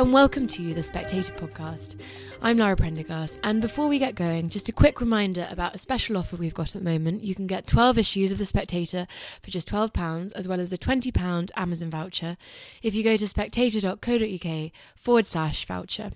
and 0.00 0.14
welcome 0.14 0.46
to 0.46 0.72
the 0.72 0.82
Spectator 0.82 1.30
podcast. 1.32 2.00
I'm 2.40 2.56
Lara 2.56 2.74
Prendergast, 2.74 3.38
and 3.42 3.60
before 3.60 3.86
we 3.86 3.98
get 3.98 4.14
going, 4.14 4.48
just 4.48 4.70
a 4.70 4.72
quick 4.72 4.98
reminder 4.98 5.46
about 5.50 5.74
a 5.74 5.78
special 5.78 6.16
offer 6.16 6.36
we've 6.36 6.54
got 6.54 6.74
at 6.74 6.82
the 6.82 6.90
moment. 6.90 7.22
You 7.22 7.34
can 7.34 7.46
get 7.46 7.66
12 7.66 7.98
issues 7.98 8.32
of 8.32 8.38
The 8.38 8.46
Spectator 8.46 9.06
for 9.42 9.50
just 9.50 9.68
£12, 9.68 10.32
as 10.32 10.48
well 10.48 10.58
as 10.58 10.72
a 10.72 10.78
£20 10.78 11.50
Amazon 11.54 11.90
voucher 11.90 12.38
if 12.82 12.94
you 12.94 13.04
go 13.04 13.18
to 13.18 13.28
spectator.co.uk 13.28 14.72
forward 14.96 15.26
slash 15.26 15.66
voucher. 15.66 16.12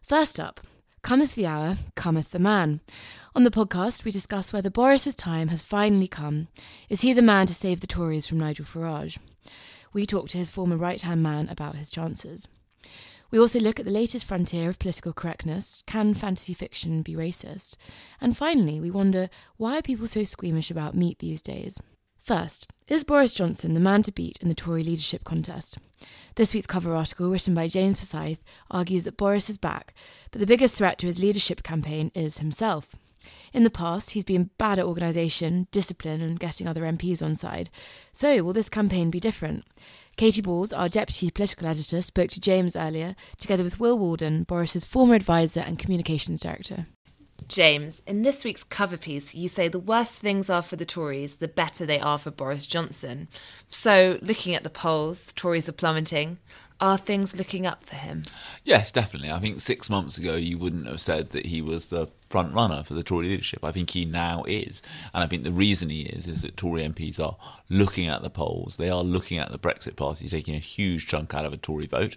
First 0.00 0.40
up, 0.40 0.60
cometh 1.02 1.34
the 1.34 1.44
hour, 1.44 1.76
cometh 1.94 2.30
the 2.30 2.38
man. 2.38 2.80
On 3.36 3.44
the 3.44 3.50
podcast, 3.50 4.06
we 4.06 4.10
discuss 4.10 4.54
whether 4.54 4.70
Boris's 4.70 5.14
time 5.14 5.48
has 5.48 5.62
finally 5.62 6.08
come. 6.08 6.48
Is 6.88 7.02
he 7.02 7.12
the 7.12 7.20
man 7.20 7.46
to 7.48 7.54
save 7.54 7.80
the 7.80 7.86
Tories 7.86 8.26
from 8.26 8.38
Nigel 8.38 8.64
Farage? 8.64 9.18
we 9.92 10.06
talk 10.06 10.28
to 10.30 10.38
his 10.38 10.48
former 10.50 10.78
right 10.78 11.02
hand 11.02 11.22
man 11.22 11.46
about 11.50 11.76
his 11.76 11.90
chances. 11.90 12.48
We 13.30 13.38
also 13.38 13.58
look 13.58 13.78
at 13.78 13.86
the 13.86 13.90
latest 13.90 14.26
frontier 14.26 14.68
of 14.68 14.78
political 14.78 15.12
correctness 15.12 15.82
can 15.86 16.12
fantasy 16.12 16.52
fiction 16.52 17.02
be 17.02 17.14
racist? 17.14 17.76
And 18.20 18.36
finally, 18.36 18.78
we 18.78 18.90
wonder 18.90 19.30
why 19.56 19.78
are 19.78 19.82
people 19.82 20.06
so 20.06 20.24
squeamish 20.24 20.70
about 20.70 20.94
meat 20.94 21.18
these 21.18 21.40
days? 21.40 21.80
First, 22.20 22.68
is 22.86 23.02
Boris 23.04 23.32
Johnson 23.32 23.74
the 23.74 23.80
man 23.80 24.02
to 24.04 24.12
beat 24.12 24.38
in 24.40 24.48
the 24.48 24.54
Tory 24.54 24.84
leadership 24.84 25.24
contest? 25.24 25.78
This 26.34 26.54
week's 26.54 26.66
cover 26.66 26.94
article, 26.94 27.30
written 27.30 27.54
by 27.54 27.68
James 27.68 27.98
Forsyth, 27.98 28.42
argues 28.70 29.04
that 29.04 29.16
Boris 29.16 29.50
is 29.50 29.58
back, 29.58 29.94
but 30.30 30.40
the 30.40 30.46
biggest 30.46 30.76
threat 30.76 30.98
to 30.98 31.06
his 31.06 31.18
leadership 31.18 31.62
campaign 31.62 32.12
is 32.14 32.38
himself. 32.38 32.94
In 33.52 33.64
the 33.64 33.70
past, 33.70 34.10
he's 34.10 34.24
been 34.24 34.50
bad 34.58 34.78
at 34.78 34.84
organisation, 34.84 35.68
discipline, 35.70 36.20
and 36.20 36.38
getting 36.38 36.66
other 36.66 36.82
MPs 36.82 37.22
on 37.22 37.34
side. 37.34 37.70
So, 38.12 38.42
will 38.42 38.52
this 38.52 38.68
campaign 38.68 39.10
be 39.10 39.20
different? 39.20 39.64
Katy 40.16 40.42
Balls, 40.42 40.72
our 40.72 40.88
deputy 40.88 41.30
political 41.30 41.66
editor, 41.66 42.02
spoke 42.02 42.30
to 42.30 42.40
James 42.40 42.76
earlier, 42.76 43.14
together 43.38 43.64
with 43.64 43.80
Will 43.80 43.98
Walden, 43.98 44.44
Boris's 44.44 44.84
former 44.84 45.14
advisor 45.14 45.60
and 45.60 45.78
communications 45.78 46.40
director. 46.40 46.86
James, 47.52 48.00
in 48.06 48.22
this 48.22 48.44
week's 48.44 48.64
cover 48.64 48.96
piece, 48.96 49.34
you 49.34 49.46
say 49.46 49.68
the 49.68 49.78
worse 49.78 50.14
things 50.14 50.48
are 50.48 50.62
for 50.62 50.76
the 50.76 50.86
Tories, 50.86 51.36
the 51.36 51.48
better 51.48 51.84
they 51.84 52.00
are 52.00 52.16
for 52.16 52.30
Boris 52.30 52.66
Johnson. 52.66 53.28
So, 53.68 54.18
looking 54.22 54.54
at 54.54 54.64
the 54.64 54.70
polls, 54.70 55.34
Tories 55.34 55.68
are 55.68 55.72
plummeting. 55.72 56.38
Are 56.80 56.96
things 56.96 57.36
looking 57.36 57.66
up 57.66 57.84
for 57.84 57.94
him? 57.94 58.24
Yes, 58.64 58.90
definitely. 58.90 59.30
I 59.30 59.38
think 59.38 59.60
six 59.60 59.90
months 59.90 60.16
ago 60.16 60.34
you 60.34 60.56
wouldn't 60.56 60.88
have 60.88 61.00
said 61.00 61.30
that 61.30 61.46
he 61.46 61.60
was 61.60 61.86
the 61.86 62.08
front 62.30 62.54
runner 62.54 62.82
for 62.82 62.94
the 62.94 63.02
Tory 63.02 63.28
leadership. 63.28 63.62
I 63.62 63.70
think 63.70 63.90
he 63.90 64.06
now 64.06 64.42
is. 64.48 64.80
And 65.12 65.22
I 65.22 65.26
think 65.26 65.44
the 65.44 65.52
reason 65.52 65.90
he 65.90 66.02
is 66.02 66.26
is 66.26 66.40
that 66.40 66.56
Tory 66.56 66.82
MPs 66.82 67.20
are 67.20 67.36
looking 67.68 68.08
at 68.08 68.22
the 68.22 68.30
polls. 68.30 68.78
They 68.78 68.88
are 68.88 69.04
looking 69.04 69.38
at 69.38 69.52
the 69.52 69.58
Brexit 69.58 69.94
Party 69.94 70.26
taking 70.26 70.54
a 70.54 70.58
huge 70.58 71.06
chunk 71.06 71.34
out 71.34 71.44
of 71.44 71.52
a 71.52 71.58
Tory 71.58 71.86
vote. 71.86 72.16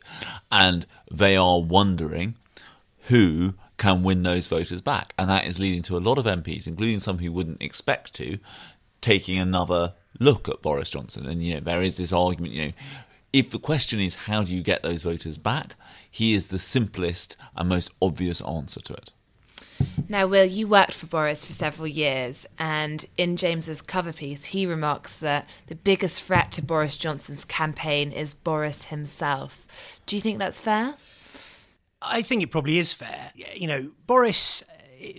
And 0.50 0.88
they 1.11 1.36
are 1.36 1.61
wondering 1.61 2.36
who 3.09 3.53
can 3.77 4.03
win 4.03 4.23
those 4.23 4.47
voters 4.47 4.81
back. 4.81 5.13
And 5.17 5.29
that 5.29 5.45
is 5.45 5.59
leading 5.59 5.81
to 5.83 5.97
a 5.97 5.99
lot 5.99 6.17
of 6.17 6.25
MPs, 6.25 6.67
including 6.67 6.99
some 6.99 7.19
who 7.19 7.31
wouldn't 7.31 7.61
expect 7.61 8.13
to, 8.15 8.39
taking 9.01 9.37
another 9.37 9.93
look 10.19 10.47
at 10.49 10.61
Boris 10.61 10.89
Johnson. 10.89 11.25
And, 11.25 11.43
you 11.43 11.55
know, 11.55 11.59
there 11.59 11.81
is 11.81 11.97
this 11.97 12.13
argument, 12.13 12.53
you 12.53 12.65
know, 12.65 12.71
if 13.33 13.49
the 13.49 13.59
question 13.59 13.99
is 13.99 14.15
how 14.15 14.43
do 14.43 14.55
you 14.55 14.61
get 14.61 14.81
those 14.81 15.03
voters 15.03 15.37
back, 15.37 15.75
he 16.09 16.33
is 16.33 16.47
the 16.47 16.59
simplest 16.59 17.35
and 17.55 17.67
most 17.67 17.91
obvious 18.01 18.39
answer 18.41 18.79
to 18.79 18.93
it. 18.93 19.11
Now, 20.07 20.25
Will, 20.25 20.45
you 20.45 20.67
worked 20.67 20.93
for 20.93 21.07
Boris 21.07 21.43
for 21.43 21.51
several 21.51 21.87
years, 21.87 22.45
and 22.57 23.05
in 23.17 23.35
James's 23.35 23.81
cover 23.81 24.13
piece, 24.13 24.45
he 24.45 24.65
remarks 24.65 25.19
that 25.19 25.49
the 25.67 25.75
biggest 25.75 26.23
threat 26.23 26.51
to 26.53 26.61
Boris 26.61 26.95
Johnson's 26.95 27.43
campaign 27.43 28.13
is 28.13 28.33
Boris 28.33 28.85
himself. 28.85 29.67
Do 30.05 30.15
you 30.15 30.21
think 30.21 30.39
that's 30.39 30.61
fair? 30.61 30.95
I 32.07 32.21
think 32.21 32.43
it 32.43 32.51
probably 32.51 32.77
is 32.77 32.93
fair. 32.93 33.31
You 33.53 33.67
know, 33.67 33.91
Boris 34.07 34.63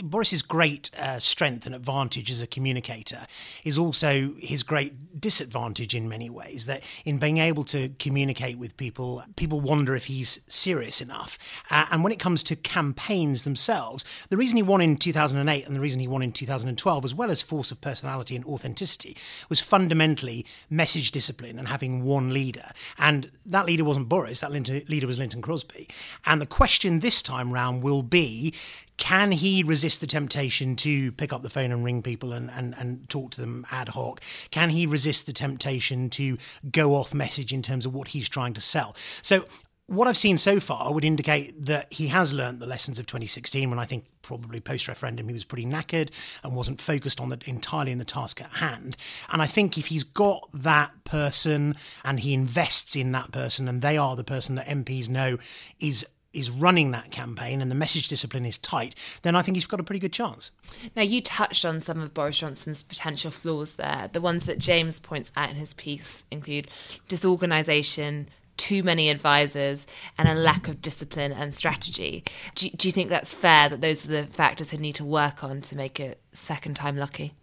Boris's 0.02 0.42
great 0.42 0.90
uh, 0.98 1.18
strength 1.18 1.66
and 1.66 1.74
advantage 1.74 2.30
as 2.30 2.42
a 2.42 2.46
communicator 2.46 3.26
is 3.64 3.78
also 3.78 4.34
his 4.38 4.62
great 4.62 5.20
disadvantage 5.20 5.94
in 5.94 6.08
many 6.08 6.30
ways. 6.30 6.66
That 6.66 6.82
in 7.04 7.18
being 7.18 7.38
able 7.38 7.64
to 7.64 7.90
communicate 7.98 8.58
with 8.58 8.76
people, 8.76 9.22
people 9.36 9.60
wonder 9.60 9.94
if 9.94 10.06
he's 10.06 10.40
serious 10.46 11.00
enough. 11.00 11.38
Uh, 11.70 11.86
and 11.90 12.02
when 12.02 12.12
it 12.12 12.18
comes 12.18 12.42
to 12.44 12.56
campaigns 12.56 13.44
themselves, 13.44 14.04
the 14.28 14.36
reason 14.36 14.56
he 14.56 14.62
won 14.62 14.80
in 14.80 14.96
2008 14.96 15.66
and 15.66 15.76
the 15.76 15.80
reason 15.80 16.00
he 16.00 16.08
won 16.08 16.22
in 16.22 16.32
2012, 16.32 17.04
as 17.04 17.14
well 17.14 17.30
as 17.30 17.42
force 17.42 17.70
of 17.70 17.80
personality 17.80 18.36
and 18.36 18.44
authenticity, 18.44 19.16
was 19.48 19.60
fundamentally 19.60 20.46
message 20.70 21.10
discipline 21.10 21.58
and 21.58 21.68
having 21.68 22.04
one 22.04 22.32
leader. 22.32 22.68
And 22.98 23.30
that 23.46 23.66
leader 23.66 23.84
wasn't 23.84 24.08
Boris. 24.08 24.40
That 24.40 24.52
leader 24.52 25.06
was 25.06 25.18
Lynton 25.18 25.42
Crosby. 25.42 25.88
And 26.24 26.40
the 26.40 26.46
question 26.46 27.00
this 27.00 27.22
time 27.22 27.52
round 27.52 27.82
will 27.82 28.02
be 28.02 28.54
can 28.96 29.32
he 29.32 29.62
resist 29.62 30.00
the 30.00 30.06
temptation 30.06 30.76
to 30.76 31.12
pick 31.12 31.32
up 31.32 31.42
the 31.42 31.50
phone 31.50 31.72
and 31.72 31.84
ring 31.84 32.02
people 32.02 32.32
and, 32.32 32.50
and, 32.50 32.74
and 32.78 33.08
talk 33.08 33.30
to 33.32 33.40
them 33.40 33.64
ad 33.70 33.88
hoc? 33.88 34.20
Can 34.50 34.70
he 34.70 34.86
resist 34.86 35.26
the 35.26 35.32
temptation 35.32 36.08
to 36.10 36.38
go 36.70 36.94
off 36.94 37.14
message 37.14 37.52
in 37.52 37.62
terms 37.62 37.84
of 37.84 37.94
what 37.94 38.08
he's 38.08 38.28
trying 38.28 38.54
to 38.54 38.60
sell? 38.60 38.94
So 39.22 39.44
what 39.88 40.08
I've 40.08 40.16
seen 40.16 40.36
so 40.36 40.58
far 40.58 40.92
would 40.92 41.04
indicate 41.04 41.66
that 41.66 41.92
he 41.92 42.08
has 42.08 42.32
learned 42.34 42.58
the 42.58 42.66
lessons 42.66 42.98
of 42.98 43.06
2016 43.06 43.70
when 43.70 43.78
I 43.78 43.84
think 43.84 44.04
probably 44.20 44.58
post 44.58 44.88
referendum 44.88 45.28
he 45.28 45.32
was 45.32 45.44
pretty 45.44 45.64
knackered 45.64 46.10
and 46.42 46.56
wasn't 46.56 46.80
focused 46.80 47.20
on 47.20 47.28
the 47.28 47.38
entirely 47.46 47.92
in 47.92 47.98
the 47.98 48.04
task 48.04 48.40
at 48.40 48.50
hand. 48.54 48.96
And 49.30 49.40
I 49.40 49.46
think 49.46 49.78
if 49.78 49.86
he's 49.86 50.02
got 50.02 50.48
that 50.52 50.90
person 51.04 51.76
and 52.04 52.18
he 52.18 52.34
invests 52.34 52.96
in 52.96 53.12
that 53.12 53.30
person 53.30 53.68
and 53.68 53.80
they 53.80 53.96
are 53.96 54.16
the 54.16 54.24
person 54.24 54.56
that 54.56 54.66
MPs 54.66 55.08
know 55.08 55.38
is 55.78 56.04
is 56.36 56.50
running 56.50 56.90
that 56.90 57.10
campaign 57.10 57.62
and 57.62 57.70
the 57.70 57.74
message 57.74 58.08
discipline 58.08 58.44
is 58.44 58.58
tight, 58.58 58.94
then 59.22 59.34
I 59.34 59.42
think 59.42 59.56
he's 59.56 59.66
got 59.66 59.80
a 59.80 59.84
pretty 59.84 59.98
good 59.98 60.12
chance. 60.12 60.50
Now, 60.94 61.02
you 61.02 61.22
touched 61.22 61.64
on 61.64 61.80
some 61.80 62.00
of 62.00 62.12
Boris 62.12 62.38
Johnson's 62.38 62.82
potential 62.82 63.30
flaws 63.30 63.74
there. 63.74 64.10
The 64.12 64.20
ones 64.20 64.46
that 64.46 64.58
James 64.58 64.98
points 65.00 65.32
out 65.36 65.50
in 65.50 65.56
his 65.56 65.74
piece 65.74 66.24
include 66.30 66.68
disorganisation, 67.08 68.28
too 68.56 68.82
many 68.82 69.08
advisors, 69.10 69.86
and 70.18 70.28
a 70.28 70.34
lack 70.34 70.68
of 70.68 70.82
discipline 70.82 71.32
and 71.32 71.54
strategy. 71.54 72.24
Do, 72.54 72.68
do 72.70 72.88
you 72.88 72.92
think 72.92 73.08
that's 73.08 73.34
fair 73.34 73.68
that 73.68 73.80
those 73.80 74.04
are 74.04 74.08
the 74.08 74.24
factors 74.24 74.70
he 74.70 74.78
need 74.78 74.94
to 74.96 75.04
work 75.04 75.42
on 75.42 75.62
to 75.62 75.76
make 75.76 75.98
it 75.98 76.20
second 76.32 76.74
time 76.74 76.96
lucky? 76.96 77.34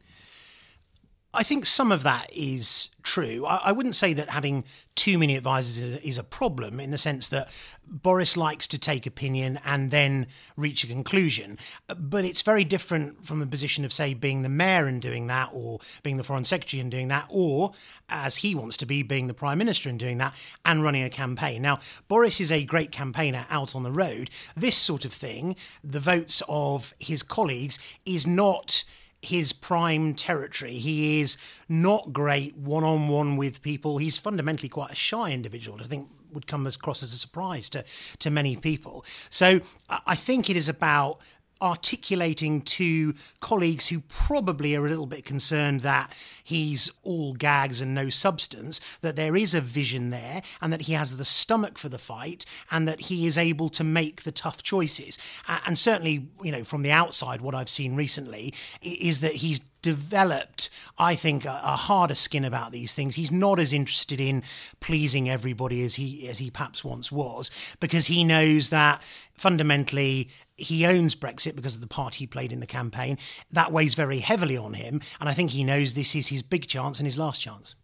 I 1.35 1.43
think 1.43 1.65
some 1.65 1.91
of 1.91 2.03
that 2.03 2.29
is 2.31 2.89
true. 3.01 3.45
I, 3.45 3.61
I, 3.65 3.71
wouldn't 3.71 3.95
say 3.95 4.13
that 4.13 4.29
having 4.29 4.65
too 4.95 5.17
many 5.17 5.35
advisors 5.35 5.81
is 5.81 5.95
a, 5.95 6.07
is 6.07 6.17
a, 6.19 6.23
problem 6.23 6.79
in 6.79 6.91
the 6.91 6.97
sense 6.97 7.29
that 7.29 7.49
Boris 7.87 8.37
likes 8.37 8.67
to 8.67 8.77
take 8.77 9.05
opinion 9.05 9.59
and 9.65 9.89
then 9.89 10.27
reach 10.55 10.83
a 10.83 10.87
conclusion. 10.87 11.57
But 11.97 12.23
it's 12.23 12.43
very 12.43 12.63
different 12.63 13.25
from 13.25 13.39
the 13.39 13.47
position 13.47 13.83
of, 13.83 13.91
say, 13.91 14.13
being 14.13 14.43
the 14.43 14.49
mayor 14.49 14.85
and 14.85 15.01
doing 15.01 15.27
that, 15.27 15.49
or 15.51 15.79
being 16.03 16.17
the 16.17 16.23
foreign 16.23 16.45
secretary 16.45 16.79
and 16.79 16.91
doing 16.91 17.07
that, 17.07 17.25
or 17.29 17.73
as 18.09 18.37
he 18.37 18.53
wants 18.53 18.77
to 18.77 18.85
be, 18.85 19.01
being 19.03 19.27
the 19.27 19.33
prime 19.33 19.57
minister 19.57 19.89
and 19.89 19.99
doing 19.99 20.19
that 20.19 20.35
and 20.65 20.83
running 20.83 21.03
a 21.03 21.09
campaign. 21.09 21.61
Now, 21.61 21.79
Boris 22.07 22.39
is 22.39 22.51
a 22.51 22.63
great 22.63 22.91
campaigner 22.91 23.45
out 23.49 23.75
on 23.75 23.83
the 23.83 23.91
road. 23.91 24.29
This 24.55 24.77
sort 24.77 25.03
of 25.03 25.11
thing, 25.11 25.55
the 25.83 25.99
votes 25.99 26.43
of 26.47 26.93
his 26.99 27.23
colleagues, 27.23 27.79
is 28.05 28.27
not 28.27 28.83
his 29.23 29.53
prime 29.53 30.13
territory. 30.13 30.73
He 30.73 31.21
is 31.21 31.37
not 31.69 32.13
great 32.13 32.55
one 32.57 32.83
on 32.83 33.07
one 33.07 33.37
with 33.37 33.61
people. 33.61 33.97
He's 33.97 34.17
fundamentally 34.17 34.69
quite 34.69 34.91
a 34.91 34.95
shy 34.95 35.31
individual. 35.31 35.79
I 35.81 35.85
think 35.85 36.09
would 36.33 36.47
come 36.47 36.65
across 36.65 37.03
as 37.03 37.13
a 37.13 37.17
surprise 37.17 37.69
to 37.69 37.83
to 38.19 38.29
many 38.29 38.55
people. 38.55 39.05
So 39.29 39.61
I 39.89 40.15
think 40.15 40.49
it 40.49 40.57
is 40.57 40.67
about 40.67 41.19
articulating 41.63 42.61
to 42.61 43.13
colleagues 43.39 43.87
who 43.87 44.01
probably 44.01 44.75
are 44.75 44.85
a 44.85 44.89
little 44.89 45.05
bit 45.05 45.23
concerned 45.23 45.79
that 45.79 46.13
he's 46.43 46.91
all 47.03 47.33
gags 47.33 47.79
and 47.81 47.95
no 47.95 48.09
substance, 48.09 48.81
that 49.01 49.15
there 49.15 49.35
is 49.35 49.55
a 49.55 49.61
vision 49.61 50.09
there 50.09 50.43
and 50.61 50.73
that 50.73 50.81
he 50.81 50.93
has 50.93 51.15
the 51.15 51.25
stomach 51.25 51.77
for 51.77 51.89
the 51.89 51.97
fight 51.97 52.45
and 52.69 52.87
that 52.87 53.01
he 53.01 53.25
is 53.25 53.37
able 53.37 53.69
to 53.69 53.83
make 53.83 54.23
the 54.23 54.31
tough 54.31 54.61
choices. 54.61 55.17
and 55.65 55.79
certainly, 55.79 56.27
you 56.43 56.51
know, 56.51 56.63
from 56.63 56.83
the 56.83 56.91
outside, 56.91 57.41
what 57.41 57.55
I've 57.55 57.69
seen 57.69 57.95
recently 57.95 58.53
is 58.81 59.21
that 59.21 59.35
he's 59.35 59.61
developed, 59.83 60.69
I 60.97 61.13
think, 61.13 61.45
a, 61.45 61.59
a, 61.61 61.75
harder 61.75 62.15
skin 62.15 62.43
about 62.45 62.71
these 62.71 62.95
things. 62.95 63.15
He's 63.15 63.31
not 63.31 63.59
as 63.59 63.71
interested 63.73 64.19
in 64.19 64.41
pleasing 64.79 65.29
everybody 65.29 65.83
as 65.83 65.95
he 65.95 66.27
as 66.27 66.39
he 66.39 66.49
perhaps 66.49 66.83
once 66.83 67.11
was, 67.11 67.51
because 67.79 68.07
he 68.07 68.23
knows 68.23 68.69
that 68.69 69.03
fundamentally 69.35 70.29
he 70.55 70.85
owns 70.85 71.15
Brexit 71.15 71.55
because 71.55 71.75
of 71.75 71.81
the 71.81 71.87
part 71.87 72.15
he 72.15 72.27
played 72.27 72.51
in 72.51 72.59
the 72.59 72.67
campaign. 72.67 73.17
That 73.51 73.71
weighs 73.71 73.95
very 73.95 74.19
heavily 74.19 74.57
on 74.57 74.73
him, 74.73 75.01
and 75.19 75.29
I 75.29 75.33
think 75.33 75.51
he 75.51 75.63
knows 75.63 75.93
this 75.93 76.15
is 76.15 76.27
his 76.27 76.43
big 76.43 76.67
chance 76.67 76.99
and 76.99 77.07
his 77.07 77.17
last 77.17 77.41
chance. 77.41 77.75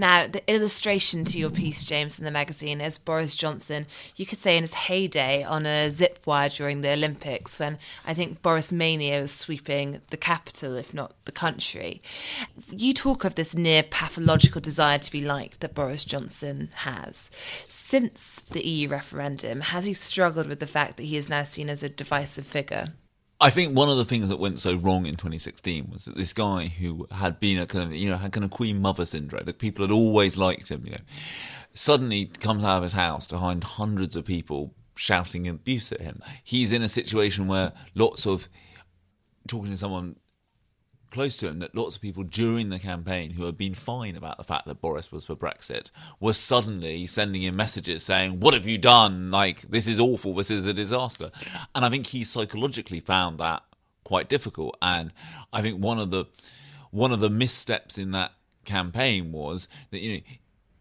Now, 0.00 0.28
the 0.28 0.48
illustration 0.48 1.24
to 1.24 1.40
your 1.40 1.50
piece, 1.50 1.84
James, 1.84 2.20
in 2.20 2.24
the 2.24 2.30
magazine 2.30 2.80
is 2.80 2.98
Boris 2.98 3.34
Johnson, 3.34 3.84
you 4.14 4.26
could 4.26 4.38
say 4.38 4.56
in 4.56 4.62
his 4.62 4.74
heyday 4.74 5.42
on 5.42 5.66
a 5.66 5.90
zip 5.90 6.20
wire 6.24 6.48
during 6.48 6.82
the 6.82 6.92
Olympics, 6.92 7.58
when 7.58 7.78
I 8.06 8.14
think 8.14 8.40
Boris 8.40 8.72
Mania 8.72 9.20
was 9.20 9.32
sweeping 9.32 10.00
the 10.10 10.16
capital, 10.16 10.76
if 10.76 10.94
not 10.94 11.20
the 11.24 11.32
country. 11.32 12.00
You 12.70 12.94
talk 12.94 13.24
of 13.24 13.34
this 13.34 13.56
near 13.56 13.82
pathological 13.82 14.60
desire 14.60 14.98
to 14.98 15.10
be 15.10 15.24
liked 15.24 15.60
that 15.60 15.74
Boris 15.74 16.04
Johnson 16.04 16.70
has. 16.74 17.28
Since 17.66 18.44
the 18.52 18.64
EU 18.64 18.88
referendum, 18.88 19.62
has 19.62 19.86
he 19.86 19.94
struggled 19.94 20.46
with 20.46 20.60
the 20.60 20.68
fact 20.68 20.96
that 20.98 21.06
he 21.06 21.16
is 21.16 21.28
now 21.28 21.42
seen 21.42 21.68
as 21.68 21.82
a 21.82 21.88
divisive 21.88 22.46
figure? 22.46 22.92
I 23.40 23.50
think 23.50 23.76
one 23.76 23.88
of 23.88 23.96
the 23.96 24.04
things 24.04 24.28
that 24.28 24.40
went 24.40 24.58
so 24.58 24.74
wrong 24.74 25.06
in 25.06 25.14
2016 25.14 25.90
was 25.92 26.06
that 26.06 26.16
this 26.16 26.32
guy 26.32 26.66
who 26.66 27.06
had 27.12 27.38
been 27.38 27.58
a 27.58 27.66
kind 27.66 27.84
of, 27.84 27.94
you 27.94 28.10
know, 28.10 28.16
had 28.16 28.32
kind 28.32 28.44
of 28.44 28.50
queen 28.50 28.82
mother 28.82 29.04
syndrome, 29.04 29.44
that 29.44 29.58
people 29.58 29.84
had 29.84 29.92
always 29.92 30.36
liked 30.36 30.70
him, 30.70 30.82
you 30.84 30.92
know, 30.92 30.98
suddenly 31.72 32.26
comes 32.26 32.64
out 32.64 32.78
of 32.78 32.82
his 32.82 32.94
house 32.94 33.28
to 33.28 33.38
find 33.38 33.62
hundreds 33.62 34.16
of 34.16 34.24
people 34.24 34.74
shouting 34.96 35.46
abuse 35.46 35.92
at 35.92 36.00
him. 36.00 36.20
He's 36.42 36.72
in 36.72 36.82
a 36.82 36.88
situation 36.88 37.46
where 37.46 37.72
lots 37.94 38.26
of 38.26 38.48
talking 39.46 39.70
to 39.70 39.76
someone 39.76 40.16
close 41.10 41.36
to 41.36 41.48
him 41.48 41.58
that 41.60 41.74
lots 41.74 41.96
of 41.96 42.02
people 42.02 42.22
during 42.22 42.68
the 42.68 42.78
campaign 42.78 43.30
who 43.32 43.44
had 43.44 43.56
been 43.56 43.74
fine 43.74 44.16
about 44.16 44.38
the 44.38 44.44
fact 44.44 44.66
that 44.66 44.80
Boris 44.80 45.10
was 45.10 45.24
for 45.24 45.36
Brexit 45.36 45.90
were 46.20 46.32
suddenly 46.32 47.06
sending 47.06 47.42
him 47.42 47.56
messages 47.56 48.02
saying, 48.02 48.40
What 48.40 48.54
have 48.54 48.66
you 48.66 48.78
done? 48.78 49.30
Like, 49.30 49.62
this 49.62 49.86
is 49.86 49.98
awful. 49.98 50.34
This 50.34 50.50
is 50.50 50.66
a 50.66 50.74
disaster. 50.74 51.30
And 51.74 51.84
I 51.84 51.90
think 51.90 52.08
he 52.08 52.24
psychologically 52.24 53.00
found 53.00 53.38
that 53.38 53.62
quite 54.04 54.28
difficult. 54.28 54.76
And 54.80 55.12
I 55.52 55.62
think 55.62 55.82
one 55.82 55.98
of 55.98 56.10
the 56.10 56.26
one 56.90 57.12
of 57.12 57.20
the 57.20 57.30
missteps 57.30 57.98
in 57.98 58.12
that 58.12 58.32
campaign 58.64 59.32
was 59.32 59.68
that 59.90 60.00
you 60.00 60.14
know 60.14 60.20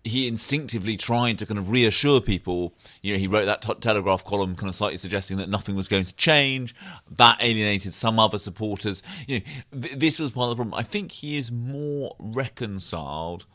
he 0.07 0.27
instinctively 0.27 0.97
tried 0.97 1.37
to 1.39 1.45
kind 1.45 1.57
of 1.57 1.69
reassure 1.69 2.21
people. 2.21 2.73
You 3.01 3.13
know, 3.13 3.19
he 3.19 3.27
wrote 3.27 3.45
that 3.45 3.61
t- 3.61 3.73
Telegraph 3.75 4.23
column, 4.25 4.55
kind 4.55 4.69
of 4.69 4.75
slightly 4.75 4.97
suggesting 4.97 5.37
that 5.37 5.49
nothing 5.49 5.75
was 5.75 5.87
going 5.87 6.05
to 6.05 6.15
change. 6.15 6.75
That 7.09 7.37
alienated 7.41 7.93
some 7.93 8.19
other 8.19 8.37
supporters. 8.37 9.03
You 9.27 9.39
know, 9.39 9.81
th- 9.81 9.95
this 9.95 10.19
was 10.19 10.31
part 10.31 10.45
of 10.45 10.49
the 10.51 10.55
problem. 10.55 10.73
I 10.73 10.83
think 10.83 11.11
he 11.11 11.37
is 11.37 11.51
more 11.51 12.15
reconciled 12.19 13.45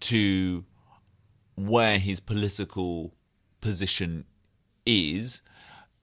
to 0.00 0.64
where 1.56 1.98
his 1.98 2.20
political 2.20 3.14
position 3.60 4.24
is 4.86 5.42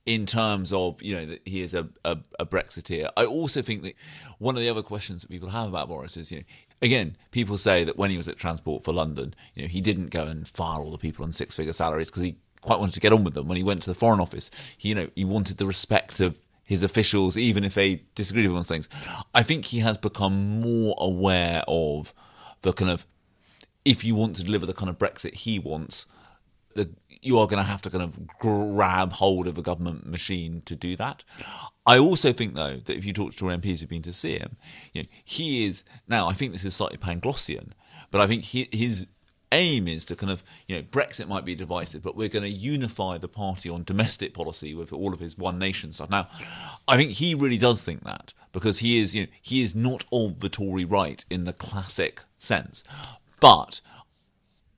in 0.06 0.26
terms 0.26 0.72
of 0.72 1.04
you 1.04 1.14
know 1.14 1.26
that 1.26 1.42
he 1.46 1.62
is 1.62 1.74
a, 1.74 1.90
a, 2.06 2.18
a, 2.40 2.46
Brexiteer. 2.46 3.10
I 3.18 3.26
also 3.26 3.62
think 3.62 3.84
that 3.84 3.94
one 4.40 4.56
of 4.56 4.62
the 4.62 4.70
other 4.70 4.82
questions 4.82 5.22
that 5.22 5.30
people 5.30 5.50
have 5.50 5.68
about 5.68 5.90
Boris 5.90 6.16
is 6.16 6.32
you 6.32 6.40
know 6.40 6.44
again 6.82 7.18
people 7.32 7.58
say 7.58 7.84
that 7.84 7.98
when 7.98 8.12
he 8.12 8.18
was 8.18 8.28
at 8.28 8.38
Transport 8.38 8.84
for 8.84 8.94
London, 8.94 9.34
you 9.54 9.64
know 9.64 9.68
he 9.68 9.82
didn't 9.82 10.08
go 10.08 10.24
and 10.24 10.48
fire 10.48 10.80
all 10.80 10.92
the 10.92 10.98
people 10.98 11.24
on 11.24 11.32
six 11.32 11.56
figure 11.56 11.74
salaries 11.74 12.10
because 12.10 12.24
he 12.24 12.38
quite 12.62 12.80
wanted 12.80 12.94
to 12.94 13.00
get 13.00 13.14
on 13.14 13.24
with 13.24 13.34
them. 13.34 13.48
When 13.48 13.58
he 13.58 13.64
went 13.64 13.82
to 13.84 13.90
the 13.90 13.96
Foreign 13.96 14.20
Office, 14.20 14.52
he, 14.78 14.90
you 14.90 14.96
know 14.96 15.10
he 15.16 15.26
wanted 15.26 15.58
the 15.58 15.68
respect 15.68 16.20
of 16.20 16.38
his 16.64 16.84
officials, 16.84 17.38
even 17.38 17.64
if 17.64 17.76
they 17.76 18.04
disagreed 18.14 18.44
with 18.44 18.52
him 18.52 18.58
on 18.58 18.64
things. 18.64 18.90
I 19.34 19.42
think 19.42 19.66
he 19.66 19.80
has 19.80 19.98
become 19.98 20.60
more 20.60 20.96
aware 20.98 21.64
of 21.68 22.14
the 22.62 22.74
kind 22.74 22.92
of 22.92 23.06
if 23.86 24.04
you 24.04 24.16
want 24.16 24.36
to 24.36 24.44
deliver 24.44 24.66
the 24.66 24.74
kind 24.74 24.90
of 24.90 24.98
Brexit 24.98 25.34
he 25.34 25.60
wants, 25.60 26.08
the 26.76 26.90
you 27.28 27.38
are 27.40 27.48
going 27.48 27.64
to 27.64 27.70
have 27.70 27.82
to 27.84 27.90
kind 27.90 28.04
of 28.04 28.28
grab 28.40 29.14
hold 29.14 29.48
of 29.48 29.58
a 29.58 29.62
government 29.62 30.08
machine 30.08 30.62
to 30.66 30.76
do 30.76 30.96
that. 30.96 31.24
I 31.86 32.00
also 32.00 32.34
think, 32.34 32.56
though, 32.56 32.78
that 32.78 32.98
if 32.98 33.06
you 33.06 33.14
talk 33.14 33.34
to 33.36 33.46
MPs 33.46 33.82
who've 33.82 33.90
been 33.90 34.02
to 34.04 34.14
see 34.14 34.40
him, 34.40 34.58
you 34.94 35.04
know, 35.04 35.08
he 35.24 35.66
is 35.66 35.84
now. 36.08 36.28
I 36.28 36.34
think 36.34 36.52
this 36.52 36.66
is 36.66 36.76
slightly 36.76 36.98
Panglossian, 36.98 37.72
but 38.12 38.22
I 38.22 38.28
think 38.28 38.44
he, 38.44 38.68
his 38.72 39.08
aim 39.52 39.88
is 39.88 40.06
to 40.06 40.16
kind 40.16 40.32
of, 40.32 40.44
you 40.68 40.76
know, 40.76 40.82
Brexit 40.82 41.28
might 41.28 41.46
be 41.46 41.56
divisive, 41.56 42.04
but 42.04 42.16
we're 42.16 42.28
going 42.28 42.44
to 42.44 42.50
unify 42.50 43.18
the 43.18 43.28
party 43.28 43.70
on 43.70 43.84
domestic 43.84 44.34
policy 44.34 44.74
with 44.74 44.92
all 44.92 45.14
of 45.14 45.20
his 45.20 45.38
one 45.38 45.58
nation 45.58 45.92
stuff. 45.92 46.10
Now, 46.10 46.28
I 46.88 46.98
think 46.98 47.12
he 47.12 47.34
really 47.36 47.58
does 47.58 47.84
think 47.84 48.04
that 48.04 48.34
because 48.52 48.80
he 48.80 49.00
is, 49.00 49.16
you 49.16 49.24
know, 49.24 49.28
he 49.42 49.62
is 49.62 49.76
not 49.76 50.06
of 50.12 50.40
the 50.42 50.50
Tory 50.50 50.86
right 50.86 51.24
in 51.30 51.46
the 51.46 51.54
classic 51.54 52.24
sense, 52.38 52.84
but 53.40 53.82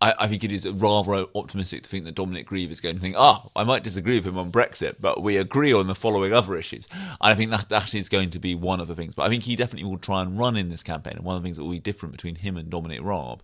I, 0.02 0.14
I, 0.20 0.28
think 0.28 0.44
it 0.46 0.52
is 0.52 0.68
rather 0.68 1.26
optimistic 1.36 1.84
to 1.84 1.90
think 1.90 2.06
that 2.06 2.16
Dominic 2.16 2.46
Grieve 2.46 2.72
is 2.72 2.80
going 2.80 2.96
to 2.96 3.02
think, 3.02 3.16
ah, 3.18 3.50
I 3.56 3.66
might 3.66 3.84
disagree 3.84 4.16
with 4.16 4.26
him 4.26 4.38
on 4.38 4.52
Brexit, 4.52 4.96
but 5.00 5.22
we 5.22 5.36
agree 5.36 5.74
on 5.74 5.88
the 5.88 5.96
following 5.96 6.32
other 6.32 6.58
issues. 6.58 6.88
I 7.20 7.36
think 7.36 7.52
that 7.52 7.68
that 7.70 7.94
is 7.94 8.08
going 8.08 8.30
to 8.30 8.40
be 8.40 8.56
one 8.56 8.80
of 8.80 8.88
the 8.88 8.96
things. 8.96 9.14
But 9.14 9.24
I 9.24 9.30
think 9.30 9.44
he 9.44 9.58
definitely 9.58 9.90
will 9.90 9.98
try 9.98 10.22
and 10.22 10.40
run 10.40 10.56
in 10.56 10.70
this 10.70 10.84
campaign. 10.84 11.16
And 11.18 11.26
one 11.26 11.36
of 11.36 11.42
the 11.42 11.48
things 11.48 11.58
that 11.58 11.64
will 11.64 11.72
be 11.72 11.80
different 11.80 12.14
between 12.14 12.36
him 12.36 12.56
and 12.56 12.70
Dominic 12.70 13.02
Raab 13.02 13.44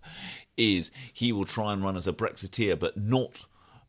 is 0.56 0.92
he 1.12 1.34
will 1.34 1.46
try 1.46 1.74
and 1.74 1.84
run 1.84 1.98
as 1.98 2.08
a 2.08 2.14
Brexiteer, 2.14 2.80
but 2.80 2.96
not, 2.96 3.46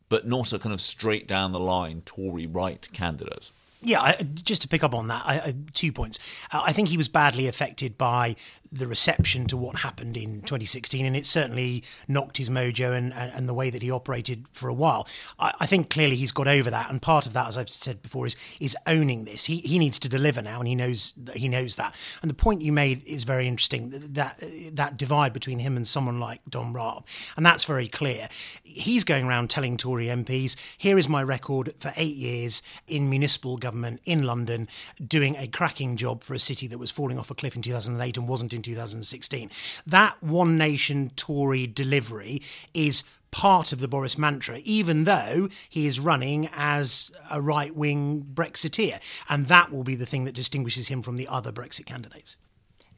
but 0.09 0.27
not 0.27 0.51
a 0.51 0.59
kind 0.59 0.73
of 0.73 0.81
straight 0.81 1.25
down 1.25 1.53
the 1.53 1.59
line 1.59 2.01
Tory 2.05 2.45
right 2.45 2.87
candidate. 2.91 3.51
Yeah, 3.81 4.19
just 4.33 4.63
to 4.63 4.67
pick 4.67 4.83
up 4.83 4.95
on 4.95 5.07
that, 5.07 5.55
two 5.73 5.91
points. 5.91 6.19
Uh, 6.51 6.63
I 6.65 6.73
think 6.73 6.89
he 6.89 6.97
was 6.97 7.07
badly 7.07 7.47
affected 7.47 7.95
by 7.97 8.35
the 8.71 8.87
reception 8.87 9.45
to 9.47 9.57
what 9.57 9.77
happened 9.77 10.17
in 10.17 10.41
2016, 10.41 11.05
and 11.05 11.15
it 11.15 11.25
certainly 11.25 11.83
knocked 12.07 12.37
his 12.37 12.49
mojo 12.49 12.95
and, 12.95 13.13
and 13.13 13.47
the 13.47 13.53
way 13.53 13.69
that 13.69 13.81
he 13.81 13.91
operated 13.91 14.45
for 14.51 14.67
a 14.67 14.73
while. 14.73 15.07
I, 15.39 15.53
I, 15.61 15.65
think 15.65 15.89
clearly 15.89 16.15
he's 16.15 16.31
got 16.31 16.47
over 16.47 16.69
that, 16.69 16.89
and 16.89 17.01
part 17.01 17.25
of 17.25 17.33
that, 17.33 17.47
as 17.47 17.57
I've 17.57 17.69
said 17.69 18.01
before, 18.01 18.27
is 18.27 18.35
is 18.59 18.75
owning 18.85 19.25
this. 19.25 19.45
He 19.45 19.57
he 19.57 19.79
needs 19.79 19.99
to 19.99 20.09
deliver 20.09 20.41
now, 20.41 20.59
and 20.59 20.67
he 20.67 20.75
knows 20.75 21.13
that 21.17 21.37
he 21.37 21.47
knows 21.47 21.75
that. 21.75 21.95
And 22.21 22.29
the 22.29 22.35
point 22.35 22.61
you 22.61 22.71
made 22.71 23.05
is 23.05 23.23
very 23.23 23.47
interesting 23.47 23.89
that 23.91 24.43
that 24.73 24.97
divide 24.97 25.33
between 25.33 25.59
him 25.59 25.77
and 25.77 25.87
someone 25.87 26.19
like 26.19 26.41
Dom 26.49 26.73
Raab, 26.73 27.05
and 27.35 27.45
that's 27.45 27.63
very 27.63 27.87
clear. 27.87 28.27
He's 28.63 29.03
going 29.03 29.25
around 29.25 29.49
telling 29.49 29.77
Tory 29.77 30.07
MPs, 30.07 30.55
"Here 30.77 30.97
is 30.97 31.07
my 31.07 31.23
record 31.23 31.73
for 31.79 31.93
eight 31.95 32.15
years 32.15 32.61
in 32.87 33.09
municipal 33.09 33.57
government 33.57 34.01
in 34.05 34.23
London, 34.23 34.67
doing 35.05 35.35
a 35.37 35.47
cracking 35.47 35.95
job 35.97 36.23
for 36.23 36.33
a 36.33 36.39
city 36.39 36.67
that 36.67 36.77
was 36.77 36.91
falling 36.91 37.19
off 37.19 37.31
a 37.31 37.35
cliff 37.35 37.55
in 37.55 37.61
2008 37.61 38.17
and 38.17 38.27
wasn't." 38.27 38.56
In 38.57 38.61
2016. 38.61 39.49
That 39.85 40.21
one 40.21 40.57
nation 40.57 41.11
Tory 41.15 41.65
delivery 41.65 42.41
is 42.73 43.03
part 43.31 43.71
of 43.71 43.79
the 43.79 43.87
Boris 43.87 44.17
mantra, 44.17 44.59
even 44.63 45.03
though 45.05 45.47
he 45.69 45.87
is 45.87 45.99
running 45.99 46.49
as 46.53 47.11
a 47.31 47.41
right 47.41 47.75
wing 47.75 48.25
Brexiteer. 48.33 48.99
And 49.29 49.45
that 49.45 49.71
will 49.71 49.83
be 49.83 49.95
the 49.95 50.05
thing 50.05 50.25
that 50.25 50.35
distinguishes 50.35 50.87
him 50.87 51.01
from 51.01 51.15
the 51.15 51.27
other 51.27 51.51
Brexit 51.51 51.85
candidates. 51.85 52.35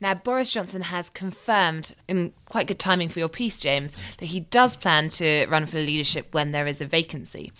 Now, 0.01 0.13
Boris 0.13 0.49
Johnson 0.49 0.83
has 0.83 1.09
confirmed, 1.09 1.93
in 2.07 2.31
quite 2.45 2.67
good 2.67 2.79
timing 2.79 3.09
for 3.09 3.19
your 3.19 3.27
piece, 3.27 3.59
James, 3.59 3.97
that 4.19 4.27
he 4.27 4.39
does 4.39 4.77
plan 4.77 5.09
to 5.11 5.45
run 5.47 5.65
for 5.65 5.77
leadership 5.79 6.33
when 6.33 6.51
there 6.51 6.67
is 6.67 6.79
a 6.79 6.85
vacancy. 6.85 7.51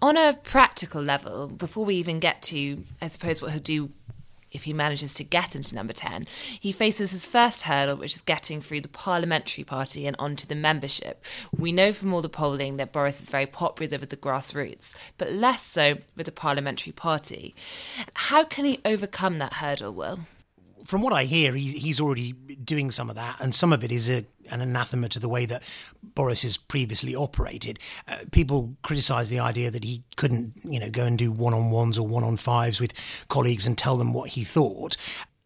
On 0.00 0.16
a 0.16 0.32
practical 0.32 1.02
level, 1.02 1.46
before 1.48 1.84
we 1.84 1.96
even 1.96 2.20
get 2.20 2.40
to, 2.42 2.84
I 3.02 3.08
suppose, 3.08 3.42
what 3.42 3.50
he'll 3.50 3.60
do 3.60 3.90
if 4.54 4.62
he 4.62 4.72
manages 4.72 5.12
to 5.14 5.24
get 5.24 5.54
into 5.54 5.74
number 5.74 5.92
10, 5.92 6.26
he 6.58 6.72
faces 6.72 7.10
his 7.10 7.26
first 7.26 7.62
hurdle, 7.62 7.96
which 7.96 8.14
is 8.14 8.22
getting 8.22 8.60
through 8.60 8.80
the 8.80 8.88
parliamentary 8.88 9.64
party 9.64 10.06
and 10.06 10.16
onto 10.18 10.46
the 10.46 10.54
membership. 10.54 11.22
We 11.56 11.72
know 11.72 11.92
from 11.92 12.14
all 12.14 12.22
the 12.22 12.28
polling 12.28 12.76
that 12.78 12.92
Boris 12.92 13.20
is 13.20 13.30
very 13.30 13.46
popular 13.46 13.98
with 13.98 14.10
the 14.10 14.16
grassroots, 14.16 14.94
but 15.18 15.32
less 15.32 15.62
so 15.62 15.98
with 16.16 16.26
the 16.26 16.32
parliamentary 16.32 16.92
party. 16.92 17.54
How 18.14 18.44
can 18.44 18.64
he 18.64 18.80
overcome 18.84 19.38
that 19.38 19.54
hurdle, 19.54 19.92
Will? 19.92 20.20
from 20.84 21.00
what 21.00 21.12
I 21.12 21.24
hear, 21.24 21.54
he, 21.54 21.68
he's 21.68 22.00
already 22.00 22.32
doing 22.32 22.90
some 22.90 23.08
of 23.08 23.16
that, 23.16 23.36
and 23.40 23.54
some 23.54 23.72
of 23.72 23.82
it 23.82 23.90
is 23.90 24.10
a, 24.10 24.24
an 24.50 24.60
anathema 24.60 25.08
to 25.10 25.18
the 25.18 25.28
way 25.28 25.46
that 25.46 25.62
Boris 26.02 26.42
has 26.42 26.56
previously 26.56 27.14
operated. 27.14 27.78
Uh, 28.06 28.18
people 28.32 28.76
criticise 28.82 29.30
the 29.30 29.40
idea 29.40 29.70
that 29.70 29.84
he 29.84 30.02
couldn't, 30.16 30.52
you 30.64 30.78
know, 30.78 30.90
go 30.90 31.04
and 31.04 31.18
do 31.18 31.30
one-on-ones 31.30 31.98
or 31.98 32.06
one-on-fives 32.06 32.80
with 32.80 33.26
colleagues 33.28 33.66
and 33.66 33.76
tell 33.76 33.96
them 33.96 34.12
what 34.12 34.30
he 34.30 34.44
thought 34.44 34.96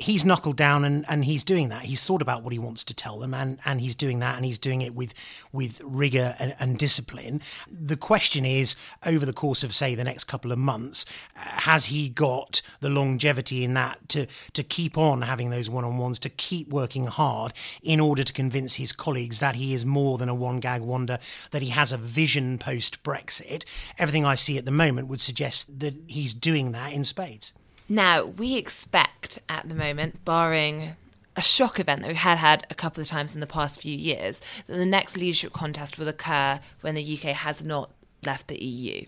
he's 0.01 0.25
knuckled 0.25 0.57
down 0.57 0.85
and, 0.85 1.05
and 1.09 1.25
he's 1.25 1.43
doing 1.43 1.71
that. 1.71 1.83
He's 1.83 2.05
thought 2.05 2.23
about 2.23 2.45
what 2.45 2.53
he 2.53 2.59
wants 2.59 2.85
to 2.85 2.95
tell 2.95 3.19
them 3.19 3.35
and, 3.35 3.59
and 3.65 3.81
he's 3.81 3.97
doing 3.97 4.21
that 4.21 4.37
and 4.37 4.45
he's 4.45 4.59
doing 4.59 4.81
it 4.81 4.95
with 4.95 5.13
with 5.53 5.81
rigor 5.85 6.37
and, 6.39 6.55
and 6.61 6.79
discipline. 6.79 7.41
The 7.69 7.97
question 7.97 8.45
is, 8.45 8.77
over 9.05 9.27
the 9.27 9.33
course 9.33 9.65
of 9.65 9.75
say 9.75 9.97
the 9.97 10.05
next 10.05 10.25
couple 10.25 10.53
of 10.53 10.59
months, 10.59 11.05
has 11.35 11.87
he 11.87 12.09
got 12.09 12.63
the 12.79 12.89
longevity 12.89 13.65
in 13.65 13.75
that 13.75 14.09
to 14.11 14.27
to 14.53 14.63
keep 14.63 14.97
on 14.97 15.23
having 15.23 15.51
those 15.51 15.69
one 15.69 15.85
on 15.85 15.99
ones, 15.99 16.21
to 16.21 16.29
keep 16.29 16.69
working 16.69 17.07
hard 17.07 17.53
in 17.83 17.99
order 17.99 18.23
to 18.23 18.33
convince 18.33 18.77
his 18.77 18.93
colleagues 18.93 19.41
that 19.41 19.57
he 19.57 19.75
is 19.75 19.85
more 19.85 20.17
than 20.17 20.29
a 20.29 20.35
one 20.35 20.61
gag 20.61 20.81
wonder, 20.81 21.19
that 21.51 21.63
he 21.63 21.71
has 21.71 21.91
a 21.91 21.97
vision 21.97 22.57
post 22.57 23.03
Brexit. 23.03 23.65
Everything 23.99 24.25
I 24.25 24.37
see 24.37 24.59
at 24.59 24.65
the 24.65 24.71
moment 24.71 25.09
would 25.09 25.21
suggest 25.21 25.81
that 25.81 25.95
he's 26.07 26.35
doing 26.35 26.71
that 26.71 26.93
in 26.93 27.03
spades. 27.03 27.53
Now, 27.89 28.25
we 28.25 28.57
expect 28.57 29.41
at 29.49 29.69
the 29.69 29.75
moment, 29.75 30.25
barring 30.25 30.97
a 31.37 31.43
shock 31.43 31.79
event 31.79 32.03
that 32.03 32.09
we 32.09 32.15
had 32.15 32.39
had 32.39 32.67
a 32.69 32.75
couple 32.75 33.01
of 33.01 33.07
times 33.07 33.35
in 33.35 33.41
the 33.41 33.47
past 33.47 33.81
few 33.81 33.97
years, 33.97 34.41
that 34.67 34.77
the 34.77 34.85
next 34.85 35.17
leadership 35.17 35.53
contest 35.53 35.99
will 35.99 36.09
occur 36.09 36.61
when 36.81 36.95
the 36.95 37.15
UK 37.17 37.35
has 37.35 37.65
not 37.65 37.91
left 38.25 38.49
the 38.49 38.63
EU. 38.63 39.07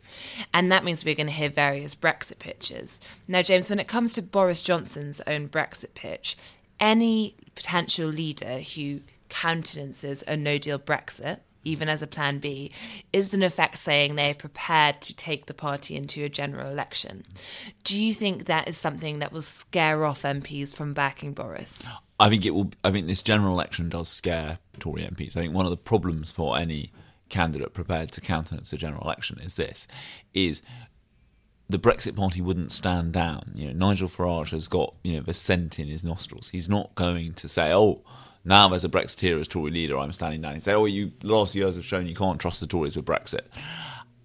And 0.54 0.70
that 0.70 0.84
means 0.84 1.04
we're 1.04 1.14
going 1.14 1.26
to 1.26 1.32
hear 1.32 1.48
various 1.48 1.94
Brexit 1.94 2.38
pitches. 2.38 3.00
Now, 3.26 3.42
James, 3.42 3.68
when 3.68 3.80
it 3.80 3.88
comes 3.88 4.12
to 4.14 4.22
Boris 4.22 4.62
Johnson's 4.62 5.20
own 5.26 5.48
Brexit 5.48 5.94
pitch, 5.94 6.36
any 6.78 7.34
potential 7.54 8.08
leader 8.08 8.60
who 8.60 9.00
countenances 9.28 10.22
a 10.26 10.36
no 10.36 10.56
deal 10.58 10.78
Brexit, 10.78 11.40
even 11.64 11.88
as 11.88 12.02
a 12.02 12.06
plan 12.06 12.38
B, 12.38 12.70
is 13.12 13.34
in 13.34 13.42
effect 13.42 13.78
saying 13.78 14.14
they're 14.14 14.34
prepared 14.34 15.00
to 15.02 15.14
take 15.14 15.46
the 15.46 15.54
party 15.54 15.96
into 15.96 16.24
a 16.24 16.28
general 16.28 16.70
election. 16.70 17.24
Do 17.84 18.00
you 18.00 18.14
think 18.14 18.46
that 18.46 18.68
is 18.68 18.76
something 18.76 19.18
that 19.18 19.32
will 19.32 19.42
scare 19.42 20.04
off 20.04 20.22
MPs 20.22 20.74
from 20.74 20.94
backing 20.94 21.32
Boris? 21.32 21.88
I 22.18 22.28
think 22.28 22.44
it 22.44 22.50
will. 22.50 22.70
I 22.84 22.90
think 22.90 23.06
this 23.06 23.22
general 23.22 23.54
election 23.54 23.88
does 23.88 24.08
scare 24.08 24.58
Tory 24.78 25.02
MPs. 25.02 25.36
I 25.36 25.40
think 25.40 25.54
one 25.54 25.64
of 25.64 25.70
the 25.70 25.76
problems 25.76 26.30
for 26.30 26.58
any 26.58 26.92
candidate 27.30 27.72
prepared 27.72 28.12
to 28.12 28.20
countenance 28.20 28.72
a 28.72 28.76
general 28.76 29.02
election 29.02 29.38
is 29.40 29.56
this: 29.56 29.86
is 30.34 30.60
the 31.70 31.78
Brexit 31.78 32.16
Party 32.16 32.42
wouldn't 32.42 32.72
stand 32.72 33.12
down. 33.12 33.52
You 33.54 33.68
know, 33.68 33.88
Nigel 33.88 34.08
Farage 34.08 34.50
has 34.50 34.68
got 34.68 34.94
you 35.02 35.14
know 35.14 35.22
the 35.22 35.32
scent 35.32 35.78
in 35.78 35.88
his 35.88 36.04
nostrils. 36.04 36.50
He's 36.50 36.68
not 36.68 36.94
going 36.94 37.32
to 37.34 37.48
say, 37.48 37.72
"Oh, 37.72 38.02
now 38.44 38.68
there's 38.68 38.84
a 38.84 38.88
Brexiteer 38.88 39.40
as 39.40 39.48
Tory 39.48 39.70
leader, 39.70 39.98
I'm 39.98 40.12
standing 40.12 40.40
down." 40.40 40.54
He 40.54 40.60
say, 40.60 40.74
"Oh, 40.74 40.86
you 40.86 41.12
last 41.22 41.54
years 41.54 41.76
have 41.76 41.84
shown 41.84 42.06
you 42.06 42.14
can't 42.14 42.40
trust 42.40 42.60
the 42.60 42.66
Tories 42.66 42.96
with 42.96 43.04
Brexit." 43.04 43.46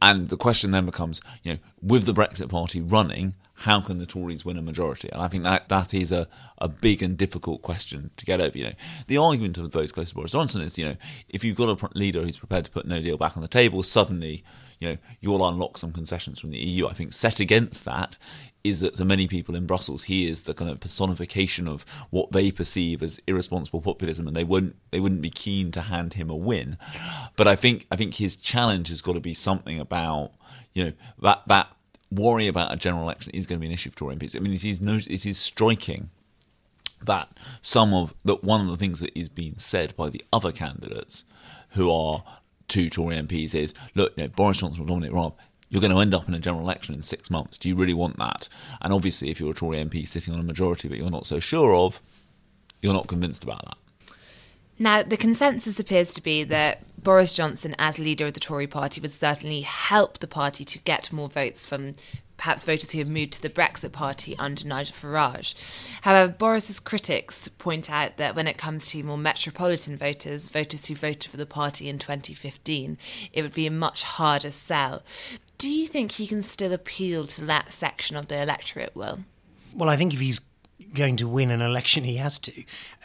And 0.02 0.30
the 0.30 0.38
question 0.38 0.72
then 0.72 0.86
becomes, 0.86 1.22
you 1.44 1.54
know, 1.54 1.60
with 1.82 2.06
the 2.06 2.14
Brexit 2.14 2.50
Party 2.50 2.82
running, 2.82 3.34
how 3.60 3.80
can 3.80 3.98
the 3.98 4.06
Tories 4.06 4.44
win 4.44 4.58
a 4.58 4.62
majority? 4.62 5.10
And 5.12 5.22
I 5.22 5.28
think 5.28 5.44
that 5.44 5.70
that 5.70 5.94
is 5.94 6.12
a, 6.12 6.28
a 6.58 6.68
big 6.68 7.02
and 7.02 7.18
difficult 7.18 7.62
question 7.62 8.12
to 8.18 8.26
get 8.26 8.42
over. 8.42 8.58
You 8.58 8.66
know, 8.66 8.74
the 9.08 9.18
argument 9.18 9.58
of 9.58 9.72
those 9.72 9.92
close 9.92 10.10
to 10.10 10.16
Boris 10.16 10.34
Johnson 10.34 10.62
is, 10.62 10.78
you 10.78 10.86
know, 10.86 10.96
if 11.30 11.44
you've 11.44 11.56
got 11.56 11.82
a 11.82 11.90
leader 11.98 12.22
who's 12.22 12.38
prepared 12.38 12.66
to 12.66 12.72
put 12.72 12.86
No 12.86 13.02
Deal 13.02 13.18
back 13.18 13.38
on 13.38 13.42
the 13.42 13.48
table, 13.48 13.82
suddenly, 13.82 14.44
you 14.80 14.90
know, 14.90 14.98
you'll 15.20 15.48
unlock 15.48 15.78
some 15.78 15.92
concessions 15.92 16.40
from 16.40 16.52
the 16.52 16.58
EU. 16.58 16.88
I 16.88 16.94
think 16.94 17.14
set 17.14 17.40
against 17.40 17.86
that 17.86 18.18
is 18.64 18.80
that 18.80 18.96
to 18.96 19.06
many 19.06 19.28
people 19.28 19.56
in 19.56 19.66
Brussels, 19.66 20.04
he 20.04 20.28
is 20.28 20.44
the 20.44 20.54
kind 20.54 20.72
of 20.72 20.80
personification 20.80 21.68
of 21.68 21.86
what 22.10 22.32
they 22.32 22.52
perceive 22.52 23.04
as 23.04 23.20
irresponsible 23.28 23.82
populism, 23.82 24.28
and 24.28 24.36
they 24.36 24.44
wouldn't 24.44 24.76
they 24.92 25.00
wouldn't 25.00 25.22
be 25.22 25.30
keen 25.30 25.72
to 25.72 25.82
hand 25.82 26.14
him 26.14 26.30
a 26.30 26.36
win. 26.36 26.78
But 27.36 27.48
I 27.48 27.56
think 27.56 27.86
I 27.92 27.96
think 27.96 28.16
his 28.16 28.36
challenge 28.36 28.90
has 28.90 29.02
got 29.02 29.14
to 29.14 29.22
be 29.22 29.34
something 29.34 29.80
about 29.80 30.32
you 30.74 30.86
know 30.86 30.92
that 31.22 31.44
that 31.48 31.68
worry 32.12 32.48
about 32.48 32.74
a 32.74 32.78
general 32.78 33.04
election 33.04 33.32
is 33.34 33.46
going 33.46 33.60
to 33.60 33.62
be 33.62 33.68
an 33.68 33.74
issue 33.74 33.90
for 33.92 33.98
Tory 33.98 34.16
MPs. 34.16 34.36
I 34.36 34.40
mean, 34.40 34.54
it 34.54 34.64
is 34.64 34.82
no, 34.82 34.96
it 34.96 35.26
is 35.26 35.38
striking 35.38 36.10
that 37.04 37.30
some 37.62 37.94
of 37.94 38.14
that 38.24 38.44
one 38.44 38.62
of 38.62 38.68
the 38.68 38.78
things 38.78 39.00
that 39.00 39.18
is 39.18 39.30
being 39.30 39.58
said 39.58 39.96
by 39.96 40.10
the 40.10 40.24
other 40.34 40.52
candidates 40.52 41.26
who 41.72 41.92
are 41.92 42.24
two 42.68 42.90
Tory 42.90 43.16
MPs 43.16 43.56
is, 43.56 43.74
look, 43.94 44.14
you 44.18 44.24
know, 44.24 44.30
Boris 44.30 44.60
Johnson 44.60 44.84
or 44.84 44.88
Dominic 44.88 45.14
Raab, 45.14 45.36
you're 45.70 45.82
going 45.82 45.94
to 45.94 46.00
end 46.00 46.14
up 46.14 46.28
in 46.28 46.34
a 46.34 46.40
general 46.40 46.64
election 46.64 46.96
in 46.96 47.02
six 47.02 47.30
months. 47.30 47.58
Do 47.58 47.70
you 47.70 47.76
really 47.76 47.94
want 47.94 48.18
that? 48.18 48.48
And 48.82 48.94
obviously, 48.94 49.30
if 49.30 49.40
you're 49.40 49.52
a 49.52 49.56
Tory 49.56 49.78
MP 49.78 50.08
sitting 50.08 50.34
on 50.34 50.40
a 50.40 50.44
majority 50.44 50.88
but 50.88 50.98
you're 50.98 51.10
not 51.10 51.26
so 51.26 51.40
sure 51.40 51.76
of, 51.76 52.02
you're 52.82 52.94
not 52.94 53.08
convinced 53.08 53.44
about 53.44 53.66
that. 53.66 53.78
Now, 54.78 55.04
the 55.04 55.18
consensus 55.18 55.80
appears 55.80 56.14
to 56.14 56.22
be 56.22 56.44
that 56.44 56.82
Boris 57.02 57.32
Johnson, 57.34 57.76
as 57.80 57.98
leader 57.98 58.28
of 58.28 58.34
the 58.34 58.40
Tory 58.40 58.68
party, 58.68 59.00
would 59.00 59.12
certainly 59.12 59.62
help 59.62 60.20
the 60.20 60.28
party 60.28 60.66
to 60.66 60.80
get 60.80 61.14
more 61.14 61.30
votes 61.30 61.66
from 61.66 61.94
perhaps 62.38 62.64
voters 62.64 62.92
who 62.92 63.00
have 63.00 63.08
moved 63.08 63.34
to 63.34 63.42
the 63.42 63.50
Brexit 63.50 63.92
party 63.92 64.36
under 64.38 64.68
Nigel 64.68 64.96
Farage. 64.96 65.56
However, 66.02 66.32
Boris's 66.32 66.80
critics 66.80 67.48
point 67.48 67.90
out 67.90 68.18
that 68.18 68.36
when 68.36 68.48
it 68.48 68.58
comes 68.58 68.90
to 68.90 69.04
more 69.04 69.18
metropolitan 69.18 69.98
voters, 69.98 70.48
voters 70.48 70.86
who 70.86 70.96
voted 70.96 71.32
for 71.32 71.38
the 71.38 71.46
party 71.46 71.90
in 71.90 72.00
2015, 72.00 72.98
it 73.34 73.42
would 73.42 73.54
be 73.54 73.68
a 73.68 73.72
much 73.72 74.04
harder 74.04 74.52
sell. 74.52 75.04
Do 75.58 75.70
you 75.70 75.88
think 75.88 76.14
he 76.14 76.28
can 76.28 76.42
still 76.42 76.74
appeal 76.74 77.28
to 77.28 77.46
that 77.46 77.74
section 77.74 78.18
of 78.18 78.28
the 78.28 78.42
electorate, 78.42 78.96
Will? 78.96 79.20
Well, 79.74 79.90
I 79.90 79.96
think 79.96 80.14
if 80.14 80.20
he's 80.20 80.42
going 80.94 81.16
to 81.18 81.28
win 81.28 81.52
an 81.52 81.62
election, 81.62 82.04
he 82.04 82.18
has 82.18 82.38
to. 82.40 82.52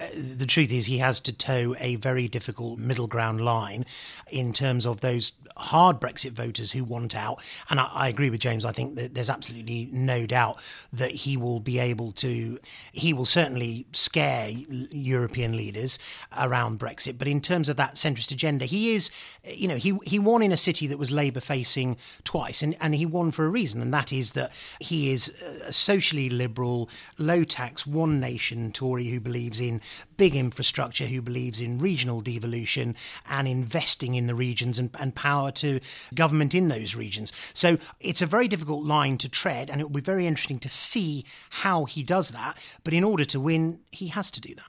Uh, 0.01 0.07
the 0.37 0.47
truth 0.47 0.73
is, 0.73 0.87
he 0.87 0.99
has 0.99 1.21
to 1.21 1.33
toe 1.33 1.75
a 1.79 1.97
very 1.97 2.27
difficult 2.27 2.79
middle 2.79 3.07
ground 3.07 3.41
line 3.41 3.87
in 4.31 4.53
terms 4.53 4.87
of 4.87 5.01
those 5.01 5.33
hard 5.57 6.01
Brexit 6.01 6.33
voters 6.33 6.73
who 6.73 6.83
want 6.85 7.15
out. 7.15 7.43
And 7.69 7.79
I, 7.79 7.89
I, 7.93 8.09
agree 8.09 8.31
with 8.31 8.41
James. 8.41 8.65
I 8.65 8.73
think 8.73 8.97
that 8.97 9.15
there's 9.15 9.31
absolutely 9.31 9.89
no 9.93 10.27
doubt 10.27 10.59
that 10.93 11.11
he 11.11 11.37
will 11.37 11.61
be 11.61 11.79
able 11.79 12.13
to, 12.13 12.59
he 12.93 13.13
will 13.13 13.27
certainly 13.27 13.87
scare 13.93 14.49
European 14.51 15.57
leaders 15.57 15.99
around 16.39 16.81
Brexit. 16.81 17.19
But 17.19 17.29
in 17.29 17.41
terms 17.41 17.69
of 17.69 17.77
that 17.77 17.95
centrist 17.95 18.33
agenda, 18.33 18.65
he 18.65 18.95
is, 18.95 19.11
you 19.45 19.69
know, 19.69 19.77
he, 19.77 19.99
he 20.05 20.19
won 20.19 20.43
in 20.43 20.51
a 20.51 20.57
city 20.57 20.87
that 20.89 20.99
was 20.99 21.11
Labour 21.11 21.41
facing 21.41 21.97
twice. 22.25 22.63
And, 22.63 22.77
and 22.81 22.95
he 22.95 23.07
won 23.07 23.31
for 23.31 23.45
a 23.45 23.49
reason. 23.49 23.81
And 23.81 23.93
that 23.95 24.13
is 24.13 24.33
that 24.33 24.51
he 24.81 25.13
is 25.13 25.29
a 25.67 25.73
socially 25.73 26.31
liberal, 26.31 26.89
low 27.19 27.45
tax, 27.45 27.60
one 27.87 28.21
nation 28.21 28.73
Tory 28.73 29.07
who 29.07 29.21
believes 29.21 29.61
in 29.61 29.81
big 30.17 30.35
infrastructure, 30.35 31.07
who 31.07 31.23
believes 31.23 31.61
in 31.61 31.79
regional 31.79 32.21
devolution 32.21 32.97
and 33.29 33.49
investing 33.49 34.15
in 34.15 34.27
the 34.27 34.35
regions 34.35 34.79
and, 34.79 34.91
and 34.99 35.15
power 35.15 35.51
to 35.53 35.81
government 36.15 36.55
in 36.55 36.69
those 36.69 36.95
regions. 36.95 37.33
So 37.55 37.79
it's 38.01 38.23
a 38.23 38.27
very 38.27 38.49
difficult 38.49 38.85
line 38.85 39.19
to 39.19 39.29
tread, 39.29 39.71
and 39.71 39.81
it 39.81 39.85
will 39.85 39.91
be 39.91 40.01
very 40.01 40.27
interesting 40.27 40.59
to 40.61 40.69
see 40.69 41.25
how 41.51 41.85
he 41.85 42.03
does 42.03 42.31
that. 42.31 42.59
But 42.85 42.93
in 42.93 43.05
order 43.05 43.25
to 43.27 43.41
win, 43.41 43.81
he 43.91 44.09
has 44.09 44.31
to 44.33 44.41
do 44.41 44.55
that. 44.55 44.69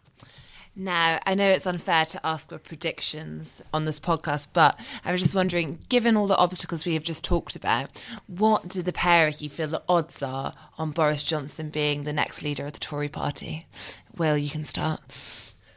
Now, 0.75 1.19
I 1.25 1.35
know 1.35 1.49
it's 1.49 1.67
unfair 1.67 2.05
to 2.05 2.25
ask 2.25 2.49
for 2.49 2.57
predictions 2.57 3.61
on 3.73 3.83
this 3.85 3.99
podcast, 3.99 4.47
but 4.53 4.79
I 5.03 5.11
was 5.11 5.21
just 5.21 5.35
wondering, 5.35 5.79
given 5.89 6.15
all 6.15 6.27
the 6.27 6.37
obstacles 6.37 6.85
we 6.85 6.93
have 6.93 7.03
just 7.03 7.23
talked 7.25 7.57
about, 7.57 8.01
what 8.27 8.69
do 8.69 8.81
the 8.81 8.93
pair 8.93 9.27
of 9.27 9.41
you 9.41 9.49
feel 9.49 9.67
the 9.67 9.83
odds 9.89 10.23
are 10.23 10.53
on 10.77 10.91
Boris 10.91 11.23
Johnson 11.23 11.69
being 11.69 12.03
the 12.03 12.13
next 12.13 12.41
leader 12.41 12.65
of 12.65 12.73
the 12.73 12.79
Tory 12.79 13.09
party? 13.09 13.67
Will, 14.15 14.37
you 14.37 14.49
can 14.49 14.63
start. 14.63 15.01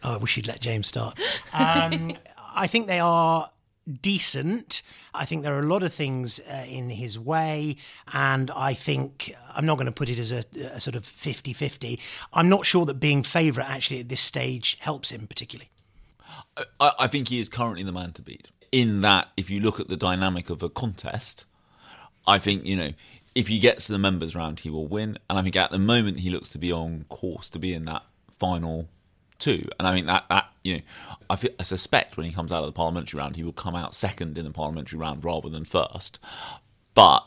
Oh, 0.04 0.14
I 0.14 0.16
wish 0.18 0.36
you'd 0.36 0.46
let 0.46 0.60
James 0.60 0.88
start. 0.88 1.18
Um, 1.56 2.12
I 2.56 2.66
think 2.66 2.88
they 2.88 2.98
are 2.98 3.48
decent. 4.00 4.82
I 5.14 5.24
think 5.24 5.42
there 5.42 5.54
are 5.54 5.60
a 5.60 5.66
lot 5.66 5.82
of 5.82 5.92
things 5.92 6.40
uh, 6.40 6.64
in 6.68 6.90
his 6.90 7.18
way, 7.18 7.76
and 8.12 8.50
I 8.50 8.74
think 8.74 9.34
I'm 9.54 9.66
not 9.66 9.76
going 9.76 9.86
to 9.86 9.92
put 9.92 10.08
it 10.08 10.18
as 10.18 10.32
a, 10.32 10.44
a 10.74 10.80
sort 10.80 10.94
of 10.94 11.06
50 11.06 11.52
50. 11.52 12.00
I'm 12.32 12.48
not 12.48 12.66
sure 12.66 12.86
that 12.86 12.94
being 12.94 13.22
favourite 13.22 13.68
actually 13.68 14.00
at 14.00 14.08
this 14.08 14.20
stage 14.20 14.76
helps 14.80 15.10
him 15.10 15.26
particularly. 15.26 15.70
I, 16.80 16.92
I 17.00 17.06
think 17.06 17.28
he 17.28 17.40
is 17.40 17.48
currently 17.48 17.82
the 17.82 17.92
man 17.92 18.12
to 18.12 18.22
beat. 18.22 18.50
In 18.72 19.02
that, 19.02 19.28
if 19.36 19.50
you 19.50 19.60
look 19.60 19.78
at 19.78 19.88
the 19.88 19.96
dynamic 19.96 20.50
of 20.50 20.62
a 20.62 20.68
contest, 20.68 21.44
I 22.26 22.38
think, 22.38 22.64
you 22.64 22.76
know, 22.76 22.92
if 23.34 23.48
he 23.48 23.58
gets 23.58 23.86
to 23.86 23.92
the 23.92 23.98
members 23.98 24.34
round, 24.34 24.60
he 24.60 24.70
will 24.70 24.86
win. 24.86 25.18
And 25.28 25.38
I 25.38 25.42
think 25.42 25.56
at 25.56 25.70
the 25.70 25.78
moment, 25.78 26.20
he 26.20 26.30
looks 26.30 26.48
to 26.50 26.58
be 26.58 26.72
on 26.72 27.04
course 27.08 27.48
to 27.50 27.58
be 27.58 27.72
in 27.72 27.84
that 27.84 28.02
final 28.38 28.88
two. 29.44 29.68
And 29.78 29.86
I 29.86 29.94
mean 29.94 30.06
that, 30.06 30.24
that 30.30 30.46
you 30.62 30.76
know, 30.76 30.82
I, 31.28 31.36
feel, 31.36 31.50
I 31.58 31.62
suspect 31.62 32.16
when 32.16 32.26
he 32.26 32.32
comes 32.32 32.52
out 32.52 32.60
of 32.60 32.66
the 32.66 32.72
parliamentary 32.72 33.18
round, 33.18 33.36
he 33.36 33.44
will 33.44 33.52
come 33.52 33.76
out 33.76 33.94
second 33.94 34.38
in 34.38 34.44
the 34.44 34.50
parliamentary 34.50 34.98
round 34.98 35.24
rather 35.24 35.48
than 35.48 35.64
first. 35.64 36.18
But 36.94 37.26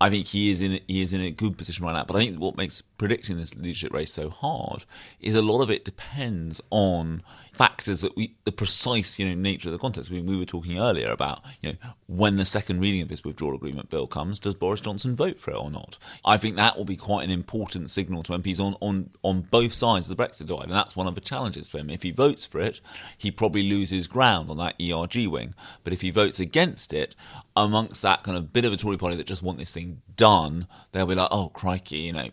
I 0.00 0.10
think 0.10 0.26
he 0.26 0.50
is 0.50 0.60
in 0.60 0.80
he 0.86 1.02
is 1.02 1.12
in 1.12 1.20
a 1.20 1.30
good 1.30 1.58
position 1.58 1.84
right 1.84 1.92
now. 1.92 2.04
But 2.04 2.16
I 2.16 2.20
think 2.20 2.38
what 2.38 2.56
makes 2.56 2.82
predicting 2.82 3.36
this 3.36 3.54
leadership 3.54 3.92
race 3.92 4.12
so 4.12 4.30
hard 4.30 4.84
is 5.20 5.34
a 5.34 5.42
lot 5.42 5.60
of 5.60 5.70
it 5.70 5.84
depends 5.84 6.60
on 6.70 7.22
factors 7.56 8.02
that 8.02 8.14
we 8.16 8.36
the 8.44 8.52
precise 8.52 9.18
you 9.18 9.26
know 9.26 9.34
nature 9.34 9.68
of 9.68 9.72
the 9.72 9.78
contest. 9.78 10.10
We, 10.10 10.20
we 10.20 10.36
were 10.36 10.44
talking 10.44 10.78
earlier 10.78 11.10
about 11.10 11.42
you 11.62 11.72
know 11.72 11.78
when 12.06 12.36
the 12.36 12.44
second 12.44 12.80
reading 12.80 13.00
of 13.00 13.08
this 13.08 13.24
withdrawal 13.24 13.54
agreement 13.54 13.88
bill 13.88 14.06
comes, 14.06 14.38
does 14.38 14.54
Boris 14.54 14.80
Johnson 14.80 15.16
vote 15.16 15.40
for 15.40 15.52
it 15.52 15.56
or 15.56 15.70
not? 15.70 15.98
I 16.24 16.36
think 16.36 16.56
that 16.56 16.76
will 16.76 16.84
be 16.84 16.96
quite 16.96 17.24
an 17.24 17.30
important 17.30 17.90
signal 17.90 18.22
to 18.24 18.32
MPs 18.32 18.60
on 18.60 18.76
on 18.80 19.10
on 19.22 19.42
both 19.42 19.72
sides 19.72 20.08
of 20.08 20.16
the 20.16 20.22
Brexit 20.22 20.46
divide, 20.46 20.64
and 20.64 20.72
that's 20.72 20.94
one 20.94 21.06
of 21.06 21.14
the 21.14 21.20
challenges 21.20 21.68
for 21.68 21.78
him. 21.78 21.88
If 21.88 22.02
he 22.02 22.10
votes 22.10 22.44
for 22.44 22.60
it, 22.60 22.80
he 23.16 23.30
probably 23.30 23.62
loses 23.62 24.06
ground 24.06 24.50
on 24.50 24.58
that 24.58 24.80
ERG 24.80 25.26
wing. 25.26 25.54
But 25.82 25.92
if 25.92 26.02
he 26.02 26.10
votes 26.10 26.38
against 26.38 26.92
it, 26.92 27.16
amongst 27.56 28.02
that 28.02 28.22
kind 28.22 28.36
of 28.36 28.52
bit 28.52 28.66
of 28.66 28.72
a 28.72 28.76
Tory 28.76 28.98
party 28.98 29.16
that 29.16 29.26
just 29.26 29.42
want 29.42 29.58
this 29.58 29.72
thing 29.72 30.02
done, 30.14 30.66
they'll 30.92 31.06
be 31.06 31.14
like, 31.14 31.28
oh 31.30 31.48
crikey, 31.48 31.98
you 31.98 32.12
know 32.12 32.30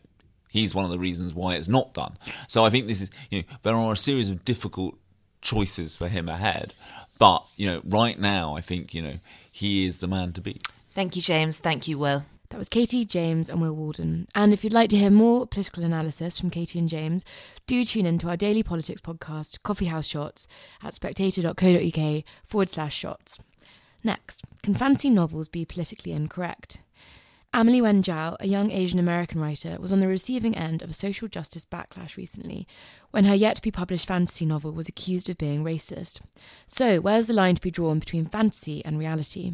he's 0.54 0.76
one 0.76 0.86
of 0.86 0.92
the 0.92 1.00
reasons 1.00 1.34
why 1.34 1.56
it's 1.56 1.68
not 1.68 1.96
done. 1.96 2.16
So 2.48 2.64
I 2.64 2.70
think 2.70 2.88
this 2.88 3.02
is, 3.02 3.10
you 3.32 3.40
know, 3.40 3.46
there 3.64 3.74
are 3.74 3.94
a 3.94 3.98
series 3.98 4.30
of 4.30 4.46
difficult 4.46 4.96
choices 5.44 5.96
for 5.96 6.08
him 6.08 6.28
ahead. 6.28 6.74
But, 7.20 7.44
you 7.58 7.68
know, 7.70 7.82
right 7.86 8.18
now, 8.18 8.56
I 8.56 8.62
think, 8.62 8.94
you 8.96 9.02
know, 9.02 9.20
he 9.52 9.86
is 9.86 10.00
the 10.00 10.08
man 10.08 10.34
to 10.34 10.42
beat. 10.42 10.68
Thank 10.96 11.16
you, 11.16 11.22
James. 11.22 11.60
Thank 11.60 11.88
you, 11.88 11.98
Will. 11.98 12.26
That 12.50 12.60
was 12.60 12.70
Katy, 12.70 13.06
James, 13.06 13.50
and 13.50 13.62
Will 13.62 13.76
Walden. 13.76 14.28
And 14.36 14.54
if 14.54 14.64
you'd 14.64 14.74
like 14.74 14.90
to 14.92 14.98
hear 14.98 15.10
more 15.10 15.48
political 15.48 15.84
analysis 15.84 16.40
from 16.40 16.52
Katy 16.52 16.78
and 16.78 16.88
James, 16.88 17.26
do 17.66 17.84
tune 17.84 18.06
in 18.06 18.20
to 18.20 18.30
our 18.30 18.38
daily 18.38 18.62
politics 18.62 19.02
podcast, 19.02 19.64
Coffee 19.64 19.86
House 19.86 20.06
Shots, 20.06 20.48
at 20.84 20.94
spectator.co.uk 20.94 22.24
forward 22.46 22.70
slash 22.70 22.96
shots. 22.96 23.40
Next, 24.04 24.44
can 24.62 24.76
fancy 24.76 25.10
novels 25.10 25.48
be 25.48 25.66
politically 25.66 26.12
incorrect? 26.12 26.80
Amelie 27.56 27.84
Wen 27.84 28.02
Zhao, 28.02 28.36
a 28.40 28.48
young 28.48 28.72
Asian 28.72 28.98
American 28.98 29.40
writer, 29.40 29.78
was 29.80 29.92
on 29.92 30.00
the 30.00 30.08
receiving 30.08 30.58
end 30.58 30.82
of 30.82 30.90
a 30.90 30.94
social 30.94 31.28
justice 31.28 31.64
backlash 31.64 32.18
recently 32.18 32.68
when 33.12 33.26
her 33.26 33.36
yet 33.36 33.58
to 33.58 33.62
be 33.62 33.70
published 33.70 34.08
fantasy 34.08 34.44
novel 34.44 34.72
was 34.72 34.90
accused 34.90 35.30
of 35.30 35.38
being 35.38 35.64
racist. 35.64 36.22
So, 36.66 37.00
where's 37.00 37.28
the 37.28 37.34
line 37.34 37.54
to 37.54 37.62
be 37.62 37.70
drawn 37.70 38.00
between 38.00 38.26
fantasy 38.26 38.84
and 38.84 38.98
reality? 38.98 39.54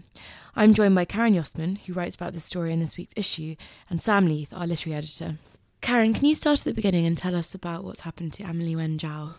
I'm 0.56 0.74
joined 0.74 0.96
by 0.96 1.04
Karen 1.04 1.34
Yossman, 1.34 1.78
who 1.80 1.92
writes 1.92 2.16
about 2.16 2.32
this 2.32 2.46
story 2.46 2.72
in 2.72 2.80
this 2.80 2.96
week's 2.96 3.14
issue, 3.18 3.58
and 3.90 4.02
Sam 4.02 4.28
Leith, 4.28 4.54
our 4.54 4.66
literary 4.66 4.96
editor. 4.96 5.36
Karen, 5.82 6.14
can 6.14 6.26
you 6.26 6.36
start 6.36 6.60
at 6.60 6.66
the 6.66 6.74
beginning 6.74 7.06
and 7.06 7.18
tell 7.18 7.36
us 7.36 7.54
about 7.54 7.84
what's 7.84 8.02
happened 8.02 8.32
to 8.34 8.44
Amelie 8.44 8.78
Wen 8.78 8.98
Zhao? 8.98 9.34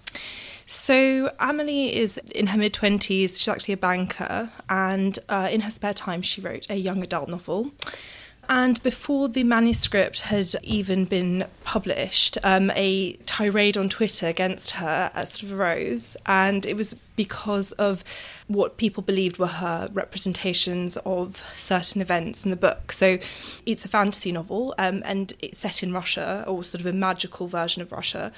So 0.66 1.32
Amelie 1.40 1.96
is 1.96 2.18
in 2.34 2.48
her 2.48 2.58
mid 2.58 2.74
twenties. 2.74 3.38
She's 3.40 3.48
actually 3.48 3.74
a 3.74 3.78
banker, 3.78 4.50
and 4.68 5.18
uh, 5.30 5.48
in 5.50 5.62
her 5.62 5.70
spare 5.70 5.94
time, 5.94 6.20
she 6.20 6.42
wrote 6.42 6.68
a 6.68 6.76
young 6.76 7.02
adult 7.02 7.30
novel. 7.30 7.72
And 8.52 8.82
before 8.82 9.28
the 9.28 9.44
manuscript 9.44 10.22
had 10.22 10.56
even 10.64 11.04
been 11.04 11.44
published, 11.62 12.36
um, 12.42 12.72
a 12.74 13.12
tirade 13.24 13.78
on 13.78 13.88
Twitter 13.88 14.26
against 14.26 14.72
her 14.72 15.12
sort 15.24 15.44
of 15.44 15.60
arose. 15.60 16.16
And 16.26 16.66
it 16.66 16.76
was 16.76 16.96
because 17.14 17.70
of 17.72 18.02
what 18.48 18.76
people 18.76 19.04
believed 19.04 19.38
were 19.38 19.46
her 19.46 19.88
representations 19.92 20.96
of 21.06 21.44
certain 21.54 22.02
events 22.02 22.42
in 22.44 22.50
the 22.50 22.56
book. 22.56 22.90
So 22.90 23.18
it's 23.66 23.84
a 23.84 23.88
fantasy 23.88 24.32
novel 24.32 24.74
um, 24.78 25.04
and 25.06 25.32
it's 25.38 25.60
set 25.60 25.84
in 25.84 25.92
Russia, 25.92 26.44
or 26.48 26.64
sort 26.64 26.80
of 26.80 26.86
a 26.86 26.92
magical 26.92 27.46
version 27.46 27.82
of 27.82 27.92
Russia 27.92 28.32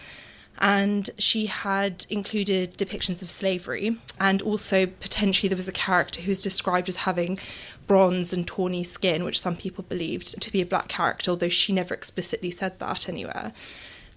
and 0.58 1.10
she 1.18 1.46
had 1.46 2.06
included 2.10 2.76
depictions 2.76 3.22
of 3.22 3.30
slavery 3.30 3.96
and 4.20 4.42
also 4.42 4.86
potentially 4.86 5.48
there 5.48 5.56
was 5.56 5.68
a 5.68 5.72
character 5.72 6.20
who 6.20 6.30
was 6.30 6.42
described 6.42 6.88
as 6.88 6.96
having 6.96 7.38
bronze 7.86 8.32
and 8.32 8.46
tawny 8.46 8.84
skin 8.84 9.24
which 9.24 9.40
some 9.40 9.56
people 9.56 9.84
believed 9.88 10.40
to 10.40 10.52
be 10.52 10.60
a 10.60 10.66
black 10.66 10.88
character 10.88 11.30
although 11.30 11.48
she 11.48 11.72
never 11.72 11.94
explicitly 11.94 12.50
said 12.50 12.78
that 12.78 13.08
anywhere 13.08 13.52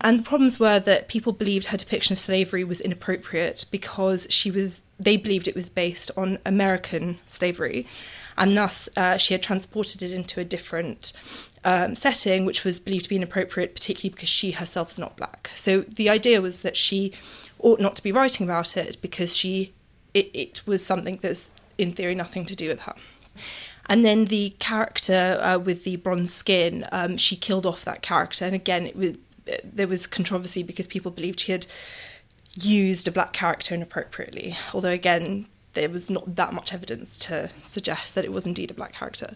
and 0.02 0.20
the 0.20 0.24
problems 0.24 0.60
were 0.60 0.80
that 0.80 1.08
people 1.08 1.34
believed 1.34 1.68
her 1.68 1.78
depiction 1.78 2.14
of 2.14 2.20
slavery 2.20 2.64
was 2.64 2.82
inappropriate 2.82 3.66
because 3.72 4.28
she 4.30 4.52
was 4.52 4.82
they 5.00 5.18
believed 5.18 5.48
it 5.48 5.56
was 5.56 5.70
based 5.70 6.12
on 6.16 6.40
American 6.46 7.20
slavery 7.28 7.88
and 8.38 8.58
thus 8.58 8.90
uh, 8.98 9.18
she 9.18 9.34
had 9.34 9.42
transported 9.42 10.02
it 10.02 10.12
into 10.12 10.40
a 10.40 10.46
different 10.46 11.14
um, 11.64 11.96
setting, 11.96 12.46
which 12.46 12.64
was 12.64 12.80
believed 12.80 13.06
to 13.06 13.10
be 13.10 13.16
inappropriate, 13.16 13.74
particularly 13.74 14.10
because 14.10 14.30
she 14.30 14.52
herself 14.52 14.92
is 14.92 15.00
not 15.00 15.18
black. 15.18 15.52
So 15.56 15.82
the 15.82 16.10
idea 16.10 16.42
was 16.42 16.62
that 16.62 16.78
she 16.78 17.14
ought 17.60 17.80
not 17.80 17.96
to 17.96 18.04
be 18.04 18.12
writing 18.12 18.46
about 18.46 18.78
it 18.78 19.02
because 19.02 19.36
she 19.36 19.74
it, 20.14 20.30
it 20.34 20.62
was 20.66 20.86
something 20.86 21.20
that's 21.22 21.50
in 21.78 21.92
theory 21.92 22.16
nothing 22.16 22.46
to 22.46 22.56
do 22.56 22.70
with 22.70 22.82
her. 22.82 22.94
And 23.88 24.04
then 24.04 24.25
the 24.25 24.56
character 24.60 25.38
uh, 25.42 25.60
with 25.60 25.84
the 25.84 25.98
bronze 25.98 26.34
skin, 26.34 26.86
um, 26.92 27.18
she 27.18 27.36
killed 27.36 27.66
off 27.66 27.86
that 27.86 28.02
character, 28.02 28.46
and 28.46 28.56
again, 28.56 28.88
it 28.88 28.96
was, 28.96 29.18
there 29.64 29.88
was 29.88 30.08
controversy 30.08 30.64
because 30.64 30.88
people 30.88 31.12
believed 31.12 31.42
she 31.42 31.52
had 31.52 31.68
used 32.56 33.08
a 33.08 33.12
black 33.12 33.34
character 33.34 33.75
inappropriately. 33.75 34.56
Although 34.74 34.90
again, 34.90 35.48
there 35.74 35.90
was 35.90 36.10
not 36.10 36.36
that 36.36 36.54
much 36.54 36.74
evidence 36.74 37.18
to 37.18 37.50
suggest 37.62 38.16
that 38.16 38.24
it 38.24 38.32
was 38.32 38.48
indeed 38.48 38.72
a 38.72 38.74
black 38.74 38.94
character. 38.94 39.36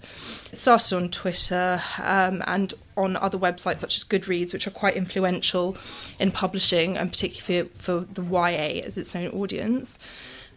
It 0.51 0.57
started 0.57 0.95
on 0.95 1.09
Twitter 1.09 1.81
um, 2.01 2.41
and 2.47 2.73
on 2.95 3.17
other 3.17 3.37
websites 3.37 3.79
such 3.79 3.97
as 3.97 4.05
Goodreads, 4.05 4.53
which 4.53 4.65
are 4.65 4.71
quite 4.71 4.95
influential 4.95 5.77
in 6.17 6.31
publishing, 6.31 6.97
and 6.97 7.11
particularly 7.11 7.69
for, 7.69 8.05
for 8.05 8.13
the 8.13 8.23
YA 8.23 8.81
as 8.85 8.97
its 8.97 9.15
own 9.15 9.27
audience. 9.31 9.99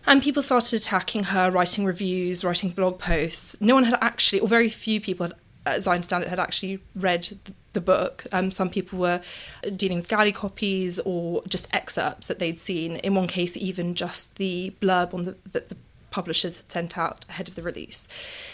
And 0.07 0.23
people 0.23 0.43
started 0.43 0.75
attacking 0.75 1.25
her, 1.25 1.51
writing 1.51 1.85
reviews, 1.85 2.45
writing 2.45 2.71
blog 2.71 2.99
posts. 2.99 3.61
No 3.61 3.75
one 3.75 3.85
had 3.85 3.99
actually, 4.01 4.41
or 4.41 4.49
very 4.49 4.69
few 4.69 5.01
people 5.01 5.27
had 5.27 5.35
as 5.65 5.87
I 5.87 5.95
understand 5.95 6.25
it, 6.25 6.31
had 6.31 6.41
actually 6.41 6.81
read 6.95 7.39
the 7.45 7.53
book. 7.81 8.25
Um, 8.33 8.50
some 8.50 8.71
people 8.71 8.99
were 8.99 9.21
dealing 9.76 9.99
with 9.99 10.09
galley 10.09 10.33
copies 10.33 10.99
or 11.00 11.43
just 11.49 11.69
excerpts 11.73 12.29
that 12.29 12.38
they'd 12.38 12.59
seen. 12.59 12.97
In 12.97 13.14
one 13.14 13.26
case, 13.26 13.57
even 13.57 13.95
just 13.95 14.37
the 14.37 14.75
blurb 14.81 15.14
on 15.14 15.25
the, 15.25 15.37
that 15.52 15.69
the 15.69 15.76
publishers 16.11 16.59
had 16.59 16.71
sent 16.71 16.99
out 16.99 17.25
ahead 17.29 17.49
of 17.49 17.55
the 17.55 17.62
release. 17.62 18.07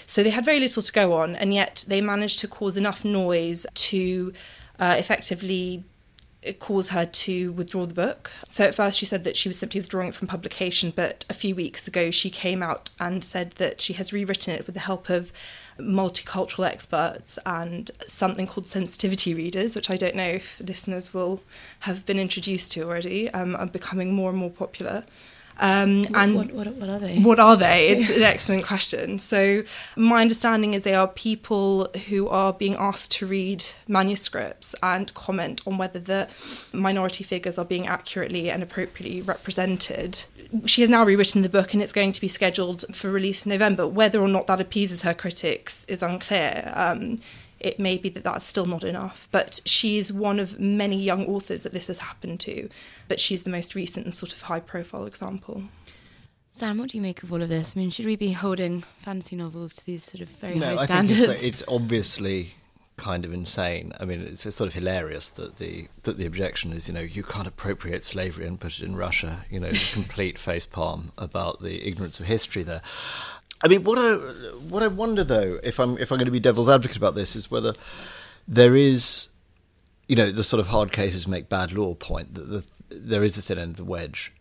So 0.06 0.22
they 0.22 0.30
had 0.30 0.44
very 0.44 0.60
little 0.60 0.82
to 0.82 0.92
go 0.92 1.14
on, 1.14 1.36
and 1.36 1.52
yet 1.52 1.84
they 1.88 2.00
managed 2.00 2.38
to 2.40 2.48
cause 2.48 2.76
enough 2.76 3.04
noise 3.04 3.66
to 3.74 4.32
uh, 4.78 4.94
effectively 4.96 5.84
cause 6.60 6.90
her 6.90 7.04
to 7.04 7.52
withdraw 7.52 7.84
the 7.84 7.94
book. 7.94 8.30
So 8.48 8.64
at 8.64 8.74
first 8.74 8.98
she 8.98 9.06
said 9.06 9.24
that 9.24 9.36
she 9.36 9.48
was 9.48 9.58
simply 9.58 9.80
withdrawing 9.80 10.08
it 10.08 10.14
from 10.14 10.28
publication, 10.28 10.92
but 10.94 11.24
a 11.28 11.34
few 11.34 11.54
weeks 11.54 11.88
ago 11.88 12.10
she 12.10 12.30
came 12.30 12.62
out 12.62 12.90
and 13.00 13.24
said 13.24 13.52
that 13.52 13.80
she 13.80 13.94
has 13.94 14.12
rewritten 14.12 14.54
it 14.54 14.66
with 14.66 14.74
the 14.74 14.80
help 14.80 15.10
of 15.10 15.32
multicultural 15.78 16.66
experts 16.66 17.38
and 17.46 17.90
something 18.06 18.46
called 18.46 18.66
sensitivity 18.66 19.34
readers, 19.34 19.76
which 19.76 19.90
I 19.90 19.96
don't 19.96 20.16
know 20.16 20.24
if 20.24 20.60
listeners 20.60 21.14
will 21.14 21.42
have 21.80 22.04
been 22.06 22.18
introduced 22.18 22.72
to 22.72 22.82
already, 22.82 23.30
um, 23.30 23.56
are 23.56 23.66
becoming 23.66 24.12
more 24.12 24.30
and 24.30 24.38
more 24.38 24.50
popular. 24.50 25.04
Um, 25.60 26.06
and 26.14 26.34
what, 26.34 26.52
what, 26.52 26.66
what, 26.74 26.88
are 26.88 26.98
they? 26.98 27.18
What 27.20 27.38
are 27.38 27.56
they? 27.56 27.88
It's 27.98 28.10
an 28.10 28.22
excellent 28.22 28.64
question. 28.64 29.18
So, 29.18 29.64
my 29.96 30.20
understanding 30.20 30.74
is 30.74 30.84
they 30.84 30.94
are 30.94 31.08
people 31.08 31.88
who 32.08 32.28
are 32.28 32.52
being 32.52 32.76
asked 32.76 33.12
to 33.12 33.26
read 33.26 33.64
manuscripts 33.88 34.74
and 34.82 35.12
comment 35.14 35.60
on 35.66 35.78
whether 35.78 35.98
the 35.98 36.28
minority 36.72 37.24
figures 37.24 37.58
are 37.58 37.64
being 37.64 37.86
accurately 37.86 38.50
and 38.50 38.62
appropriately 38.62 39.22
represented. 39.22 40.24
She 40.66 40.80
has 40.82 40.90
now 40.90 41.04
rewritten 41.04 41.42
the 41.42 41.48
book 41.48 41.74
and 41.74 41.82
it's 41.82 41.92
going 41.92 42.12
to 42.12 42.20
be 42.20 42.28
scheduled 42.28 42.84
for 42.94 43.10
release 43.10 43.44
in 43.44 43.50
November. 43.50 43.86
Whether 43.86 44.20
or 44.20 44.28
not 44.28 44.46
that 44.46 44.60
appeases 44.60 45.02
her 45.02 45.14
critics 45.14 45.84
is 45.86 46.02
unclear. 46.02 46.72
Um, 46.74 47.18
it 47.60 47.78
may 47.78 47.96
be 47.98 48.08
that 48.10 48.24
that's 48.24 48.44
still 48.44 48.66
not 48.66 48.84
enough. 48.84 49.28
But 49.30 49.60
she's 49.64 50.12
one 50.12 50.38
of 50.38 50.58
many 50.58 51.00
young 51.00 51.26
authors 51.26 51.62
that 51.62 51.72
this 51.72 51.88
has 51.88 51.98
happened 51.98 52.40
to, 52.40 52.68
but 53.08 53.20
she's 53.20 53.42
the 53.42 53.50
most 53.50 53.74
recent 53.74 54.06
and 54.06 54.14
sort 54.14 54.32
of 54.32 54.42
high 54.42 54.60
profile 54.60 55.06
example. 55.06 55.64
Sam, 56.52 56.78
what 56.78 56.90
do 56.90 56.98
you 56.98 57.02
make 57.02 57.22
of 57.22 57.32
all 57.32 57.40
of 57.40 57.48
this? 57.48 57.74
I 57.76 57.80
mean, 57.80 57.90
should 57.90 58.06
we 58.06 58.16
be 58.16 58.32
holding 58.32 58.80
fantasy 58.80 59.36
novels 59.36 59.74
to 59.74 59.86
these 59.86 60.04
sort 60.04 60.22
of 60.22 60.28
very 60.28 60.56
no, 60.56 60.76
high 60.76 60.86
standards? 60.86 61.22
I 61.22 61.26
think 61.26 61.38
it's, 61.38 61.44
uh, 61.44 61.46
it's 61.46 61.64
obviously 61.68 62.54
kind 62.98 63.24
of 63.24 63.32
insane. 63.32 63.92
I 63.98 64.04
mean, 64.04 64.20
it's 64.20 64.42
sort 64.42 64.66
of 64.66 64.74
hilarious 64.74 65.30
that 65.30 65.56
the 65.56 65.88
that 66.02 66.18
the 66.18 66.26
objection 66.26 66.72
is, 66.72 66.88
you 66.88 66.94
know, 66.94 67.00
you 67.00 67.22
can't 67.22 67.46
appropriate 67.46 68.04
slavery 68.04 68.46
and 68.46 68.60
put 68.60 68.80
it 68.80 68.84
in 68.84 68.96
Russia. 68.96 69.46
You 69.48 69.60
know, 69.60 69.70
complete 69.92 70.36
facepalm 70.36 71.12
about 71.16 71.62
the 71.62 71.86
ignorance 71.88 72.20
of 72.20 72.26
history 72.26 72.64
there. 72.64 72.82
I 73.62 73.68
mean, 73.68 73.82
what 73.82 73.98
I 73.98 74.14
what 74.68 74.82
I 74.82 74.88
wonder 74.88 75.24
though, 75.24 75.58
if 75.62 75.80
I'm 75.80 75.98
if 75.98 76.12
I'm 76.12 76.18
going 76.18 76.26
to 76.26 76.32
be 76.32 76.40
devil's 76.40 76.68
advocate 76.68 76.96
about 76.96 77.14
this, 77.14 77.34
is 77.34 77.50
whether 77.50 77.74
there 78.46 78.76
is, 78.76 79.28
you 80.06 80.16
know, 80.16 80.30
the 80.30 80.44
sort 80.44 80.60
of 80.60 80.68
hard 80.68 80.92
cases 80.92 81.26
make 81.26 81.48
bad 81.48 81.72
law 81.72 81.94
point 81.94 82.34
that 82.34 82.48
the, 82.48 82.66
there 82.88 83.22
is 83.22 83.36
a 83.36 83.42
thin 83.42 83.58
end 83.58 83.72
of 83.72 83.76
the 83.76 83.84
wedge, 83.84 84.32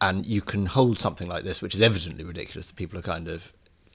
and 0.00 0.26
you 0.26 0.40
can 0.40 0.66
hold 0.66 0.98
something 0.98 1.28
like 1.28 1.44
this, 1.44 1.60
which 1.60 1.74
is 1.74 1.82
evidently 1.82 2.24
ridiculous. 2.24 2.68
That 2.68 2.76
people 2.76 2.98
are 2.98 3.02
kind 3.02 3.28
of, 3.28 3.52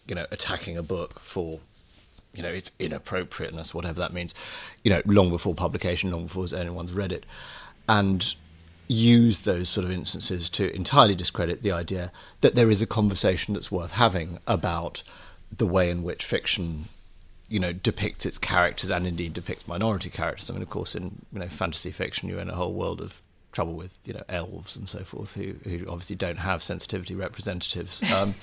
you 0.08 0.16
know, 0.16 0.28
attacking 0.32 0.78
a 0.78 0.84
book 0.84 1.20
for, 1.20 1.60
you 2.36 2.44
know, 2.44 2.50
its 2.50 2.72
inappropriateness, 2.78 3.74
whatever 3.74 4.00
that 4.00 4.14
means, 4.14 4.36
you 4.84 4.92
know, 4.92 5.02
long 5.06 5.32
before 5.32 5.56
publication, 5.56 6.12
long 6.12 6.28
before 6.28 6.46
anyone's 6.56 6.94
read 6.94 7.12
it, 7.12 7.26
and 7.90 8.36
use 8.88 9.44
those 9.44 9.70
sort 9.70 9.86
of 9.86 9.92
instances 9.92 10.50
to 10.50 10.74
entirely 10.74 11.16
discredit 11.16 11.62
the 11.62 11.72
idea 11.72 12.12
that 12.42 12.56
there 12.56 12.72
is 12.72 12.82
a 12.82 12.88
conversation 12.88 13.54
that's 13.54 13.72
worth 13.72 13.92
having 13.92 14.40
about 14.48 15.04
the 15.56 15.68
way 15.68 15.90
in 15.90 16.04
which 16.04 16.26
fiction 16.26 16.86
you 17.50 17.60
know 17.60 17.72
depicts 17.72 18.26
its 18.26 18.38
characters 18.38 18.92
and 18.92 19.08
indeed 19.08 19.34
depicts 19.34 19.68
minority 19.68 20.10
characters. 20.10 20.50
I 20.50 20.54
mean 20.54 20.64
of 20.64 20.70
course 20.70 20.96
in 20.96 21.26
you 21.32 21.40
know 21.40 21.48
fantasy 21.48 21.92
fiction 21.92 22.30
you're 22.30 22.40
in 22.40 22.50
a 22.50 22.56
whole 22.56 22.74
world 22.74 23.02
of 23.02 23.22
trouble 23.52 23.74
with 23.74 23.98
you 24.06 24.14
know 24.14 24.24
elves 24.30 24.76
and 24.76 24.88
so 24.88 25.00
forth 25.00 25.36
who 25.36 25.56
who 25.64 25.86
obviously 25.90 26.16
don't 26.16 26.40
have 26.40 26.64
sensitivity 26.64 27.16
representatives. 27.16 28.04
Um, 28.14 28.36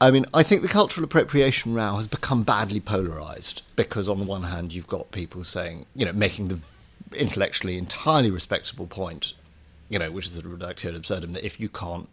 I 0.00 0.10
mean, 0.10 0.26
I 0.34 0.42
think 0.42 0.60
the 0.60 0.68
cultural 0.68 1.04
appropriation 1.04 1.72
row 1.72 1.94
has 1.94 2.08
become 2.08 2.42
badly 2.42 2.80
polarized 2.80 3.62
because, 3.76 4.08
on 4.08 4.18
the 4.18 4.24
one 4.24 4.42
hand, 4.42 4.72
you've 4.72 4.88
got 4.88 5.12
people 5.12 5.44
saying, 5.44 5.86
you 5.94 6.04
know, 6.04 6.12
making 6.12 6.48
the 6.48 6.58
intellectually 7.16 7.78
entirely 7.78 8.30
respectable 8.30 8.86
point 8.86 9.32
you 9.94 10.00
know, 10.00 10.10
which 10.10 10.26
is 10.26 10.36
a 10.36 10.42
reductio 10.42 10.90
ad 10.90 10.96
absurdum, 10.96 11.30
that 11.32 11.44
if 11.44 11.60
you 11.60 11.68
can't 11.68 12.08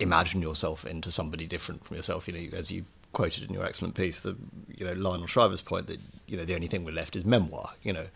imagine 0.00 0.40
yourself 0.40 0.86
into 0.86 1.12
somebody 1.12 1.46
different 1.46 1.84
from 1.84 1.94
yourself, 1.94 2.26
you 2.26 2.32
know, 2.32 2.56
as 2.56 2.72
you 2.72 2.86
quoted 3.12 3.46
in 3.46 3.54
your 3.54 3.66
excellent 3.66 3.94
piece, 3.94 4.20
the 4.20 4.34
you 4.74 4.86
know 4.86 4.94
Lionel 4.94 5.26
Shriver's 5.26 5.60
point 5.60 5.88
that 5.88 6.00
you 6.26 6.38
know 6.38 6.46
the 6.46 6.54
only 6.54 6.66
thing 6.66 6.86
we're 6.86 6.92
left 6.92 7.16
is 7.16 7.26
memoir. 7.26 7.72
You 7.82 7.92
know, 7.92 8.06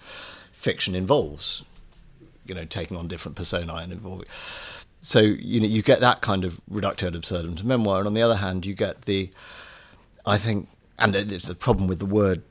fiction 0.50 0.94
involves 0.94 1.62
you 2.46 2.54
know 2.54 2.64
taking 2.64 2.96
on 2.96 3.06
different 3.06 3.36
personae 3.36 3.82
and 3.82 3.92
involving. 3.92 4.28
So 5.02 5.20
you 5.20 5.60
know 5.60 5.66
you 5.66 5.82
get 5.82 6.00
that 6.00 6.22
kind 6.22 6.42
of 6.42 6.62
reductio 6.66 7.08
ad 7.08 7.14
absurdum 7.14 7.56
to 7.56 7.66
memoir, 7.66 7.98
and 7.98 8.06
on 8.06 8.14
the 8.14 8.22
other 8.22 8.36
hand, 8.36 8.64
you 8.64 8.72
get 8.72 9.02
the, 9.02 9.30
I 10.24 10.38
think, 10.38 10.68
and 10.98 11.14
there's 11.14 11.50
a 11.50 11.54
problem 11.54 11.86
with 11.86 11.98
the 11.98 12.06
word 12.06 12.42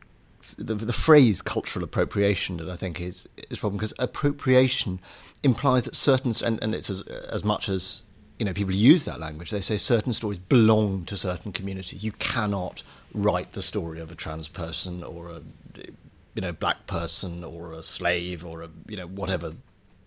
the, 0.58 0.74
the, 0.74 0.94
phrase 0.94 1.42
cultural 1.42 1.84
appropriation 1.84 2.58
that 2.58 2.70
I 2.70 2.76
think 2.76 3.00
is 3.00 3.28
is 3.50 3.60
problem 3.60 3.78
because 3.78 3.94
appropriation 4.00 5.00
implies 5.44 5.86
that 5.86 5.96
certain 5.96 6.34
and, 6.46 6.62
and 6.62 6.76
it's 6.76 6.90
as 6.90 7.02
as 7.02 7.44
much 7.44 7.70
as 7.70 8.02
you 8.38 8.46
know 8.46 8.54
people 8.54 8.74
use 8.74 9.06
that 9.06 9.20
language 9.20 9.52
they 9.52 9.62
say 9.62 9.78
certain 9.78 10.14
stories 10.14 10.38
belong 10.38 11.06
to 11.06 11.18
certain 11.18 11.52
communities. 11.52 12.04
You 12.04 12.12
cannot 12.14 12.84
write 13.14 13.52
the 13.52 13.62
story 13.62 14.00
of 14.00 14.12
a 14.12 14.16
trans 14.16 14.48
person 14.48 15.04
or 15.04 15.30
a 15.30 15.42
you 16.34 16.42
know 16.42 16.52
black 16.52 16.88
person 16.88 17.44
or 17.44 17.74
a 17.74 17.84
slave 17.84 18.46
or 18.46 18.64
a 18.64 18.70
you 18.88 18.98
know 18.98 19.08
whatever 19.08 19.54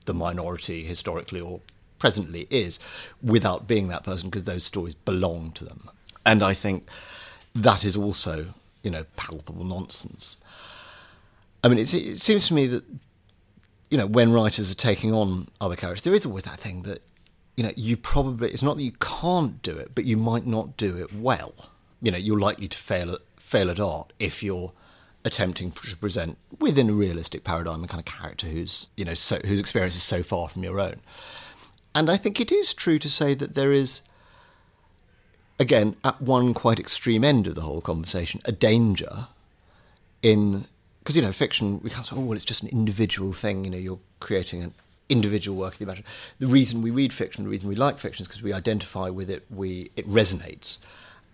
the 0.07 0.15
minority 0.15 0.85
historically 0.85 1.41
or 1.41 1.61
presently 1.99 2.47
is 2.51 2.79
without 3.23 3.67
being 3.67 3.89
that 3.89 4.05
person 4.05 4.29
because 4.29 4.45
those 4.45 4.65
stories 4.65 4.95
belong 4.95 5.51
to 5.53 5.65
them. 5.65 5.89
And 6.27 6.43
i 6.43 6.55
think 6.55 6.89
that 7.55 7.85
is 7.85 7.97
also 7.97 8.55
you 8.83 8.91
know 8.91 9.05
palpable 9.17 9.65
nonsense. 9.65 10.37
I 11.63 11.69
mean 11.69 11.79
it 11.79 11.89
seems 11.89 12.49
to 12.49 12.55
me 12.55 12.67
that 12.69 12.85
you 13.95 13.99
know, 13.99 14.09
when 14.09 14.33
writers 14.33 14.73
are 14.73 14.75
taking 14.75 15.15
on 15.15 15.47
other 15.61 15.77
characters, 15.77 16.03
there 16.03 16.15
is 16.15 16.27
always 16.27 16.43
that 16.43 16.59
thing 16.59 16.83
that, 16.83 17.01
you 17.57 17.63
know, 17.63 17.71
you 17.77 17.97
probably 17.97 18.51
it's 18.51 18.61
not 18.61 18.77
that 18.77 18.83
you 18.83 18.91
can't 18.99 19.63
do 19.63 19.71
it, 19.71 19.93
but 19.95 20.05
you 20.05 20.17
might 20.17 20.45
not 20.45 20.77
do 20.77 20.97
it 20.97 21.15
well. 21.15 21.55
You 22.03 22.11
know, 22.11 22.19
you're 22.19 22.41
likely 22.41 22.67
to 22.67 22.77
fail 22.77 23.13
at 23.13 23.21
fail 23.37 23.71
at 23.71 23.79
art 23.79 24.13
if 24.19 24.43
you're 24.43 24.73
attempting 25.25 25.71
to 25.71 25.97
present 25.97 26.37
within 26.59 26.91
a 26.91 26.93
realistic 26.93 27.45
paradigm 27.45 27.85
a 27.85 27.87
kind 27.87 28.01
of 28.01 28.05
character 28.05 28.49
who's 28.49 28.89
you 28.97 29.05
know 29.05 29.15
so, 29.15 29.39
whose 29.47 29.61
experience 29.61 29.95
is 29.95 30.03
so 30.03 30.25
far 30.25 30.49
from 30.49 30.65
your 30.65 30.81
own. 30.81 30.97
And 31.95 32.11
I 32.11 32.17
think 32.17 32.41
it 32.41 32.51
is 32.51 32.75
true 32.75 32.99
to 32.99 33.09
say 33.09 33.35
that 33.35 33.55
there 33.55 33.71
is, 33.71 34.01
again, 35.61 35.95
at 36.03 36.21
one 36.21 36.53
quite 36.53 36.81
extreme 36.81 37.23
end 37.23 37.47
of 37.47 37.55
the 37.55 37.61
whole 37.61 37.81
conversation, 37.81 38.41
a 38.45 38.51
danger 38.51 39.29
in 40.21 40.65
because 41.05 41.17
you 41.17 41.23
know 41.23 41.33
fiction 41.33 41.81
we 41.83 41.91
can't 41.91 42.07
say 42.07 42.17
oh 42.17 42.21
well 42.21 42.33
it's 42.33 42.45
just 42.45 42.63
an 42.63 42.69
individual 42.71 43.33
thing 43.33 43.65
you 43.65 43.71
know 43.71 43.77
you're 43.77 43.99
creating 44.21 44.63
an 44.63 44.75
individual 45.11 45.57
work 45.57 45.75
of 45.75 45.79
the 45.79 45.85
imagination. 45.85 46.11
The 46.39 46.47
reason 46.47 46.81
we 46.81 46.91
read 46.91 47.13
fiction 47.13 47.45
the 47.45 47.51
reason 47.51 47.69
we 47.69 47.77
like 47.77 47.99
fiction 47.99 48.23
is 48.23 48.29
because 48.29 48.43
we 48.43 48.53
identify 48.53 49.11
with 49.11 49.31
it 49.31 49.45
we 49.51 49.91
it 49.97 50.09
resonates. 50.09 50.79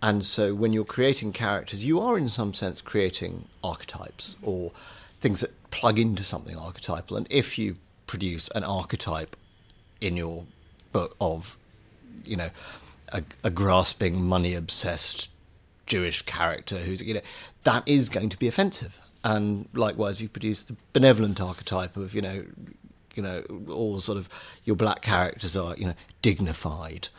And 0.03 0.25
so 0.25 0.55
when 0.55 0.73
you're 0.73 0.85
creating 0.85 1.31
characters 1.31 1.85
you 1.85 1.99
are 1.99 2.17
in 2.17 2.27
some 2.27 2.53
sense 2.53 2.81
creating 2.81 3.47
archetypes 3.63 4.35
or 4.43 4.71
things 5.21 5.41
that 5.41 5.51
plug 5.71 5.97
into 5.99 6.23
something 6.23 6.57
archetypal. 6.57 7.15
And 7.15 7.27
if 7.29 7.57
you 7.57 7.77
produce 8.07 8.49
an 8.49 8.63
archetype 8.63 9.37
in 10.01 10.17
your 10.17 10.45
book 10.91 11.15
of 11.21 11.57
you 12.25 12.35
know 12.35 12.49
a, 13.09 13.23
a 13.43 13.49
grasping 13.49 14.21
money 14.21 14.53
obsessed 14.53 15.29
Jewish 15.85 16.23
character 16.23 16.79
who's 16.79 17.01
you 17.01 17.13
know 17.13 17.21
that 17.63 17.87
is 17.87 18.09
going 18.09 18.29
to 18.29 18.37
be 18.37 18.47
offensive 18.47 18.99
and 19.23 19.67
likewise 19.73 20.21
you 20.21 20.29
produce 20.29 20.63
the 20.63 20.75
benevolent 20.93 21.39
archetype 21.39 21.95
of 21.97 22.13
you 22.15 22.21
know 22.21 22.43
you 23.15 23.23
know 23.23 23.43
all 23.69 23.99
sort 23.99 24.17
of 24.17 24.29
your 24.63 24.75
black 24.75 25.01
characters 25.01 25.55
are 25.55 25.75
you 25.77 25.85
know 25.85 25.93
dignified 26.21 27.09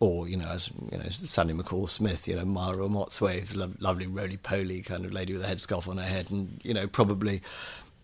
or 0.00 0.28
you 0.28 0.36
know 0.36 0.48
as 0.48 0.70
you 0.90 0.98
know 0.98 1.08
Sandy 1.08 1.54
McCall 1.54 1.88
Smith 1.88 2.26
you 2.28 2.36
know 2.36 2.44
Mma 2.44 2.74
Ramotswe 2.74 3.54
a 3.54 3.58
lo- 3.58 3.72
lovely 3.80 4.06
roly 4.06 4.36
poly 4.36 4.82
kind 4.82 5.04
of 5.04 5.12
lady 5.12 5.32
with 5.32 5.44
a 5.44 5.46
headscarf 5.46 5.88
on 5.88 5.98
her 5.98 6.04
head 6.04 6.30
and 6.30 6.60
you 6.62 6.74
know 6.74 6.86
probably 6.86 7.42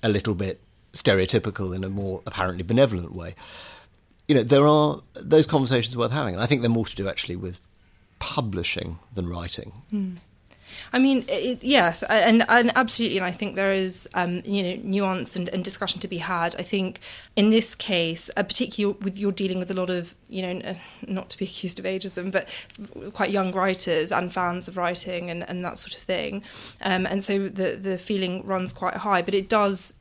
a 0.02 0.08
little 0.08 0.34
bit 0.34 0.60
stereotypical 0.92 1.74
in 1.74 1.84
a 1.84 1.88
more 1.88 2.22
apparently 2.26 2.62
benevolent 2.62 3.14
way 3.14 3.34
you 4.28 4.34
know 4.34 4.42
there 4.42 4.66
are 4.66 5.00
those 5.14 5.46
conversations 5.46 5.96
worth 5.96 6.12
having 6.12 6.34
and 6.34 6.42
I 6.42 6.46
think 6.46 6.60
they're 6.60 6.70
more 6.70 6.86
to 6.86 6.96
do 6.96 7.08
actually 7.08 7.36
with 7.36 7.60
publishing 8.18 8.98
than 9.14 9.28
writing 9.28 9.72
mm. 9.92 10.16
I 10.92 10.98
mean, 10.98 11.24
it, 11.28 11.62
yes, 11.62 12.02
and, 12.04 12.44
and 12.48 12.72
absolutely, 12.76 13.18
and 13.18 13.26
I 13.26 13.30
think 13.30 13.54
there 13.54 13.72
is, 13.72 14.08
um, 14.14 14.42
you 14.44 14.62
know, 14.62 14.80
nuance 14.82 15.36
and, 15.36 15.48
and, 15.48 15.64
discussion 15.64 16.00
to 16.00 16.08
be 16.08 16.18
had. 16.18 16.54
I 16.58 16.62
think 16.62 17.00
in 17.36 17.50
this 17.50 17.74
case, 17.74 18.30
uh, 18.36 18.42
particularly 18.42 18.96
with 19.00 19.18
you're 19.18 19.32
dealing 19.32 19.58
with 19.58 19.70
a 19.70 19.74
lot 19.74 19.90
of, 19.90 20.14
you 20.28 20.42
know, 20.42 20.76
not 21.06 21.30
to 21.30 21.38
be 21.38 21.44
accused 21.50 21.78
of 21.78 21.84
ageism, 21.84 22.32
but 22.32 22.48
quite 23.12 23.30
young 23.30 23.52
writers 23.52 24.12
and 24.12 24.32
fans 24.32 24.68
of 24.68 24.76
writing 24.76 25.30
and, 25.30 25.48
and 25.48 25.64
that 25.64 25.78
sort 25.78 25.94
of 25.94 26.00
thing, 26.00 26.42
um, 26.82 27.06
and 27.06 27.22
so 27.24 27.48
the 27.48 27.76
the 27.76 27.98
feeling 27.98 28.44
runs 28.44 28.72
quite 28.72 28.94
high. 28.94 29.22
But 29.22 29.34
it 29.34 29.48
does 29.48 29.94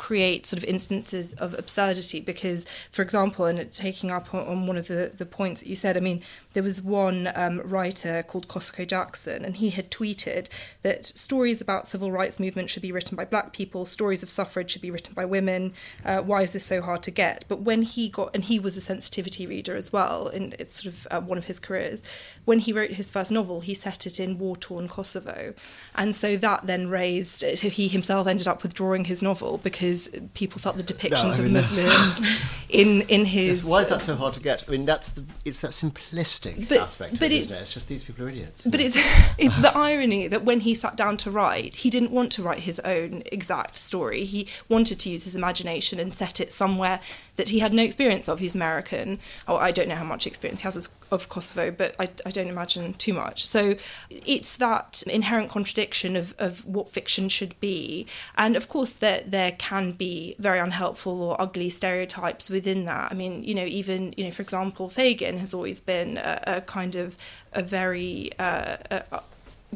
create 0.00 0.46
sort 0.46 0.56
of 0.62 0.64
instances 0.64 1.34
of 1.34 1.52
absurdity 1.58 2.20
because, 2.20 2.66
for 2.90 3.02
example, 3.02 3.44
and 3.44 3.70
taking 3.70 4.10
up 4.10 4.32
on, 4.34 4.46
on, 4.46 4.66
one 4.66 4.78
of 4.78 4.88
the, 4.88 5.12
the 5.14 5.26
points 5.26 5.60
that 5.60 5.68
you 5.68 5.76
said, 5.76 5.94
I 5.94 6.00
mean, 6.00 6.22
there 6.54 6.62
was 6.62 6.80
one 6.80 7.30
um, 7.34 7.60
writer 7.60 8.22
called 8.22 8.48
Kosoko 8.48 8.86
Jackson, 8.86 9.44
and 9.44 9.56
he 9.56 9.68
had 9.70 9.90
tweeted 9.90 10.48
that 10.80 11.04
stories 11.04 11.60
about 11.60 11.86
civil 11.86 12.10
rights 12.10 12.40
movement 12.40 12.70
should 12.70 12.80
be 12.80 12.90
written 12.90 13.14
by 13.14 13.26
black 13.26 13.52
people, 13.52 13.84
stories 13.84 14.22
of 14.22 14.30
suffrage 14.30 14.70
should 14.70 14.80
be 14.80 14.90
written 14.90 15.12
by 15.12 15.26
women. 15.26 15.74
Uh, 16.02 16.22
why 16.22 16.40
is 16.40 16.52
this 16.52 16.64
so 16.64 16.80
hard 16.80 17.02
to 17.02 17.10
get? 17.10 17.44
But 17.46 17.60
when 17.60 17.82
he 17.82 18.08
got, 18.08 18.30
and 18.32 18.44
he 18.44 18.58
was 18.58 18.78
a 18.78 18.80
sensitivity 18.80 19.46
reader 19.46 19.76
as 19.76 19.92
well, 19.92 20.28
and 20.28 20.54
it's 20.58 20.82
sort 20.82 20.94
of 20.94 21.06
uh, 21.10 21.20
one 21.20 21.36
of 21.36 21.44
his 21.44 21.58
careers, 21.58 22.02
when 22.46 22.60
he 22.60 22.72
wrote 22.72 22.92
his 22.92 23.10
first 23.10 23.30
novel, 23.30 23.60
he 23.60 23.74
set 23.74 24.06
it 24.06 24.18
in 24.18 24.38
war 24.38 24.56
torn 24.56 24.88
Kosovo. 24.88 25.52
And 25.94 26.14
so 26.14 26.38
that 26.38 26.66
then 26.66 26.88
raised, 26.88 27.44
so 27.58 27.68
he 27.68 27.86
himself 27.88 28.26
ended 28.26 28.48
up 28.48 28.62
withdrawing 28.62 29.04
his 29.04 29.22
novel 29.22 29.58
because 29.58 29.89
people 30.34 30.60
felt 30.60 30.76
the 30.76 30.82
depictions 30.82 31.36
no, 31.36 31.44
mean, 31.44 31.46
of 31.46 31.52
Muslims 31.52 32.26
in, 32.68 33.02
in 33.02 33.24
his. 33.24 33.64
Why 33.64 33.80
is 33.80 33.88
that 33.88 34.00
so 34.02 34.16
hard 34.16 34.34
to 34.34 34.40
get? 34.40 34.64
I 34.66 34.72
mean, 34.72 34.84
that's 34.84 35.12
the, 35.12 35.24
it's 35.44 35.58
that 35.60 35.70
simplistic 35.70 36.68
but, 36.68 36.78
aspect 36.78 37.20
but 37.20 37.30
it's, 37.30 37.52
it, 37.52 37.60
it's 37.60 37.74
just 37.74 37.88
these 37.88 38.02
people 38.02 38.24
are 38.24 38.28
idiots. 38.28 38.62
But 38.66 38.80
it's, 38.80 38.96
it's 39.38 39.56
the 39.56 39.76
irony 39.76 40.28
that 40.28 40.44
when 40.44 40.60
he 40.60 40.74
sat 40.74 40.96
down 40.96 41.16
to 41.18 41.30
write, 41.30 41.76
he 41.76 41.90
didn't 41.90 42.10
want 42.10 42.32
to 42.32 42.42
write 42.42 42.60
his 42.60 42.80
own 42.80 43.22
exact 43.26 43.78
story. 43.78 44.24
He 44.24 44.48
wanted 44.68 44.98
to 45.00 45.10
use 45.10 45.24
his 45.24 45.34
imagination 45.34 45.98
and 45.98 46.14
set 46.14 46.40
it 46.40 46.52
somewhere 46.52 47.00
that 47.36 47.50
he 47.50 47.60
had 47.60 47.72
no 47.72 47.82
experience 47.82 48.28
of. 48.28 48.38
He's 48.38 48.54
American. 48.54 49.18
Oh, 49.48 49.56
I 49.56 49.70
don't 49.70 49.88
know 49.88 49.94
how 49.94 50.04
much 50.04 50.26
experience 50.26 50.60
he 50.60 50.64
has 50.64 50.88
of 51.10 51.28
Kosovo, 51.28 51.70
but 51.70 51.94
I, 51.98 52.08
I 52.24 52.30
don't 52.30 52.48
imagine 52.48 52.94
too 52.94 53.12
much. 53.12 53.44
So 53.44 53.76
it's 54.10 54.56
that 54.56 55.02
inherent 55.06 55.50
contradiction 55.50 56.16
of, 56.16 56.34
of 56.38 56.64
what 56.64 56.90
fiction 56.90 57.28
should 57.28 57.58
be. 57.60 58.06
And 58.36 58.56
of 58.56 58.68
course, 58.68 58.92
there, 58.92 59.22
there 59.26 59.52
can 59.52 59.92
be 59.92 60.36
very 60.38 60.58
unhelpful 60.58 61.22
or 61.22 61.40
ugly 61.40 61.70
stereotypes 61.70 62.50
within 62.50 62.84
that. 62.84 63.10
I 63.10 63.14
mean, 63.14 63.44
you 63.44 63.54
know, 63.54 63.64
even, 63.64 64.14
you 64.16 64.24
know, 64.24 64.30
for 64.30 64.42
example, 64.42 64.88
Fagin 64.88 65.38
has 65.38 65.54
always 65.54 65.80
been 65.80 66.18
a, 66.18 66.42
a 66.46 66.60
kind 66.60 66.96
of 66.96 67.16
a 67.52 67.62
very, 67.62 68.30
uh, 68.38 68.76
a, 68.90 69.22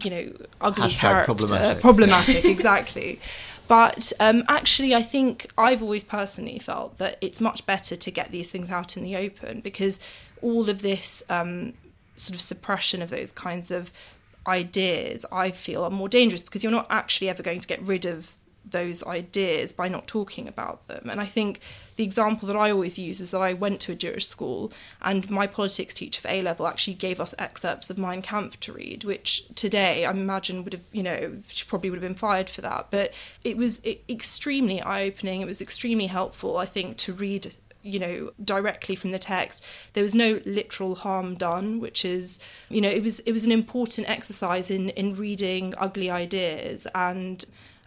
you 0.03 0.11
know, 0.11 0.33
ugly 0.61 0.89
Hashtag 0.89 0.99
character. 0.99 1.25
Problematic. 1.25 1.81
Problematic, 1.81 2.45
exactly. 2.57 3.21
But 3.67 4.13
um, 4.21 4.45
actually, 4.49 4.95
I 4.95 5.03
think 5.03 5.51
I've 5.57 5.83
always 5.83 6.05
personally 6.05 6.59
felt 6.59 6.99
that 6.99 7.17
it's 7.21 7.41
much 7.41 7.65
better 7.65 7.97
to 7.97 8.11
get 8.11 8.31
these 8.31 8.51
things 8.51 8.71
out 8.71 8.97
in 8.97 9.03
the 9.03 9.17
open 9.17 9.61
because 9.61 10.01
all 10.43 10.69
of 10.69 10.83
this 10.83 11.23
um, 11.31 11.73
sort 12.17 12.35
of 12.35 12.41
suppression 12.41 13.01
of 13.01 13.11
those 13.11 13.33
kinds 13.33 13.71
of 13.71 13.91
ideas, 14.47 15.25
I 15.33 15.51
feel, 15.51 15.83
are 15.85 15.91
more 15.91 16.09
dangerous 16.09 16.43
because 16.43 16.63
you're 16.63 16.73
not 16.73 16.87
actually 16.91 17.29
ever 17.29 17.43
going 17.43 17.61
to 17.61 17.69
get 17.69 17.81
rid 17.81 18.05
of 18.05 18.37
those 18.75 19.05
ideas 19.07 19.73
by 19.73 19.87
not 19.87 20.09
talking 20.09 20.49
about 20.49 20.87
them. 20.89 21.09
And 21.09 21.21
I 21.21 21.27
think 21.27 21.61
the 21.95 22.03
example 22.03 22.49
that 22.49 22.57
I 22.57 22.73
always 22.73 22.99
use 22.99 23.21
was 23.21 23.31
that 23.31 23.41
I 23.41 23.53
went 23.53 23.81
to 23.83 23.93
a 23.93 23.95
Jewish 23.95 24.27
school 24.27 24.73
and 25.01 25.31
my 25.31 25.47
politics 25.47 25.95
teacher 25.95 26.21
for 26.21 26.29
A 26.29 26.43
level 26.43 26.67
actually 26.67 26.95
gave 26.95 27.21
us 27.21 27.37
excerpts 27.39 27.89
of 27.89 27.99
Mein 27.99 28.21
Kampf 28.21 28.59
to 28.61 28.73
read, 28.73 29.05
which 29.05 29.47
today 29.55 30.05
I 30.05 30.11
imagine 30.11 30.65
would 30.65 30.73
have, 30.73 30.83
you 30.91 31.05
know, 31.05 31.37
she 31.49 31.65
probably 31.65 31.89
would 31.89 32.03
have 32.03 32.09
been 32.09 32.19
fired 32.19 32.51
for 32.51 32.63
that. 32.63 32.89
But 32.91 33.15
it 33.45 33.57
was 33.57 33.81
extremely 34.09 34.83
eye 34.83 35.05
opening. 35.05 35.41
It 35.41 35.47
was 35.47 35.61
extremely 35.61 36.09
helpful, 36.09 36.57
I 36.57 36.67
think, 36.67 36.97
to 36.99 37.13
read 37.13 37.55
you 37.85 37.99
know 37.99 38.31
directly 38.43 38.97
from 38.97 39.11
the 39.11 39.19
text 39.19 39.63
there 39.93 40.03
was 40.03 40.15
no 40.15 40.41
literal 40.47 40.95
harm 40.95 41.35
done 41.35 41.81
which 41.81 42.03
is 42.03 42.41
you 42.71 42.81
know 42.81 42.89
it 42.89 43.03
was 43.03 43.21
it 43.21 43.33
was 43.33 43.45
an 43.45 43.53
important 43.53 44.09
exercise 44.09 44.71
in 44.71 44.89
in 44.91 45.15
reading 45.15 45.75
ugly 45.77 46.09
ideas 46.09 46.87
and 46.95 47.45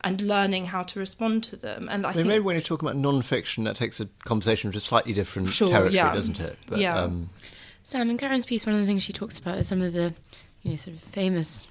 and 0.07 0.21
learning 0.21 0.65
how 0.65 0.83
to 0.83 0.99
respond 0.99 1.43
to 1.45 1.55
them. 1.55 1.87
And 1.91 2.05
I, 2.05 2.09
I 2.09 2.11
mean, 2.11 2.17
think 2.17 2.27
maybe 2.27 2.43
when 2.43 2.55
you're 2.55 2.61
talking 2.61 2.87
about 2.87 2.97
non-fiction, 2.97 3.65
that 3.65 3.75
takes 3.75 3.99
a 3.99 4.05
conversation 4.25 4.71
to 4.71 4.77
a 4.77 4.79
slightly 4.79 5.13
different 5.13 5.49
sure, 5.49 5.67
territory, 5.67 5.95
yeah. 5.95 6.13
doesn't 6.13 6.39
it? 6.39 6.57
But, 6.67 6.79
yeah. 6.79 6.97
Um, 6.97 7.29
Sam, 7.83 8.09
in 8.09 8.17
Karen's 8.17 8.45
piece, 8.45 8.65
one 8.65 8.75
of 8.75 8.81
the 8.81 8.87
things 8.87 9.03
she 9.03 9.13
talks 9.13 9.39
about 9.39 9.57
is 9.57 9.67
some 9.67 9.81
of 9.81 9.93
the, 9.93 10.13
you 10.63 10.71
know, 10.71 10.77
sort 10.77 10.95
of 10.95 11.03
famous 11.03 11.67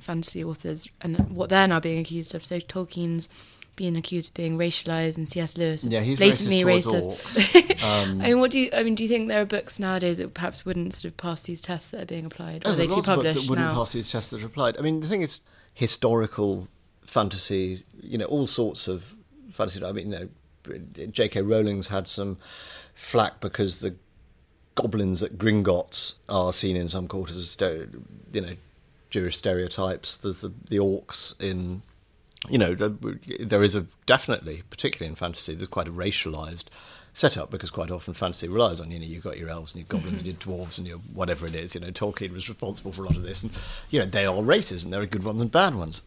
fantasy 0.00 0.44
authors 0.44 0.88
and 1.00 1.34
what 1.34 1.50
they're 1.50 1.66
now 1.66 1.80
being 1.80 1.98
accused 1.98 2.34
of. 2.34 2.44
So 2.44 2.58
Tolkien's 2.60 3.28
being 3.76 3.96
accused 3.96 4.30
of 4.30 4.34
being 4.34 4.58
racialized, 4.58 5.16
and 5.16 5.26
C.S. 5.26 5.56
Lewis 5.56 5.84
yeah, 5.84 6.00
he's 6.00 6.18
blatantly 6.18 6.62
racist. 6.62 7.16
racist. 7.16 7.82
um, 7.84 8.20
I 8.20 8.28
mean, 8.28 8.40
what 8.40 8.50
do 8.50 8.60
you? 8.60 8.70
I 8.72 8.82
mean, 8.82 8.94
do 8.94 9.02
you 9.02 9.08
think 9.08 9.28
there 9.28 9.40
are 9.40 9.46
books 9.46 9.80
nowadays 9.80 10.18
that 10.18 10.34
perhaps 10.34 10.64
wouldn't 10.64 10.94
sort 10.94 11.06
of 11.06 11.16
pass 11.16 11.42
these 11.42 11.60
tests 11.60 11.88
that 11.88 12.02
are 12.02 12.06
being 12.06 12.26
applied? 12.26 12.62
Oh, 12.64 12.72
are 12.72 12.76
they 12.76 12.86
too 12.86 13.02
published 13.02 13.34
books 13.34 13.46
that 13.46 13.50
wouldn't 13.50 13.68
now? 13.68 13.74
pass 13.74 13.92
these 13.92 14.10
tests 14.10 14.30
that 14.30 14.42
are 14.42 14.46
applied. 14.46 14.76
I 14.78 14.82
mean, 14.82 15.00
the 15.00 15.06
thing 15.06 15.22
is, 15.22 15.40
historical 15.74 16.68
fantasy, 17.04 17.84
you 18.00 18.18
know, 18.18 18.24
all 18.26 18.46
sorts 18.46 18.88
of 18.88 19.16
fantasy. 19.50 19.84
I 19.84 19.92
mean, 19.92 20.12
you 20.12 20.18
know, 20.18 21.06
J.K. 21.10 21.42
Rowling's 21.42 21.88
had 21.88 22.08
some 22.08 22.38
flack 22.94 23.40
because 23.40 23.80
the 23.80 23.96
goblins 24.74 25.22
at 25.22 25.38
Gringotts 25.38 26.14
are 26.28 26.52
seen 26.52 26.76
in 26.76 26.88
some 26.88 27.08
quarters 27.08 27.36
as, 27.36 27.56
you 28.32 28.40
know, 28.40 28.54
Jewish 29.10 29.36
stereotypes. 29.36 30.16
There's 30.16 30.40
the, 30.40 30.52
the 30.68 30.78
orcs 30.78 31.38
in, 31.40 31.82
you 32.48 32.58
know, 32.58 32.74
there 32.74 33.62
is 33.62 33.74
a 33.74 33.86
definitely, 34.06 34.62
particularly 34.70 35.10
in 35.10 35.14
fantasy, 35.14 35.54
there's 35.54 35.68
quite 35.68 35.88
a 35.88 35.92
racialized 35.92 36.64
setup 37.14 37.50
because 37.50 37.70
quite 37.70 37.90
often 37.90 38.14
fantasy 38.14 38.48
relies 38.48 38.80
on 38.80 38.90
you 38.90 38.98
know 38.98 39.04
you've 39.04 39.22
got 39.22 39.36
your 39.36 39.50
elves 39.50 39.74
and 39.74 39.82
your 39.82 39.86
goblins 39.88 40.22
and 40.22 40.26
your 40.26 40.34
mm-hmm. 40.34 40.50
dwarves 40.50 40.78
and 40.78 40.86
your 40.86 40.96
whatever 41.12 41.46
it 41.46 41.54
is 41.54 41.74
you 41.74 41.80
know 41.80 41.90
Tolkien 41.90 42.32
was 42.32 42.48
responsible 42.48 42.90
for 42.90 43.02
a 43.02 43.06
lot 43.06 43.16
of 43.16 43.22
this 43.22 43.42
and 43.42 43.52
you 43.90 44.00
know 44.00 44.06
they 44.06 44.24
are 44.24 44.42
races 44.42 44.82
and 44.84 44.92
there 44.92 45.02
are 45.02 45.06
good 45.06 45.22
ones 45.22 45.40
and 45.40 45.50
bad 45.50 45.74
ones 45.74 46.02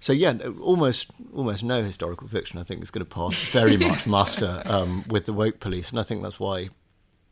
so 0.00 0.12
yeah, 0.12 0.36
almost 0.60 1.10
almost 1.32 1.64
no 1.64 1.82
historical 1.82 2.28
fiction 2.28 2.58
I 2.58 2.62
think 2.62 2.82
is 2.82 2.90
going 2.90 3.04
to 3.04 3.14
pass 3.14 3.34
very 3.50 3.76
much 3.88 4.06
muster 4.06 4.62
um, 4.66 5.04
with 5.08 5.26
the 5.26 5.32
woke 5.32 5.60
police, 5.60 5.90
and 5.90 5.98
I 5.98 6.02
think 6.02 6.22
that's 6.22 6.40
why 6.40 6.68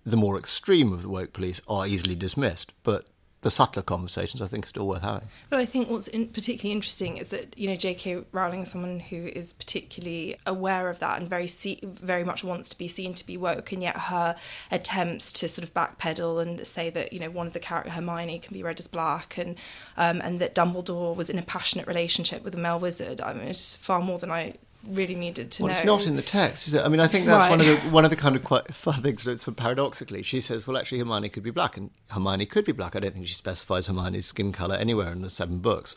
the 0.05 0.17
more 0.17 0.39
extreme 0.39 0.93
of 0.93 1.03
the 1.03 1.09
woke 1.09 1.33
police 1.33 1.61
are 1.69 1.87
easily 1.87 2.15
dismissed. 2.15 2.73
But 2.83 3.07
the 3.45 3.51
subtler 3.51 3.83
conversations 3.83 4.41
I 4.41 4.47
think 4.47 4.65
are 4.65 4.69
still 4.69 4.89
worth 4.89 5.03
having. 5.03 5.29
But 5.51 5.61
I 5.61 5.67
think 5.67 5.91
what's 5.91 6.09
in 6.09 6.29
particularly 6.29 6.75
interesting 6.75 7.19
is 7.19 7.29
that 7.29 7.57
you 7.59 7.69
know 7.69 7.77
J.K. 7.77 8.25
Rowling 8.33 8.63
is 8.63 8.71
someone 8.71 9.01
who 9.01 9.27
is 9.27 9.53
particularly 9.53 10.37
aware 10.47 10.89
of 10.89 10.99
that 11.01 11.21
and 11.21 11.29
very 11.29 11.47
see, 11.47 11.79
very 11.83 12.25
much 12.25 12.43
wants 12.43 12.71
to 12.71 12.79
be 12.79 12.89
seen 12.89 13.13
to 13.15 13.27
be 13.27 13.37
woke, 13.37 13.71
and 13.71 13.83
yet 13.83 13.97
her 13.97 14.35
attempts 14.71 15.31
to 15.33 15.49
sort 15.49 15.69
of 15.69 15.75
backpedal 15.75 16.41
and 16.41 16.67
say 16.67 16.89
that 16.89 17.13
you 17.13 17.21
know 17.21 17.31
one 17.31 17.47
of 17.47 17.53
the 17.53 17.61
character 17.61 17.91
Hermione 17.91 18.39
can 18.39 18.55
be 18.55 18.63
read 18.63 18.81
as 18.81 18.89
black, 18.89 19.37
and 19.37 19.59
um, 19.99 20.23
and 20.23 20.39
that 20.39 20.55
Dumbledore 20.55 21.15
was 21.15 21.29
in 21.29 21.39
a 21.39 21.43
passionate 21.43 21.87
relationship 21.87 22.43
with 22.43 22.55
a 22.55 22.59
male 22.59 22.81
wizard. 22.81 23.21
I 23.21 23.35
mean, 23.35 23.49
it's 23.49 23.75
far 23.75 24.01
more 24.01 24.19
than 24.19 24.31
I 24.31 24.55
really 24.89 25.15
needed 25.15 25.51
to 25.53 25.63
well, 25.63 25.73
know. 25.73 25.79
it's 25.79 25.87
not 25.87 26.07
in 26.07 26.17
the 26.17 26.23
text, 26.23 26.67
is 26.67 26.75
it? 26.75 26.83
I 26.85 26.89
mean, 26.89 27.01
I 27.01 27.07
think 27.07 27.27
that's 27.27 27.45
Right. 27.45 27.51
one 27.51 27.61
of 27.61 27.67
the 27.67 27.77
one 27.91 28.05
of 28.05 28.11
the 28.11 28.17
kind 28.17 28.37
of 28.37 28.45
quite 28.45 28.73
fun 28.75 29.03
things. 29.03 29.27
It's 29.27 29.45
paradoxically, 29.45 30.23
she 30.23 30.41
says, 30.41 30.67
"Well, 30.67 30.77
actually, 30.77 30.99
Hermione 30.99 31.29
could 31.29 31.43
be 31.43 31.51
black," 31.51 31.77
and 31.77 31.91
Hermione 32.11 32.47
could 32.47 32.65
be 32.65 32.73
black. 32.73 32.95
I 32.97 33.01
don't 33.01 33.13
think 33.15 33.27
she 33.27 33.35
specifies 33.35 33.87
Hermione's 33.87 34.27
skin 34.27 34.53
color 34.53 34.75
anywhere 34.77 35.13
in 35.13 35.21
the 35.23 35.31
seven 35.31 35.59
books, 35.59 35.97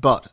but. 0.00 0.32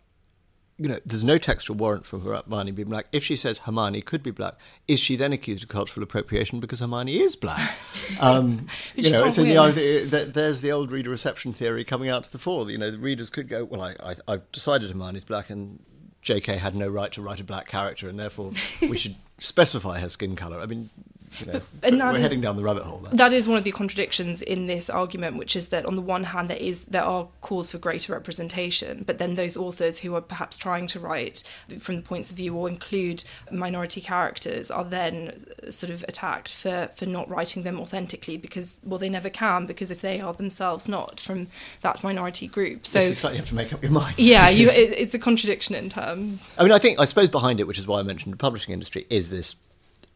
You 0.78 0.88
know, 0.88 1.00
there's 1.06 1.24
no 1.24 1.38
textual 1.38 1.78
warrant 1.78 2.08
for 2.08 2.18
Hermione 2.18 2.72
being 2.72 2.90
black. 2.90 3.06
If 3.12 3.24
she 3.24 3.36
says 3.36 3.60
Hermione 3.60 4.02
could 4.02 4.24
be 4.24 4.32
black, 4.32 4.56
is 4.88 5.00
she 5.00 5.16
then 5.16 5.32
accused 5.32 5.62
of 5.62 5.70
cultural 5.70 6.04
appropriation 6.04 6.60
because 6.60 6.80
Hermione 6.80 7.20
is 7.20 7.36
black? 7.36 7.78
Um, 8.20 8.68
you 8.96 9.12
know, 9.12 9.26
it's 9.26 9.38
in 9.38 9.48
the 9.48 9.60
idea 9.60 10.06
that 10.06 10.34
there's 10.34 10.62
the 10.62 10.72
old 10.72 10.92
reader 10.92 11.12
reception 11.12 11.54
theory 11.54 11.84
coming 11.84 12.10
out 12.10 12.24
to 12.24 12.32
the 12.32 12.40
fore. 12.40 12.70
You 12.72 12.80
know, 12.80 12.90
the 12.90 12.98
readers 12.98 13.30
could 13.30 13.48
go, 13.48 13.64
"Well, 13.64 13.82
I, 13.82 13.96
I, 14.04 14.16
I've 14.28 14.52
decided 14.52 14.90
Hermione's 14.90 15.24
black, 15.24 15.50
and 15.52 15.80
J.K. 16.22 16.58
had 16.58 16.76
no 16.76 16.88
right 16.88 17.12
to 17.14 17.22
write 17.22 17.40
a 17.40 17.44
black 17.44 17.68
character, 17.68 18.08
and 18.08 18.20
therefore 18.20 18.52
we 18.82 18.98
should 18.98 19.16
specify 19.38 20.00
her 20.00 20.10
skin 20.10 20.36
color." 20.36 20.60
I 20.60 20.66
mean, 20.66 20.90
you 21.40 21.46
know, 21.46 21.62
and 21.84 21.98
we're 21.98 22.00
that 22.00 22.16
is- 22.16 22.22
heading 22.22 22.42
down 22.42 22.58
the 22.58 22.64
rabbit 22.64 22.84
hole. 22.84 23.00
There. 23.00 23.14
That 23.14 23.34
is 23.34 23.48
one 23.48 23.58
of 23.58 23.64
the 23.64 23.72
contradictions 23.72 24.42
in 24.42 24.68
this 24.68 24.90
argument, 24.90 25.38
which 25.38 25.56
is 25.56 25.68
that 25.68 25.86
on 25.86 25.96
the 25.96 26.02
one 26.02 26.26
hand 26.26 26.50
there 26.50 26.58
is 26.58 26.86
there 26.86 27.04
are 27.04 27.28
calls 27.42 27.72
for 27.72 27.78
greater 27.78 28.14
representation, 28.14 29.04
but 29.06 29.18
then 29.18 29.36
those 29.36 29.56
authors 29.58 30.00
who 30.00 30.16
are 30.16 30.22
perhaps 30.22 30.58
trying 30.58 30.88
to 30.88 31.00
write 31.00 31.44
from 31.80 31.98
the 31.98 32.02
points 32.02 32.32
of 32.32 32.38
view 32.38 32.56
or 32.56 32.68
include 32.68 33.24
minority 33.52 34.02
characters 34.02 34.70
are 34.70 34.84
then 34.84 35.34
sort 35.70 35.92
of 35.92 36.04
attacked 36.04 36.54
for 36.54 36.90
for 36.96 37.06
not 37.06 37.30
writing 37.30 37.64
them 37.64 37.80
authentically 37.80 38.38
because 38.38 38.78
well 38.84 39.00
they 39.00 39.10
never 39.10 39.30
can 39.30 39.66
because 39.66 39.92
if 39.92 40.02
they 40.02 40.20
are 40.20 40.34
themselves 40.34 40.88
not 40.88 41.20
from 41.20 41.48
that 41.82 42.04
minority 42.04 42.48
group. 42.48 42.86
So 42.86 43.00
yes, 43.00 43.08
you 43.10 43.14
slightly 43.16 43.38
have 43.38 43.48
to 43.48 43.56
make 43.56 43.74
up 43.74 43.82
your 43.82 43.92
mind. 43.92 44.18
yeah, 44.18 44.50
you 44.50 44.70
it, 44.82 44.94
it's 44.98 45.14
a 45.14 45.20
contradiction 45.20 45.76
in 45.76 45.90
terms. 45.90 46.50
I 46.58 46.64
mean, 46.64 46.72
I 46.72 46.80
think 46.80 47.00
I 47.00 47.06
suppose 47.06 47.30
behind 47.30 47.60
it, 47.60 47.68
which 47.68 47.78
is 47.78 47.88
why 47.88 48.00
I 48.00 48.04
mentioned 48.04 48.34
the 48.34 48.38
publishing 48.38 48.74
industry, 48.74 49.06
is 49.10 49.30
this 49.30 49.56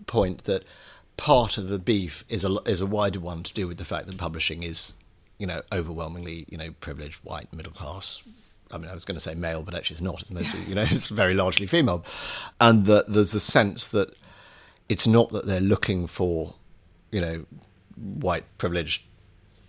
point 0.08 0.43
that 0.43 0.63
part 1.17 1.58
of 1.58 1.67
the 1.69 1.80
beef 1.80 2.23
is 2.30 2.43
a 2.43 2.58
is 2.65 2.82
a 2.82 2.86
wider 2.86 3.19
one 3.19 3.43
to 3.43 3.54
do 3.54 3.67
with 3.67 3.78
the 3.78 3.86
fact 3.86 4.08
that 4.08 4.17
publishing 4.17 4.63
is, 4.63 4.93
you 5.38 5.47
know, 5.47 5.62
overwhelmingly 5.71 6.45
you 6.49 6.58
know 6.58 6.71
privileged, 6.80 7.23
white, 7.23 7.51
middle 7.54 7.73
class. 7.73 8.21
I 8.71 8.78
mean, 8.78 8.89
I 8.89 8.93
was 8.93 9.06
going 9.06 9.15
to 9.15 9.21
say 9.21 9.36
male, 9.36 9.62
but 9.62 9.75
actually 9.75 9.95
it's 9.95 10.01
not. 10.01 10.21
It's 10.21 10.32
mostly, 10.32 10.62
you 10.62 10.75
know, 10.75 10.82
it's 10.89 11.08
very 11.08 11.34
largely 11.34 11.67
female, 11.67 12.04
and 12.60 12.86
that 12.86 13.12
there's 13.12 13.34
a 13.34 13.39
sense 13.39 13.88
that 13.89 14.15
it's 14.89 15.08
not 15.08 15.30
that 15.30 15.45
they're 15.45 15.62
looking 15.62 16.08
for, 16.08 16.56
you 17.12 17.21
know, 17.21 17.45
white 17.95 18.45
privileged 18.58 19.04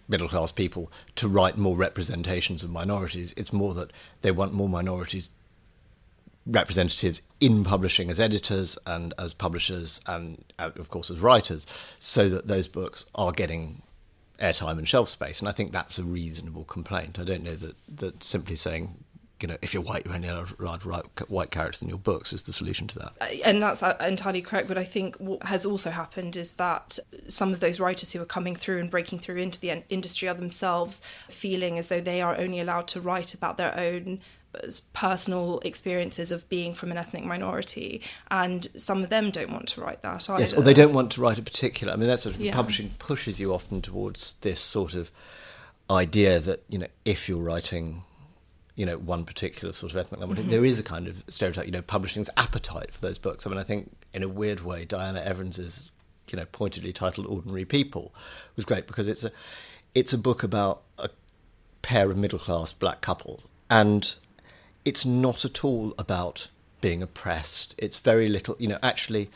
middle 0.08 0.28
class 0.28 0.52
people 0.52 0.90
to 1.16 1.26
write 1.26 1.56
more 1.56 1.76
representations 1.76 2.62
of 2.62 2.70
minorities. 2.70 3.34
It's 3.36 3.52
more 3.52 3.74
that 3.74 3.92
they 4.22 4.30
want 4.30 4.52
more 4.52 4.68
minorities 4.68 5.28
representatives 6.46 7.22
in 7.40 7.64
publishing 7.64 8.10
as 8.10 8.20
editors 8.20 8.78
and 8.86 9.12
as 9.18 9.32
publishers 9.32 10.00
and 10.06 10.44
uh, 10.58 10.70
of 10.76 10.88
course 10.88 11.10
as 11.10 11.20
writers 11.20 11.66
so 11.98 12.28
that 12.28 12.46
those 12.46 12.68
books 12.68 13.04
are 13.14 13.32
getting 13.32 13.82
airtime 14.40 14.78
and 14.78 14.88
shelf 14.88 15.08
space. 15.08 15.40
And 15.40 15.48
I 15.48 15.52
think 15.52 15.72
that's 15.72 15.98
a 15.98 16.04
reasonable 16.04 16.64
complaint. 16.64 17.18
I 17.18 17.24
don't 17.24 17.42
know 17.42 17.54
that 17.54 17.74
that 17.96 18.22
simply 18.22 18.56
saying 18.56 19.02
you 19.40 19.48
know 19.48 19.56
if 19.60 19.74
you're 19.74 19.82
white 19.82 20.06
you're 20.06 20.14
only 20.14 20.28
allowed 20.28 20.80
to 20.80 20.88
write 20.88 21.04
white 21.28 21.50
characters 21.50 21.82
in 21.82 21.90
your 21.90 21.98
books 21.98 22.32
is 22.32 22.44
the 22.44 22.52
solution 22.52 22.86
to 22.88 22.98
that. 23.00 23.12
And 23.44 23.60
that's 23.60 23.82
uh, 23.82 23.96
entirely 24.00 24.42
correct. 24.42 24.68
But 24.68 24.78
I 24.78 24.84
think 24.84 25.16
what 25.16 25.42
has 25.44 25.66
also 25.66 25.90
happened 25.90 26.36
is 26.36 26.52
that 26.52 26.98
some 27.28 27.52
of 27.52 27.60
those 27.60 27.80
writers 27.80 28.12
who 28.12 28.22
are 28.22 28.26
coming 28.26 28.56
through 28.56 28.78
and 28.78 28.90
breaking 28.90 29.18
through 29.18 29.36
into 29.36 29.60
the 29.60 29.82
industry 29.88 30.28
are 30.28 30.34
themselves 30.34 31.02
feeling 31.28 31.78
as 31.78 31.88
though 31.88 32.00
they 32.00 32.22
are 32.22 32.36
only 32.36 32.60
allowed 32.60 32.88
to 32.88 33.00
write 33.00 33.34
about 33.34 33.56
their 33.56 33.76
own 33.78 34.20
uh, 34.20 34.45
personal 34.92 35.60
experiences 35.60 36.32
of 36.32 36.48
being 36.48 36.74
from 36.74 36.90
an 36.90 36.98
ethnic 36.98 37.24
minority, 37.24 38.02
and 38.30 38.68
some 38.76 39.02
of 39.02 39.08
them 39.08 39.30
don't 39.30 39.50
want 39.50 39.68
to 39.68 39.80
write 39.80 40.02
that 40.02 40.28
either. 40.28 40.40
Yes, 40.40 40.52
or 40.52 40.62
they 40.62 40.74
don't 40.74 40.92
want 40.92 41.10
to 41.12 41.20
write 41.20 41.38
a 41.38 41.42
particular. 41.42 41.92
I 41.92 41.96
mean, 41.96 42.08
that's 42.08 42.22
sort 42.22 42.34
of 42.34 42.40
Yeah. 42.40 42.54
publishing 42.54 42.90
pushes 42.98 43.40
you 43.40 43.52
often 43.52 43.82
towards 43.82 44.36
this 44.40 44.60
sort 44.60 44.94
of 44.94 45.10
idea 45.90 46.40
that 46.40 46.62
you 46.68 46.78
know 46.78 46.88
if 47.04 47.28
you're 47.28 47.42
writing, 47.42 48.02
you 48.74 48.84
know, 48.86 48.98
one 48.98 49.24
particular 49.24 49.72
sort 49.72 49.92
of 49.92 49.98
ethnic 49.98 50.20
minority, 50.20 50.42
mm-hmm. 50.42 50.50
there 50.50 50.64
is 50.64 50.78
a 50.78 50.82
kind 50.82 51.06
of 51.06 51.24
stereotype. 51.28 51.66
You 51.66 51.72
know, 51.72 51.82
publishing's 51.82 52.30
appetite 52.36 52.92
for 52.92 53.00
those 53.00 53.18
books. 53.18 53.46
I 53.46 53.50
mean, 53.50 53.58
I 53.58 53.64
think 53.64 53.90
in 54.12 54.22
a 54.22 54.28
weird 54.28 54.60
way, 54.60 54.84
Diana 54.84 55.20
Evans's 55.20 55.90
you 56.30 56.36
know 56.36 56.46
pointedly 56.46 56.92
titled 56.92 57.26
"Ordinary 57.26 57.64
People" 57.64 58.14
was 58.56 58.64
great 58.64 58.86
because 58.86 59.08
it's 59.08 59.24
a 59.24 59.30
it's 59.94 60.12
a 60.12 60.18
book 60.18 60.42
about 60.42 60.82
a 60.98 61.08
pair 61.82 62.10
of 62.10 62.16
middle 62.16 62.38
class 62.38 62.72
black 62.72 63.00
couples 63.00 63.44
and 63.70 64.16
it's 64.86 65.04
not 65.04 65.44
at 65.44 65.64
all 65.64 65.92
about 65.98 66.48
being 66.80 67.02
oppressed. 67.02 67.74
It's 67.76 67.98
very 67.98 68.28
little, 68.28 68.56
you 68.58 68.68
know, 68.68 68.78
actually, 68.82 69.28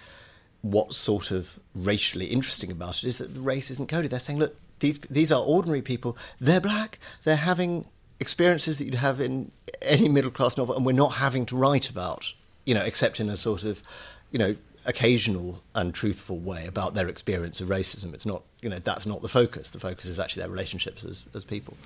what's 0.62 0.96
sort 0.96 1.30
of 1.30 1.58
racially 1.74 2.26
interesting 2.26 2.70
about 2.70 2.98
it 2.98 3.04
is 3.04 3.18
that 3.18 3.34
the 3.34 3.40
race 3.40 3.70
isn't 3.70 3.88
coded. 3.88 4.10
They're 4.10 4.20
saying, 4.20 4.38
look, 4.38 4.56
these, 4.78 4.98
these 5.10 5.32
are 5.32 5.42
ordinary 5.42 5.82
people. 5.82 6.16
They're 6.40 6.60
black. 6.60 6.98
They're 7.24 7.36
having 7.36 7.86
experiences 8.20 8.78
that 8.78 8.84
you'd 8.84 8.94
have 8.94 9.20
in 9.20 9.50
any 9.82 10.08
middle 10.08 10.30
class 10.30 10.56
novel, 10.56 10.76
and 10.76 10.86
we're 10.86 10.92
not 10.92 11.14
having 11.14 11.44
to 11.46 11.56
write 11.56 11.90
about, 11.90 12.32
you 12.64 12.74
know, 12.74 12.82
except 12.82 13.18
in 13.18 13.28
a 13.28 13.36
sort 13.36 13.64
of, 13.64 13.82
you 14.30 14.38
know, 14.38 14.54
occasional 14.86 15.62
and 15.74 15.92
truthful 15.92 16.38
way 16.38 16.66
about 16.66 16.94
their 16.94 17.08
experience 17.08 17.60
of 17.60 17.68
racism. 17.68 18.14
It's 18.14 18.24
not, 18.24 18.42
you 18.62 18.68
know, 18.68 18.78
that's 18.78 19.04
not 19.04 19.20
the 19.20 19.28
focus. 19.28 19.70
The 19.70 19.80
focus 19.80 20.04
is 20.04 20.20
actually 20.20 20.42
their 20.42 20.50
relationships 20.50 21.04
as, 21.04 21.24
as 21.34 21.42
people. 21.42 21.76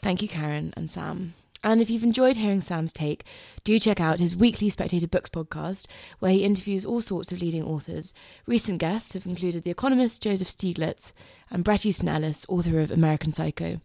Thank 0.00 0.22
you, 0.22 0.28
Karen 0.28 0.72
and 0.76 0.88
Sam. 0.88 1.34
And 1.62 1.82
if 1.82 1.90
you've 1.90 2.04
enjoyed 2.04 2.36
hearing 2.36 2.62
Sam's 2.62 2.92
take, 2.92 3.24
do 3.64 3.78
check 3.78 4.00
out 4.00 4.18
his 4.18 4.34
weekly 4.34 4.70
Spectator 4.70 5.06
Books 5.06 5.28
podcast, 5.28 5.86
where 6.18 6.32
he 6.32 6.42
interviews 6.42 6.86
all 6.86 7.02
sorts 7.02 7.32
of 7.32 7.40
leading 7.40 7.62
authors. 7.62 8.14
Recent 8.46 8.78
guests 8.78 9.12
have 9.12 9.26
included 9.26 9.64
The 9.64 9.70
Economist, 9.70 10.22
Joseph 10.22 10.48
Stiglitz, 10.48 11.12
and 11.50 11.62
Bret 11.62 11.84
Easton 11.84 12.08
Ellis, 12.08 12.46
author 12.48 12.80
of 12.80 12.90
American 12.90 13.32
Psycho. 13.32 13.80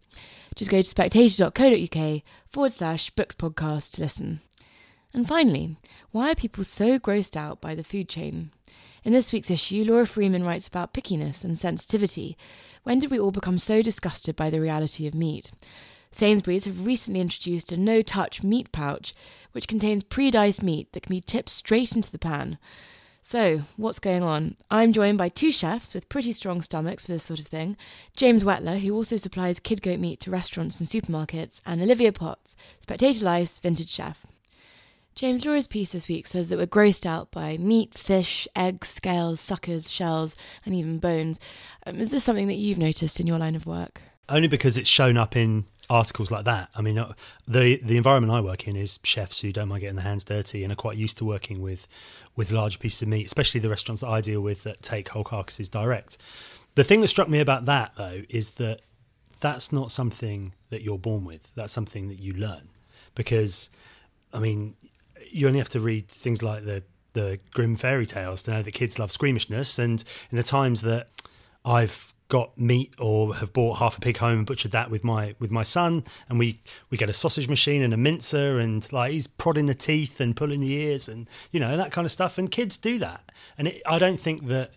Just 0.54 0.70
go 0.70 0.78
to 0.78 0.88
spectator.co.uk 0.88 2.22
forward 2.48 2.72
slash 2.72 3.10
books 3.10 3.34
podcast 3.34 3.92
to 3.92 4.02
listen. 4.02 4.40
And 5.12 5.28
finally, 5.28 5.76
why 6.12 6.32
are 6.32 6.34
people 6.34 6.64
so 6.64 6.98
grossed 6.98 7.36
out 7.36 7.60
by 7.60 7.74
the 7.74 7.84
food 7.84 8.08
chain? 8.08 8.52
In 9.04 9.12
this 9.12 9.32
week's 9.32 9.50
issue, 9.50 9.84
Laura 9.84 10.06
Freeman 10.06 10.44
writes 10.44 10.66
about 10.66 10.94
pickiness 10.94 11.44
and 11.44 11.58
sensitivity. 11.58 12.38
When 12.84 12.98
did 13.00 13.10
we 13.10 13.20
all 13.20 13.30
become 13.30 13.58
so 13.58 13.82
disgusted 13.82 14.34
by 14.34 14.48
the 14.48 14.60
reality 14.60 15.06
of 15.06 15.14
meat? 15.14 15.52
Sainsbury's 16.12 16.64
have 16.64 16.86
recently 16.86 17.20
introduced 17.20 17.72
a 17.72 17.76
no 17.76 18.02
touch 18.02 18.42
meat 18.42 18.72
pouch, 18.72 19.14
which 19.52 19.68
contains 19.68 20.04
pre 20.04 20.30
diced 20.30 20.62
meat 20.62 20.92
that 20.92 21.02
can 21.02 21.14
be 21.14 21.20
tipped 21.20 21.50
straight 21.50 21.94
into 21.94 22.10
the 22.10 22.18
pan. 22.18 22.58
So, 23.28 23.62
what's 23.76 23.98
going 23.98 24.22
on? 24.22 24.56
I'm 24.70 24.92
joined 24.92 25.18
by 25.18 25.28
two 25.28 25.50
chefs 25.50 25.94
with 25.94 26.08
pretty 26.08 26.32
strong 26.32 26.62
stomachs 26.62 27.04
for 27.04 27.12
this 27.12 27.24
sort 27.24 27.40
of 27.40 27.48
thing 27.48 27.76
James 28.16 28.44
Whetlor, 28.44 28.78
who 28.78 28.94
also 28.94 29.16
supplies 29.16 29.58
kid 29.58 29.82
goat 29.82 29.98
meat 29.98 30.20
to 30.20 30.30
restaurants 30.30 30.78
and 30.78 30.88
supermarkets, 30.88 31.60
and 31.66 31.82
Olivia 31.82 32.12
Potts, 32.12 32.54
Spectator 32.80 33.24
Life's 33.24 33.58
vintage 33.58 33.90
chef. 33.90 34.24
James 35.16 35.44
Laura's 35.44 35.66
piece 35.66 35.92
this 35.92 36.08
week 36.08 36.26
says 36.26 36.50
that 36.50 36.58
we're 36.58 36.66
grossed 36.66 37.06
out 37.06 37.30
by 37.30 37.56
meat, 37.56 37.98
fish, 37.98 38.46
eggs, 38.54 38.88
scales, 38.88 39.40
suckers, 39.40 39.90
shells, 39.90 40.36
and 40.64 40.74
even 40.74 40.98
bones. 40.98 41.40
Um, 41.84 41.96
is 41.96 42.10
this 42.10 42.22
something 42.22 42.46
that 42.48 42.54
you've 42.54 42.78
noticed 42.78 43.18
in 43.18 43.26
your 43.26 43.38
line 43.38 43.56
of 43.56 43.66
work? 43.66 44.02
only 44.28 44.48
because 44.48 44.76
it's 44.76 44.88
shown 44.88 45.16
up 45.16 45.36
in 45.36 45.64
articles 45.88 46.30
like 46.30 46.44
that. 46.44 46.68
I 46.74 46.82
mean, 46.82 46.98
uh, 46.98 47.12
the 47.46 47.80
the 47.82 47.96
environment 47.96 48.32
I 48.32 48.40
work 48.40 48.66
in 48.68 48.76
is 48.76 48.98
chefs 49.02 49.40
who 49.40 49.52
don't 49.52 49.68
mind 49.68 49.80
getting 49.82 49.96
their 49.96 50.04
hands 50.04 50.24
dirty 50.24 50.64
and 50.64 50.72
are 50.72 50.76
quite 50.76 50.96
used 50.96 51.18
to 51.18 51.24
working 51.24 51.60
with 51.60 51.86
with 52.34 52.50
large 52.52 52.78
pieces 52.78 53.02
of 53.02 53.08
meat, 53.08 53.26
especially 53.26 53.60
the 53.60 53.70
restaurants 53.70 54.02
that 54.02 54.08
I 54.08 54.20
deal 54.20 54.40
with 54.40 54.62
that 54.64 54.82
take 54.82 55.08
whole 55.08 55.24
carcasses 55.24 55.68
direct. 55.68 56.18
The 56.74 56.84
thing 56.84 57.00
that 57.00 57.08
struck 57.08 57.28
me 57.28 57.40
about 57.40 57.64
that 57.66 57.92
though 57.96 58.22
is 58.28 58.50
that 58.52 58.82
that's 59.40 59.72
not 59.72 59.90
something 59.92 60.52
that 60.70 60.82
you're 60.82 60.98
born 60.98 61.24
with. 61.24 61.54
That's 61.54 61.72
something 61.72 62.08
that 62.08 62.18
you 62.18 62.32
learn 62.32 62.68
because, 63.14 63.70
I 64.32 64.38
mean, 64.38 64.74
you 65.30 65.46
only 65.46 65.58
have 65.58 65.68
to 65.70 65.80
read 65.80 66.08
things 66.08 66.42
like 66.42 66.64
the 66.64 66.82
the 67.12 67.40
Grimm 67.54 67.76
fairy 67.76 68.04
tales 68.04 68.42
to 68.42 68.50
know 68.50 68.62
that 68.62 68.72
kids 68.72 68.98
love 68.98 69.10
squeamishness, 69.10 69.78
and 69.78 70.04
in 70.30 70.36
the 70.36 70.42
times 70.42 70.82
that 70.82 71.08
I've 71.64 72.12
got 72.28 72.58
meat 72.58 72.92
or 72.98 73.34
have 73.36 73.52
bought 73.52 73.78
half 73.78 73.96
a 73.96 74.00
pig 74.00 74.16
home 74.16 74.38
and 74.38 74.46
butchered 74.46 74.72
that 74.72 74.90
with 74.90 75.04
my 75.04 75.34
with 75.38 75.50
my 75.50 75.62
son. 75.62 76.04
And 76.28 76.38
we 76.38 76.60
we 76.90 76.98
get 76.98 77.10
a 77.10 77.12
sausage 77.12 77.48
machine 77.48 77.82
and 77.82 77.94
a 77.94 77.96
mincer 77.96 78.58
and 78.58 78.90
like 78.92 79.12
he's 79.12 79.26
prodding 79.26 79.66
the 79.66 79.74
teeth 79.74 80.20
and 80.20 80.36
pulling 80.36 80.60
the 80.60 80.72
ears 80.72 81.08
and 81.08 81.28
you 81.50 81.60
know 81.60 81.76
that 81.76 81.92
kind 81.92 82.04
of 82.04 82.10
stuff. 82.10 82.38
And 82.38 82.50
kids 82.50 82.76
do 82.76 82.98
that. 82.98 83.32
And 83.58 83.68
it, 83.68 83.82
I 83.86 83.98
don't 83.98 84.20
think 84.20 84.46
that 84.46 84.72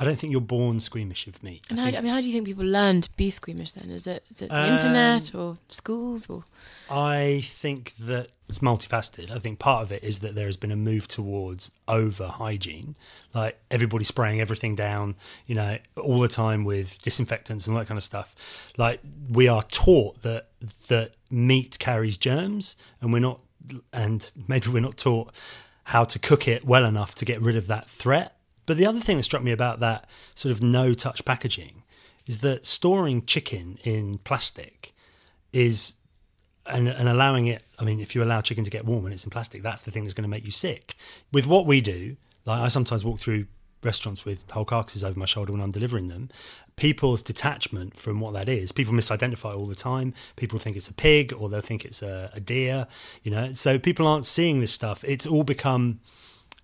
I 0.00 0.04
don't 0.04 0.18
think 0.18 0.30
you're 0.32 0.40
born 0.40 0.80
squeamish 0.80 1.26
of 1.26 1.42
meat. 1.42 1.62
And 1.68 1.78
I 1.78 1.90
how, 1.90 1.98
I 1.98 2.00
mean, 2.00 2.10
how 2.10 2.22
do 2.22 2.26
you 2.26 2.32
think 2.32 2.46
people 2.46 2.64
learn 2.64 3.02
to 3.02 3.10
be 3.18 3.28
squeamish 3.28 3.72
then? 3.72 3.90
Is 3.90 4.06
it 4.06 4.24
is 4.30 4.40
it 4.40 4.48
the 4.48 4.62
Um, 4.62 4.70
internet 4.70 5.34
or 5.34 5.58
schools 5.68 6.30
or? 6.30 6.44
I 6.90 7.42
think 7.44 7.94
that 7.96 8.28
it's 8.48 8.60
multifaceted. 8.60 9.30
I 9.30 9.38
think 9.38 9.58
part 9.58 9.82
of 9.82 9.92
it 9.92 10.02
is 10.02 10.20
that 10.20 10.34
there 10.34 10.46
has 10.46 10.56
been 10.56 10.72
a 10.72 10.76
move 10.76 11.06
towards 11.06 11.70
over 11.86 12.28
hygiene, 12.28 12.96
like 13.34 13.60
everybody 13.70 14.04
spraying 14.04 14.40
everything 14.40 14.74
down, 14.74 15.16
you 15.46 15.54
know, 15.54 15.76
all 15.98 16.18
the 16.20 16.28
time 16.28 16.64
with 16.64 17.00
disinfectants 17.02 17.66
and 17.66 17.76
all 17.76 17.80
that 17.82 17.86
kind 17.86 17.98
of 17.98 18.02
stuff. 18.02 18.34
Like 18.78 19.00
we 19.30 19.48
are 19.48 19.62
taught 19.64 20.22
that 20.22 20.48
that 20.88 21.12
meat 21.30 21.78
carries 21.78 22.16
germs, 22.16 22.74
and 23.02 23.12
we're 23.12 23.20
not, 23.20 23.40
and 23.92 24.32
maybe 24.48 24.68
we're 24.70 24.80
not 24.80 24.96
taught 24.96 25.32
how 25.84 26.04
to 26.04 26.18
cook 26.18 26.48
it 26.48 26.64
well 26.64 26.86
enough 26.86 27.14
to 27.16 27.26
get 27.26 27.38
rid 27.42 27.56
of 27.56 27.66
that 27.66 27.90
threat. 27.90 28.34
But 28.70 28.76
the 28.76 28.86
other 28.86 29.00
thing 29.00 29.16
that 29.16 29.24
struck 29.24 29.42
me 29.42 29.50
about 29.50 29.80
that 29.80 30.08
sort 30.36 30.52
of 30.52 30.62
no 30.62 30.94
touch 30.94 31.24
packaging 31.24 31.82
is 32.28 32.38
that 32.38 32.64
storing 32.64 33.26
chicken 33.26 33.80
in 33.82 34.18
plastic 34.18 34.94
is 35.52 35.96
and, 36.66 36.86
and 36.86 37.08
allowing 37.08 37.48
it 37.48 37.64
i 37.80 37.84
mean 37.84 37.98
if 37.98 38.14
you 38.14 38.22
allow 38.22 38.40
chicken 38.40 38.62
to 38.62 38.70
get 38.70 38.84
warm 38.84 39.06
and 39.06 39.12
it's 39.12 39.24
in 39.24 39.30
plastic 39.30 39.64
that's 39.64 39.82
the 39.82 39.90
thing 39.90 40.04
that's 40.04 40.14
going 40.14 40.22
to 40.22 40.28
make 40.28 40.44
you 40.44 40.52
sick. 40.52 40.94
With 41.32 41.48
what 41.48 41.66
we 41.66 41.80
do 41.80 42.16
like 42.46 42.60
i 42.60 42.68
sometimes 42.68 43.04
walk 43.04 43.18
through 43.18 43.46
restaurants 43.82 44.24
with 44.24 44.48
whole 44.52 44.64
carcasses 44.64 45.02
over 45.02 45.18
my 45.18 45.26
shoulder 45.26 45.50
when 45.50 45.60
i'm 45.60 45.72
delivering 45.72 46.06
them. 46.06 46.28
People's 46.76 47.22
detachment 47.22 47.96
from 47.96 48.20
what 48.20 48.34
that 48.34 48.48
is 48.48 48.70
people 48.70 48.94
misidentify 48.94 49.52
all 49.52 49.66
the 49.66 49.74
time. 49.74 50.14
People 50.36 50.60
think 50.60 50.76
it's 50.76 50.86
a 50.86 50.94
pig 50.94 51.32
or 51.32 51.48
they'll 51.48 51.60
think 51.60 51.84
it's 51.84 52.02
a, 52.02 52.30
a 52.34 52.38
deer 52.38 52.86
you 53.24 53.32
know? 53.32 53.52
So 53.52 53.80
people 53.80 54.06
aren't 54.06 54.26
seeing 54.26 54.60
this 54.60 54.70
stuff. 54.70 55.02
It's 55.02 55.26
all 55.26 55.42
become 55.42 55.98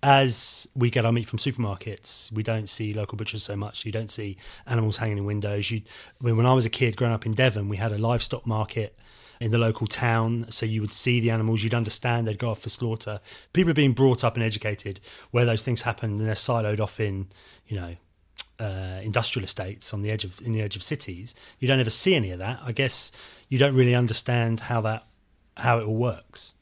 as 0.03 0.67
we 0.75 0.89
get 0.89 1.05
our 1.05 1.11
meat 1.11 1.27
from 1.27 1.39
supermarkets, 1.39 2.31
we 2.31 2.43
don't 2.43 2.69
see 2.69 2.93
local 2.93 3.17
butchers 3.17 3.43
so 3.43 3.55
much. 3.55 3.85
You 3.85 3.91
don't 3.91 4.11
see 4.11 4.37
animals 4.65 4.97
hanging 4.97 5.17
in 5.17 5.25
windows. 5.25 5.71
You, 5.71 5.81
I 6.21 6.25
mean, 6.25 6.37
when 6.37 6.45
I 6.45 6.53
was 6.53 6.65
a 6.65 6.69
kid 6.69 6.95
growing 6.95 7.13
up 7.13 7.25
in 7.25 7.33
Devon, 7.33 7.67
we 7.67 7.77
had 7.77 7.91
a 7.91 7.97
livestock 7.97 8.45
market 8.45 8.97
in 9.39 9.51
the 9.51 9.57
local 9.57 9.87
town, 9.87 10.45
so 10.49 10.65
you 10.65 10.81
would 10.81 10.93
see 10.93 11.19
the 11.19 11.29
animals. 11.29 11.63
You'd 11.63 11.73
understand 11.73 12.27
they'd 12.27 12.39
go 12.39 12.49
off 12.49 12.61
for 12.61 12.69
slaughter. 12.69 13.19
People 13.53 13.71
are 13.71 13.75
being 13.75 13.93
brought 13.93 14.23
up 14.23 14.35
and 14.35 14.43
educated 14.43 14.99
where 15.31 15.45
those 15.45 15.63
things 15.63 15.83
happen, 15.83 16.11
and 16.11 16.19
they're 16.21 16.33
siloed 16.33 16.79
off 16.79 16.99
in, 16.99 17.27
you 17.67 17.79
know, 17.79 17.95
uh, 18.59 18.99
industrial 19.03 19.43
estates 19.43 19.93
on 19.93 20.01
the 20.01 20.09
edge 20.09 20.23
of 20.23 20.41
in 20.41 20.53
the 20.53 20.61
edge 20.61 20.75
of 20.75 20.83
cities. 20.83 21.35
You 21.59 21.67
don't 21.67 21.79
ever 21.79 21.89
see 21.89 22.15
any 22.15 22.31
of 22.31 22.39
that. 22.39 22.59
I 22.63 22.71
guess 22.71 23.11
you 23.49 23.59
don't 23.59 23.75
really 23.75 23.93
understand 23.93 24.61
how 24.61 24.81
that 24.81 25.05
how 25.55 25.79
it 25.79 25.85
all 25.85 25.95
works. 25.95 26.53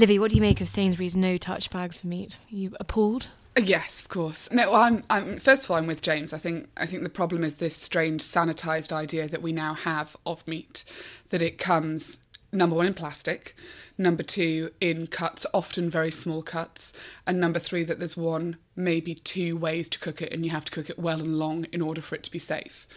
Livy, 0.00 0.18
what 0.18 0.30
do 0.30 0.36
you 0.36 0.40
make 0.40 0.62
of 0.62 0.68
Sainsbury's 0.68 1.14
no 1.14 1.36
touch 1.36 1.68
bags 1.68 2.00
for 2.00 2.06
meat? 2.06 2.38
Are 2.50 2.56
you 2.56 2.74
appalled? 2.80 3.28
Yes, 3.62 4.00
of 4.00 4.08
course. 4.08 4.50
No, 4.50 4.70
well, 4.70 4.80
I'm, 4.80 5.02
I'm. 5.10 5.38
First 5.38 5.64
of 5.64 5.70
all, 5.70 5.76
I'm 5.76 5.86
with 5.86 6.00
James. 6.00 6.32
I 6.32 6.38
think. 6.38 6.70
I 6.74 6.86
think 6.86 7.02
the 7.02 7.10
problem 7.10 7.44
is 7.44 7.58
this 7.58 7.76
strange 7.76 8.22
sanitized 8.22 8.92
idea 8.92 9.28
that 9.28 9.42
we 9.42 9.52
now 9.52 9.74
have 9.74 10.16
of 10.24 10.48
meat, 10.48 10.86
that 11.28 11.42
it 11.42 11.58
comes 11.58 12.18
number 12.50 12.74
one 12.74 12.86
in 12.86 12.94
plastic, 12.94 13.54
number 13.98 14.22
two 14.22 14.70
in 14.80 15.06
cuts, 15.06 15.44
often 15.52 15.90
very 15.90 16.10
small 16.10 16.42
cuts, 16.42 16.94
and 17.26 17.38
number 17.38 17.58
three 17.58 17.84
that 17.84 17.98
there's 17.98 18.16
one, 18.16 18.56
maybe 18.74 19.14
two 19.14 19.54
ways 19.54 19.88
to 19.90 19.98
cook 19.98 20.22
it, 20.22 20.32
and 20.32 20.46
you 20.46 20.50
have 20.50 20.64
to 20.64 20.72
cook 20.72 20.88
it 20.88 20.98
well 20.98 21.20
and 21.20 21.38
long 21.38 21.64
in 21.72 21.82
order 21.82 22.00
for 22.00 22.14
it 22.14 22.22
to 22.22 22.30
be 22.30 22.38
safe. 22.38 22.88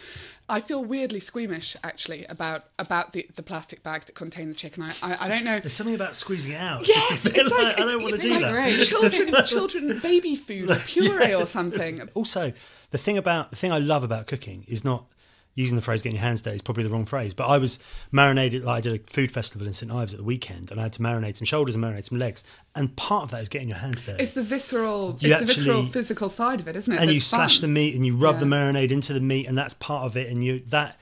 I 0.46 0.60
feel 0.60 0.84
weirdly 0.84 1.20
squeamish 1.20 1.74
actually 1.82 2.26
about 2.26 2.64
about 2.78 3.14
the, 3.14 3.26
the 3.34 3.42
plastic 3.42 3.82
bags 3.82 4.04
that 4.06 4.14
contain 4.14 4.48
the 4.48 4.54
chicken. 4.54 4.82
I, 4.82 4.92
I, 5.02 5.24
I 5.24 5.28
don't 5.28 5.44
know. 5.44 5.58
There's 5.58 5.72
something 5.72 5.94
about 5.94 6.16
squeezing 6.16 6.52
it 6.52 6.60
out. 6.60 6.86
Yes, 6.86 7.22
just 7.22 7.26
it's 7.26 7.50
like, 7.50 7.80
I 7.80 7.84
don't 7.84 8.02
want 8.02 8.16
to 8.16 8.20
do 8.20 8.38
like 8.38 8.42
that. 8.42 8.84
Children, 8.84 9.44
children, 9.46 10.00
baby 10.00 10.36
food, 10.36 10.70
puree 10.86 11.34
or 11.34 11.46
something. 11.46 12.02
Also, 12.12 12.52
the 12.90 12.98
thing 12.98 13.16
about 13.16 13.50
the 13.50 13.56
thing 13.56 13.72
I 13.72 13.78
love 13.78 14.04
about 14.04 14.26
cooking 14.26 14.64
is 14.68 14.84
not 14.84 15.06
using 15.56 15.76
the 15.76 15.82
phrase 15.82 16.02
"getting 16.02 16.16
your 16.16 16.24
hands 16.24 16.42
dirty" 16.42 16.56
is 16.56 16.62
probably 16.62 16.82
the 16.84 16.90
wrong 16.90 17.04
phrase. 17.04 17.32
But 17.34 17.46
I 17.46 17.58
was 17.58 17.78
marinated. 18.12 18.64
Like 18.64 18.78
I 18.78 18.80
did 18.80 18.94
a 19.00 19.10
food 19.10 19.30
festival 19.30 19.66
in 19.66 19.72
St 19.72 19.90
Ives 19.92 20.12
at 20.14 20.18
the 20.18 20.24
weekend, 20.24 20.70
and 20.70 20.80
I 20.80 20.84
had 20.84 20.92
to 20.94 21.00
marinate 21.02 21.36
some 21.36 21.46
shoulders 21.46 21.74
and 21.74 21.84
marinate 21.84 22.04
some 22.08 22.18
legs. 22.18 22.44
And 22.74 22.94
part 22.96 23.22
of 23.24 23.30
that 23.30 23.40
is 23.42 23.48
getting 23.48 23.68
your 23.68 23.78
hands 23.78 24.02
dirty. 24.02 24.22
It's 24.22 24.34
the 24.34 24.42
visceral, 24.42 25.16
You 25.20 25.30
it's 25.30 25.40
the 25.40 25.46
visceral 25.46 25.84
physical 25.86 26.28
side 26.28 26.60
of 26.60 26.68
it, 26.68 26.76
isn't 26.76 26.92
it? 26.92 27.00
and 27.00 27.10
you 27.10 27.16
that's 27.18 27.26
slash 27.26 27.60
the 27.60 27.68
meat 27.68 27.94
and 27.94 28.04
you 28.04 28.16
rub 28.16 28.38
the 28.40 28.46
marinade 28.46 28.90
into 28.90 29.12
the 29.12 29.20
meat, 29.20 29.46
and 29.46 29.56
that's 29.56 29.74
part 29.74 30.04
of 30.04 30.16
it. 30.16 30.28
And 30.30 30.44
you 30.44 30.60
that. 30.70 30.98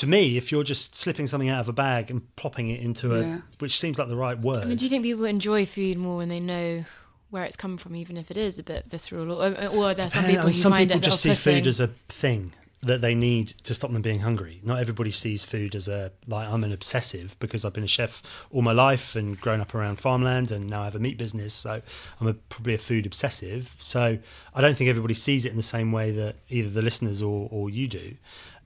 To 0.00 0.06
me, 0.06 0.36
if 0.36 0.52
you're 0.52 0.64
just 0.64 0.94
slipping 0.94 1.26
something 1.26 1.48
out 1.48 1.60
of 1.60 1.68
a 1.70 1.72
bag 1.72 2.10
and 2.10 2.20
plopping 2.36 2.68
it 2.68 2.80
into 2.80 3.14
a, 3.14 3.22
Yeah. 3.22 3.38
which 3.58 3.78
seems 3.80 3.98
like 3.98 4.08
the 4.08 4.16
right 4.16 4.38
word, 4.38 4.58
I 4.58 4.64
mean, 4.66 4.76
do 4.76 4.84
you 4.84 4.90
think 4.90 5.02
people 5.02 5.24
enjoy 5.24 5.64
food 5.64 5.96
more 5.96 6.18
when 6.18 6.28
they 6.28 6.40
know 6.40 6.84
where 7.30 7.44
it's 7.44 7.56
come 7.56 7.78
from, 7.78 7.96
even 7.96 8.18
if 8.18 8.30
it 8.30 8.36
is 8.36 8.58
a 8.58 8.62
bit 8.62 8.84
visceral, 8.86 9.32
or, 9.32 9.46
or 9.68 9.84
are 9.86 9.94
there 9.94 10.10
some 10.10 10.24
people 10.24 10.24
I 10.24 10.26
mean, 10.34 10.40
who 10.40 10.52
some 10.52 10.72
find 10.72 10.90
people 10.90 10.98
it 11.00 11.04
just 11.04 11.22
see 11.22 11.30
off-putting? 11.30 11.60
food 11.62 11.66
as 11.68 11.80
a 11.80 11.86
thing 12.08 12.50
that 12.82 13.00
they 13.00 13.14
need 13.14 13.48
to 13.64 13.74
stop 13.74 13.92
them 13.92 14.02
being 14.02 14.20
hungry. 14.20 14.60
Not 14.62 14.78
everybody 14.78 15.10
sees 15.10 15.44
food 15.44 15.74
as 15.74 15.88
a 15.88 16.12
like 16.26 16.48
I'm 16.48 16.62
an 16.62 16.72
obsessive 16.72 17.36
because 17.40 17.64
I've 17.64 17.72
been 17.72 17.84
a 17.84 17.88
chef 17.88 18.22
all 18.52 18.62
my 18.62 18.72
life 18.72 19.16
and 19.16 19.40
grown 19.40 19.60
up 19.60 19.74
around 19.74 19.96
farmland 19.96 20.52
and 20.52 20.68
now 20.68 20.82
I 20.82 20.84
have 20.84 20.94
a 20.94 21.00
meat 21.00 21.18
business, 21.18 21.52
so 21.52 21.82
I'm 22.20 22.26
a, 22.26 22.34
probably 22.34 22.74
a 22.74 22.78
food 22.78 23.04
obsessive. 23.04 23.74
So 23.78 24.18
I 24.54 24.60
don't 24.60 24.76
think 24.76 24.90
everybody 24.90 25.14
sees 25.14 25.44
it 25.44 25.50
in 25.50 25.56
the 25.56 25.62
same 25.62 25.90
way 25.90 26.12
that 26.12 26.36
either 26.48 26.70
the 26.70 26.82
listeners 26.82 27.20
or, 27.20 27.48
or 27.50 27.68
you 27.68 27.88
do. 27.88 28.14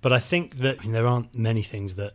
But 0.02 0.12
I 0.12 0.18
think 0.18 0.56
that 0.56 0.80
I 0.80 0.82
mean, 0.82 0.92
there 0.92 1.06
aren't 1.06 1.34
many 1.34 1.62
things 1.62 1.94
that 1.94 2.14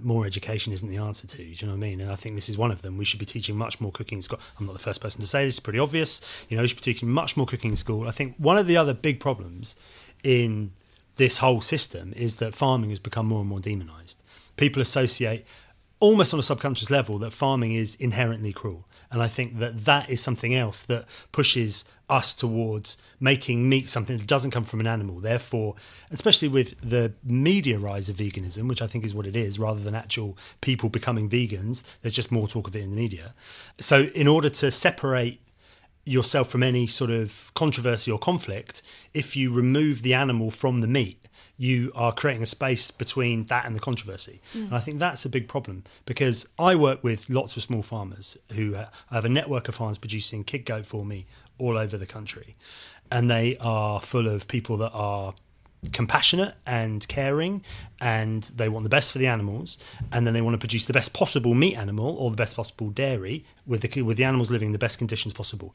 more 0.00 0.26
education 0.26 0.72
isn't 0.72 0.88
the 0.88 0.96
answer 0.96 1.26
to. 1.26 1.36
Do 1.36 1.44
you 1.44 1.66
know 1.66 1.72
what 1.72 1.78
I 1.78 1.88
mean? 1.88 2.00
And 2.00 2.10
I 2.10 2.16
think 2.16 2.34
this 2.34 2.48
is 2.48 2.58
one 2.58 2.70
of 2.70 2.82
them. 2.82 2.96
We 2.96 3.04
should 3.04 3.20
be 3.20 3.26
teaching 3.26 3.56
much 3.56 3.80
more 3.80 3.92
cooking 3.92 4.18
in 4.18 4.22
school. 4.22 4.40
I'm 4.58 4.66
not 4.66 4.72
the 4.72 4.80
first 4.80 5.00
person 5.00 5.20
to 5.20 5.26
say 5.26 5.44
this; 5.44 5.54
it's 5.54 5.60
pretty 5.60 5.78
obvious. 5.78 6.20
You 6.48 6.56
know, 6.56 6.62
we 6.62 6.68
should 6.68 6.78
be 6.78 6.82
teaching 6.82 7.08
much 7.08 7.36
more 7.36 7.46
cooking 7.46 7.70
in 7.70 7.76
school. 7.76 8.06
I 8.08 8.12
think 8.12 8.36
one 8.38 8.58
of 8.58 8.66
the 8.66 8.76
other 8.76 8.94
big 8.94 9.20
problems 9.20 9.76
in 10.22 10.72
this 11.16 11.38
whole 11.38 11.60
system 11.60 12.12
is 12.16 12.36
that 12.36 12.54
farming 12.54 12.90
has 12.90 12.98
become 12.98 13.26
more 13.26 13.40
and 13.40 13.48
more 13.48 13.60
demonized. 13.60 14.22
People 14.56 14.82
associate 14.82 15.46
almost 16.00 16.34
on 16.34 16.40
a 16.40 16.42
subconscious 16.42 16.90
level 16.90 17.18
that 17.18 17.32
farming 17.32 17.72
is 17.72 17.94
inherently 17.96 18.52
cruel. 18.52 18.86
And 19.10 19.22
I 19.22 19.28
think 19.28 19.58
that 19.60 19.84
that 19.84 20.10
is 20.10 20.20
something 20.20 20.54
else 20.54 20.82
that 20.82 21.06
pushes 21.30 21.84
us 22.10 22.34
towards 22.34 22.98
making 23.20 23.68
meat 23.68 23.88
something 23.88 24.18
that 24.18 24.26
doesn't 24.26 24.50
come 24.50 24.64
from 24.64 24.80
an 24.80 24.86
animal. 24.86 25.20
Therefore, 25.20 25.76
especially 26.10 26.48
with 26.48 26.78
the 26.80 27.12
media 27.24 27.78
rise 27.78 28.08
of 28.08 28.16
veganism, 28.16 28.68
which 28.68 28.82
I 28.82 28.86
think 28.86 29.04
is 29.04 29.14
what 29.14 29.26
it 29.26 29.36
is, 29.36 29.58
rather 29.58 29.80
than 29.80 29.94
actual 29.94 30.36
people 30.60 30.88
becoming 30.88 31.30
vegans, 31.30 31.84
there's 32.02 32.14
just 32.14 32.32
more 32.32 32.48
talk 32.48 32.68
of 32.68 32.76
it 32.76 32.82
in 32.82 32.90
the 32.90 32.96
media. 32.96 33.34
So, 33.78 34.02
in 34.14 34.28
order 34.28 34.50
to 34.50 34.70
separate 34.70 35.40
yourself 36.04 36.48
from 36.48 36.62
any 36.62 36.86
sort 36.86 37.10
of 37.10 37.50
controversy 37.54 38.10
or 38.10 38.18
conflict, 38.18 38.82
if 39.12 39.36
you 39.36 39.52
remove 39.52 40.02
the 40.02 40.14
animal 40.14 40.50
from 40.50 40.80
the 40.80 40.86
meat, 40.86 41.18
you 41.56 41.92
are 41.94 42.12
creating 42.12 42.42
a 42.42 42.46
space 42.46 42.90
between 42.90 43.44
that 43.44 43.64
and 43.64 43.76
the 43.76 43.80
controversy. 43.80 44.40
Mm. 44.54 44.64
And 44.66 44.74
I 44.74 44.80
think 44.80 44.98
that's 44.98 45.24
a 45.24 45.28
big 45.28 45.48
problem 45.48 45.84
because 46.04 46.48
I 46.58 46.74
work 46.74 47.04
with 47.04 47.30
lots 47.30 47.56
of 47.56 47.62
small 47.62 47.82
farmers 47.82 48.36
who 48.52 48.76
I 48.76 48.88
have 49.12 49.24
a 49.24 49.28
network 49.28 49.68
of 49.68 49.76
farms 49.76 49.98
producing 49.98 50.44
kid 50.44 50.64
goat 50.64 50.86
for 50.86 51.04
me 51.04 51.26
all 51.58 51.78
over 51.78 51.96
the 51.96 52.06
country. 52.06 52.56
And 53.12 53.30
they 53.30 53.56
are 53.58 54.00
full 54.00 54.26
of 54.26 54.48
people 54.48 54.76
that 54.78 54.90
are 54.92 55.34
compassionate 55.92 56.54
and 56.66 57.06
caring 57.08 57.62
and 58.00 58.44
they 58.56 58.68
want 58.68 58.82
the 58.84 58.88
best 58.88 59.12
for 59.12 59.18
the 59.18 59.26
animals 59.26 59.78
and 60.12 60.26
then 60.26 60.34
they 60.34 60.40
want 60.40 60.54
to 60.54 60.58
produce 60.58 60.84
the 60.84 60.92
best 60.92 61.12
possible 61.12 61.54
meat 61.54 61.76
animal 61.76 62.16
or 62.16 62.30
the 62.30 62.36
best 62.36 62.56
possible 62.56 62.90
dairy 62.90 63.44
with 63.66 63.82
the 63.82 64.02
with 64.02 64.16
the 64.16 64.24
animals 64.24 64.50
living 64.50 64.66
in 64.66 64.72
the 64.72 64.78
best 64.78 64.98
conditions 64.98 65.32
possible 65.32 65.74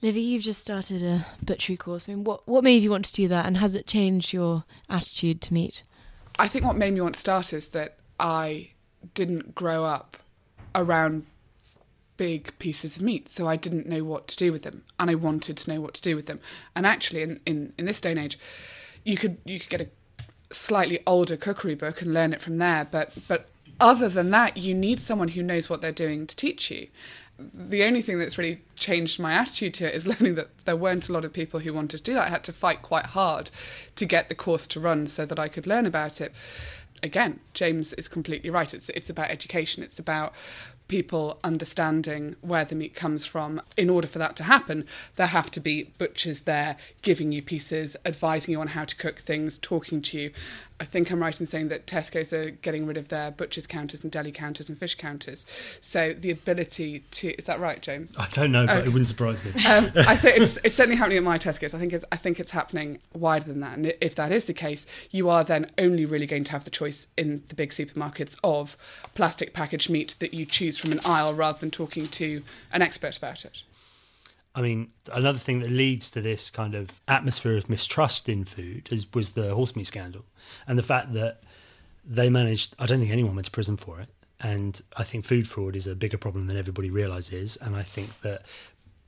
Livy, 0.00 0.20
you've 0.20 0.44
just 0.44 0.60
started 0.60 1.02
a 1.02 1.26
butchery 1.44 1.76
course. 1.76 2.08
I 2.08 2.14
mean, 2.14 2.22
what 2.22 2.46
what 2.46 2.62
made 2.62 2.82
you 2.82 2.90
want 2.90 3.04
to 3.06 3.12
do 3.12 3.26
that, 3.28 3.46
and 3.46 3.56
has 3.56 3.74
it 3.74 3.86
changed 3.86 4.32
your 4.32 4.62
attitude 4.88 5.40
to 5.42 5.54
meat? 5.54 5.82
I 6.38 6.46
think 6.46 6.64
what 6.64 6.76
made 6.76 6.94
me 6.94 7.00
want 7.00 7.16
to 7.16 7.20
start 7.20 7.52
is 7.52 7.70
that 7.70 7.96
I 8.20 8.70
didn't 9.14 9.56
grow 9.56 9.84
up 9.84 10.16
around 10.72 11.26
big 12.16 12.56
pieces 12.60 12.96
of 12.96 13.02
meat, 13.02 13.28
so 13.28 13.48
I 13.48 13.56
didn't 13.56 13.88
know 13.88 14.04
what 14.04 14.28
to 14.28 14.36
do 14.36 14.52
with 14.52 14.62
them, 14.62 14.84
and 15.00 15.10
I 15.10 15.16
wanted 15.16 15.56
to 15.56 15.74
know 15.74 15.80
what 15.80 15.94
to 15.94 16.02
do 16.02 16.14
with 16.14 16.26
them. 16.26 16.38
And 16.76 16.86
actually, 16.86 17.22
in, 17.22 17.40
in, 17.44 17.72
in 17.76 17.86
this 17.86 18.00
day 18.00 18.10
and 18.10 18.20
age, 18.20 18.38
you 19.08 19.16
could 19.16 19.38
you 19.46 19.58
could 19.58 19.70
get 19.70 19.80
a 19.80 19.88
slightly 20.54 21.00
older 21.06 21.36
cookery 21.36 21.74
book 21.74 22.02
and 22.02 22.12
learn 22.12 22.34
it 22.34 22.42
from 22.42 22.58
there. 22.58 22.86
But 22.90 23.12
but 23.26 23.48
other 23.80 24.08
than 24.08 24.30
that, 24.30 24.58
you 24.58 24.74
need 24.74 25.00
someone 25.00 25.28
who 25.28 25.42
knows 25.42 25.70
what 25.70 25.80
they're 25.80 25.92
doing 25.92 26.26
to 26.26 26.36
teach 26.36 26.70
you. 26.70 26.88
The 27.38 27.84
only 27.84 28.02
thing 28.02 28.18
that's 28.18 28.36
really 28.36 28.60
changed 28.76 29.18
my 29.18 29.32
attitude 29.32 29.72
to 29.74 29.88
it 29.88 29.94
is 29.94 30.06
learning 30.12 30.34
that 30.34 30.50
there 30.66 30.76
weren't 30.76 31.08
a 31.08 31.12
lot 31.12 31.24
of 31.24 31.32
people 31.32 31.60
who 31.60 31.72
wanted 31.72 31.98
to 31.98 32.02
do 32.02 32.14
that. 32.14 32.26
I 32.26 32.30
had 32.30 32.44
to 32.44 32.52
fight 32.52 32.82
quite 32.82 33.06
hard 33.06 33.50
to 33.96 34.04
get 34.04 34.28
the 34.28 34.34
course 34.34 34.66
to 34.68 34.80
run 34.80 35.06
so 35.06 35.24
that 35.24 35.38
I 35.38 35.48
could 35.48 35.66
learn 35.66 35.86
about 35.86 36.20
it. 36.20 36.34
Again, 37.02 37.40
James 37.54 37.94
is 37.94 38.08
completely 38.08 38.50
right. 38.50 38.74
It's 38.74 38.90
it's 38.90 39.08
about 39.08 39.30
education. 39.30 39.82
It's 39.82 39.98
about 39.98 40.34
people 40.88 41.38
understanding 41.44 42.34
where 42.40 42.64
the 42.64 42.74
meat 42.74 42.94
comes 42.94 43.26
from. 43.26 43.60
In 43.76 43.90
order 43.90 44.08
for 44.08 44.18
that 44.18 44.34
to 44.36 44.42
happen, 44.44 44.86
there 45.16 45.28
have 45.28 45.50
to 45.52 45.60
be 45.60 45.90
butchers 45.98 46.42
there 46.42 46.76
giving 47.02 47.30
you 47.30 47.42
pieces, 47.42 47.96
advising 48.04 48.52
you 48.52 48.60
on 48.60 48.68
how 48.68 48.84
to 48.84 48.96
cook 48.96 49.18
things, 49.20 49.58
talking 49.58 50.02
to 50.02 50.18
you. 50.18 50.30
I 50.80 50.84
think 50.84 51.10
I'm 51.10 51.20
right 51.20 51.38
in 51.40 51.44
saying 51.46 51.68
that 51.70 51.86
Tesco's 51.86 52.32
are 52.32 52.50
getting 52.50 52.86
rid 52.86 52.96
of 52.96 53.08
their 53.08 53.32
butchers 53.32 53.66
counters 53.66 54.04
and 54.04 54.12
deli 54.12 54.30
counters 54.30 54.68
and 54.68 54.78
fish 54.78 54.94
counters. 54.94 55.44
So 55.80 56.12
the 56.12 56.30
ability 56.30 57.00
to 57.10 57.34
is 57.36 57.46
that 57.46 57.58
right, 57.58 57.82
James? 57.82 58.16
I 58.16 58.28
don't 58.30 58.52
know, 58.52 58.64
but 58.64 58.76
Okay. 58.78 58.86
it 58.86 58.92
wouldn't 58.92 59.08
surprise 59.08 59.44
me. 59.44 59.50
um, 59.66 59.90
I 59.96 60.14
think 60.16 60.36
it's, 60.40 60.56
it's 60.62 60.76
certainly 60.76 60.96
happening 60.96 61.18
at 61.18 61.24
my 61.24 61.36
Tesco's. 61.36 61.74
I 61.74 61.78
think 61.80 61.92
it's 61.92 62.04
I 62.12 62.16
think 62.16 62.38
it's 62.38 62.52
happening 62.52 62.98
wider 63.12 63.46
than 63.46 63.58
that. 63.60 63.76
And 63.76 63.92
if 64.00 64.14
that 64.14 64.30
is 64.30 64.44
the 64.44 64.54
case, 64.54 64.86
you 65.10 65.28
are 65.28 65.42
then 65.42 65.66
only 65.78 66.04
really 66.04 66.26
going 66.26 66.44
to 66.44 66.52
have 66.52 66.64
the 66.64 66.70
choice 66.70 67.08
in 67.16 67.42
the 67.48 67.56
big 67.56 67.70
supermarkets 67.70 68.36
of 68.44 68.76
plastic 69.14 69.52
packaged 69.52 69.90
meat 69.90 70.14
that 70.20 70.32
you 70.32 70.46
choose 70.46 70.78
from 70.78 70.92
an 70.92 71.00
aisle 71.04 71.34
rather 71.34 71.58
than 71.58 71.72
talking 71.72 72.06
to 72.08 72.42
an 72.72 72.82
expert 72.82 73.16
about 73.16 73.44
it. 73.44 73.64
I 74.58 74.60
mean, 74.60 74.90
another 75.12 75.38
thing 75.38 75.60
that 75.60 75.70
leads 75.70 76.10
to 76.10 76.20
this 76.20 76.50
kind 76.50 76.74
of 76.74 77.00
atmosphere 77.06 77.56
of 77.56 77.70
mistrust 77.70 78.28
in 78.28 78.44
food 78.44 78.88
is, 78.90 79.06
was 79.14 79.30
the 79.30 79.54
horse 79.54 79.76
meat 79.76 79.86
scandal 79.86 80.24
and 80.66 80.76
the 80.76 80.82
fact 80.82 81.12
that 81.12 81.44
they 82.04 82.28
managed, 82.28 82.74
I 82.76 82.86
don't 82.86 82.98
think 82.98 83.12
anyone 83.12 83.36
went 83.36 83.44
to 83.44 83.52
prison 83.52 83.76
for 83.76 84.00
it. 84.00 84.08
And 84.40 84.80
I 84.96 85.04
think 85.04 85.24
food 85.24 85.46
fraud 85.46 85.76
is 85.76 85.86
a 85.86 85.94
bigger 85.94 86.18
problem 86.18 86.48
than 86.48 86.56
everybody 86.56 86.90
realizes. 86.90 87.56
And 87.58 87.76
I 87.76 87.84
think 87.84 88.20
that, 88.22 88.46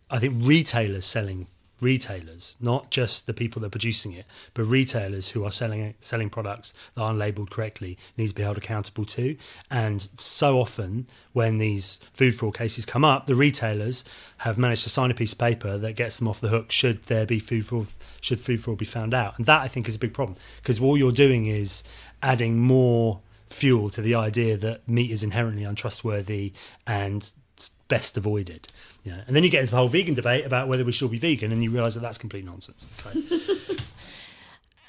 I 0.09 0.20
think 0.20 0.34
retailers 0.46 1.05
selling 1.05 1.48
retailers, 1.83 2.57
not 2.61 2.91
just 2.91 3.26
the 3.26 3.35
people 3.35 3.61
that 3.61 3.66
are 3.66 3.70
producing 3.70 4.12
it, 4.12 4.26
but 4.55 4.64
retailers 4.64 5.31
who 5.31 5.45
are 5.45 5.51
selling 5.51 5.95
selling 6.01 6.31
products 6.31 6.74
that 6.95 7.03
aren't 7.03 7.18
labelled 7.18 7.51
correctly 7.51 7.99
needs 8.16 8.33
to 8.33 8.37
be 8.37 8.43
held 8.43 8.59
accountable 8.59 9.05
to. 9.05 9.37
And 9.70 10.09
so 10.18 10.61
often, 10.61 11.07
when 11.33 11.59
these 11.59 12.01
food 12.12 12.35
fraud 12.35 12.55
cases 12.55 12.87
come 12.87 13.05
up, 13.05 13.26
the 13.26 13.35
retailers 13.35 14.05
have 14.39 14.59
managed 14.59 14.83
to 14.85 14.91
sign 14.91 15.11
a 15.11 15.14
piece 15.14 15.33
of 15.33 15.39
paper 15.39 15.78
that 15.78 15.95
gets 15.95 16.18
them 16.18 16.28
off 16.28 16.41
the 16.41 16.49
hook 16.49 16.70
should 16.70 17.05
there 17.05 17.26
be 17.26 17.39
food 17.39 17.66
fraud, 17.66 17.87
should 18.20 18.41
food 18.41 18.62
fraud 18.62 18.78
be 18.78 18.85
found 18.85 19.14
out. 19.14 19.37
And 19.37 19.47
that 19.47 19.62
I 19.62 19.68
think 19.68 19.89
is 19.89 19.97
a 19.97 19.99
big 19.99 20.14
problem 20.14 20.37
because 20.57 20.81
all 20.81 20.97
you're 20.97 21.12
doing 21.12 21.47
is 21.47 21.85
adding 22.22 22.59
more 22.59 23.20
fuel 23.49 23.91
to 23.91 24.01
the 24.01 24.14
idea 24.14 24.57
that 24.57 24.89
meat 24.89 25.11
is 25.11 25.22
inherently 25.22 25.64
untrustworthy 25.64 26.53
and 26.87 27.33
it's 27.61 27.69
best 27.89 28.17
avoided. 28.17 28.69
You 29.05 29.13
know, 29.13 29.21
and 29.27 29.37
then 29.37 29.45
you 29.45 29.51
get 29.51 29.61
into 29.61 29.73
the 29.73 29.77
whole 29.77 29.89
vegan 29.89 30.15
debate 30.15 30.47
about 30.47 30.67
whether 30.67 30.85
we 30.85 30.93
should 30.93 31.11
be 31.11 31.19
vegan, 31.19 31.53
and 31.53 31.63
you 31.63 31.71
realise 31.71 31.95
that 31.95 32.01
that's 32.01 32.19
complete 32.19 32.45
nonsense. 32.45 32.87
So, 32.93 33.11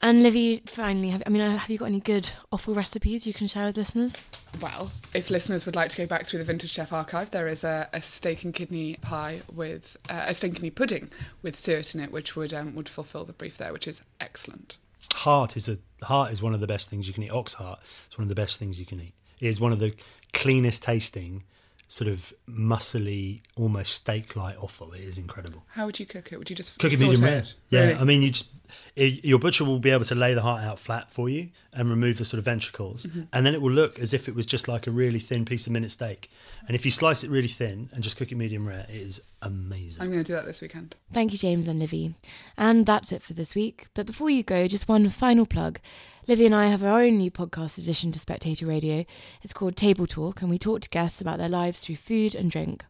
And 0.03 0.23
Livy, 0.23 0.63
finally, 0.65 1.09
have, 1.09 1.21
I 1.27 1.29
mean, 1.29 1.43
uh, 1.43 1.57
have 1.57 1.69
you 1.69 1.77
got 1.77 1.85
any 1.85 1.99
good 1.99 2.31
offal 2.51 2.73
recipes 2.73 3.27
you 3.27 3.35
can 3.35 3.45
share 3.45 3.67
with 3.67 3.77
listeners? 3.77 4.17
Well, 4.59 4.91
if 5.13 5.29
listeners 5.29 5.67
would 5.67 5.75
like 5.75 5.91
to 5.91 5.97
go 5.97 6.07
back 6.07 6.25
through 6.25 6.39
the 6.39 6.45
Vintage 6.45 6.71
Chef 6.71 6.91
archive, 6.91 7.29
there 7.29 7.47
is 7.47 7.63
a, 7.63 7.87
a 7.93 8.01
steak 8.01 8.43
and 8.43 8.51
kidney 8.51 8.97
pie 9.01 9.43
with 9.53 9.97
uh, 10.09 10.23
a 10.25 10.33
steak 10.33 10.49
and 10.49 10.55
kidney 10.55 10.71
pudding 10.71 11.11
with 11.43 11.55
suet 11.55 11.93
in 11.93 12.01
it, 12.01 12.11
which 12.11 12.35
would 12.35 12.51
um, 12.51 12.73
would 12.73 12.89
fulfil 12.89 13.25
the 13.25 13.33
brief 13.33 13.59
there, 13.59 13.71
which 13.71 13.87
is 13.87 14.01
excellent. 14.19 14.77
heart 15.13 15.55
is 15.55 15.69
a 15.69 15.77
heart 16.03 16.31
is 16.31 16.41
one 16.41 16.55
of 16.55 16.61
the 16.61 16.67
best 16.67 16.89
things 16.89 17.07
you 17.07 17.13
can 17.13 17.21
eat. 17.21 17.31
Ox 17.31 17.53
heart 17.53 17.79
is 18.09 18.17
one 18.17 18.23
of 18.23 18.29
the 18.29 18.35
best 18.35 18.57
things 18.57 18.79
you 18.79 18.87
can 18.87 18.99
eat. 18.99 19.13
It 19.39 19.47
is 19.47 19.61
one 19.61 19.71
of 19.71 19.79
the 19.79 19.93
cleanest 20.33 20.81
tasting, 20.81 21.43
sort 21.91 22.07
of 22.07 22.31
muscly, 22.49 23.41
almost 23.57 23.91
steak-like 23.91 24.63
offal. 24.63 24.93
It 24.93 25.01
is 25.01 25.17
incredible. 25.17 25.65
How 25.67 25.85
would 25.87 25.99
you 25.99 26.05
cook 26.05 26.31
it? 26.31 26.37
Would 26.37 26.49
you 26.49 26.55
just 26.55 26.79
Cook 26.79 26.93
it 26.93 27.01
medium 27.01 27.21
rare. 27.21 27.43
Yeah, 27.67 27.81
Really? 27.81 27.93
I 27.95 28.03
mean, 28.05 28.21
you 28.21 28.29
just 28.29 28.47
it, 28.95 29.23
your 29.25 29.39
butcher 29.39 29.63
will 29.65 29.79
be 29.79 29.89
able 29.89 30.05
to 30.05 30.15
lay 30.15 30.33
the 30.33 30.41
heart 30.41 30.63
out 30.63 30.79
flat 30.79 31.09
for 31.11 31.29
you 31.29 31.49
and 31.73 31.89
remove 31.89 32.17
the 32.17 32.25
sort 32.25 32.39
of 32.39 32.45
ventricles, 32.45 33.05
Mm-hmm. 33.05 33.21
and 33.33 33.45
then 33.45 33.53
it 33.53 33.61
will 33.61 33.71
look 33.71 33.99
as 33.99 34.13
if 34.13 34.27
it 34.27 34.35
was 34.35 34.45
just 34.45 34.67
like 34.67 34.87
a 34.87 34.91
really 34.91 35.19
thin 35.19 35.45
piece 35.45 35.65
of 35.67 35.73
minute 35.73 35.91
steak. 35.91 36.29
And 36.67 36.75
if 36.75 36.85
you 36.85 36.91
slice 36.91 37.23
it 37.23 37.29
really 37.29 37.47
thin 37.47 37.89
and 37.93 38.03
just 38.03 38.17
cook 38.17 38.31
it 38.31 38.35
medium 38.35 38.67
rare, 38.67 38.85
it 38.89 38.95
is 38.95 39.21
amazing. 39.41 40.03
I'm 40.03 40.11
going 40.11 40.23
to 40.23 40.27
do 40.31 40.33
that 40.35 40.45
this 40.45 40.61
weekend. 40.61 40.95
Thank 41.11 41.31
you, 41.33 41.37
James 41.39 41.67
and 41.67 41.79
Livy. 41.79 42.13
And 42.57 42.85
that's 42.85 43.11
it 43.11 43.21
for 43.21 43.33
this 43.33 43.55
week. 43.55 43.87
But 43.93 44.05
before 44.05 44.29
you 44.29 44.43
go, 44.43 44.67
just 44.67 44.87
one 44.87 45.09
final 45.09 45.45
plug. 45.45 45.79
Livy 46.27 46.45
and 46.45 46.53
I 46.53 46.67
have 46.67 46.83
our 46.83 47.01
own 47.01 47.17
new 47.17 47.31
podcast 47.31 47.77
addition 47.79 48.11
to 48.11 48.19
Spectator 48.19 48.65
Radio. 48.67 49.05
It's 49.41 49.53
called 49.53 49.75
Table 49.75 50.05
Talk, 50.05 50.41
and 50.41 50.49
we 50.51 50.59
talk 50.59 50.81
to 50.81 50.89
guests 50.89 51.19
about 51.19 51.39
their 51.39 51.49
lives 51.49 51.79
through 51.79 51.95
food 51.95 52.35
and 52.35 52.51
drink. 52.51 52.85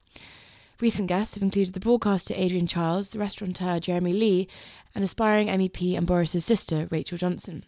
Recent 0.82 1.08
guests 1.08 1.36
have 1.36 1.44
included 1.44 1.76
the 1.76 1.80
broadcaster 1.80 2.34
Adrian 2.36 2.66
Chiles, 2.66 3.12
the 3.12 3.20
restaurateur 3.20 3.80
Jeremy 3.80 4.14
Lee, 4.14 4.48
and 4.96 5.04
aspiring 5.04 5.48
MEP 5.48 5.96
and 5.96 6.08
Boris's 6.08 6.44
sister, 6.44 6.88
Rachel 6.90 7.20
Johnson. 7.20 7.64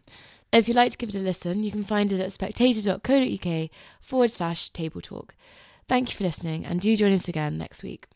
If 0.51 0.67
you'd 0.67 0.75
like 0.75 0.91
to 0.93 0.97
give 0.97 1.09
it 1.09 1.15
a 1.15 1.19
listen, 1.19 1.63
you 1.63 1.71
can 1.71 1.83
find 1.83 2.11
it 2.11 2.19
at 2.19 2.33
spectator.co.uk 2.33 3.69
forward 4.01 4.31
slash 4.31 4.69
table 4.69 4.99
talk. 4.99 5.35
Thank 5.87 6.09
you 6.09 6.17
for 6.17 6.23
listening, 6.23 6.65
and 6.65 6.81
do 6.81 6.95
join 6.95 7.13
us 7.13 7.27
again 7.27 7.57
next 7.57 7.83
week. 7.83 8.07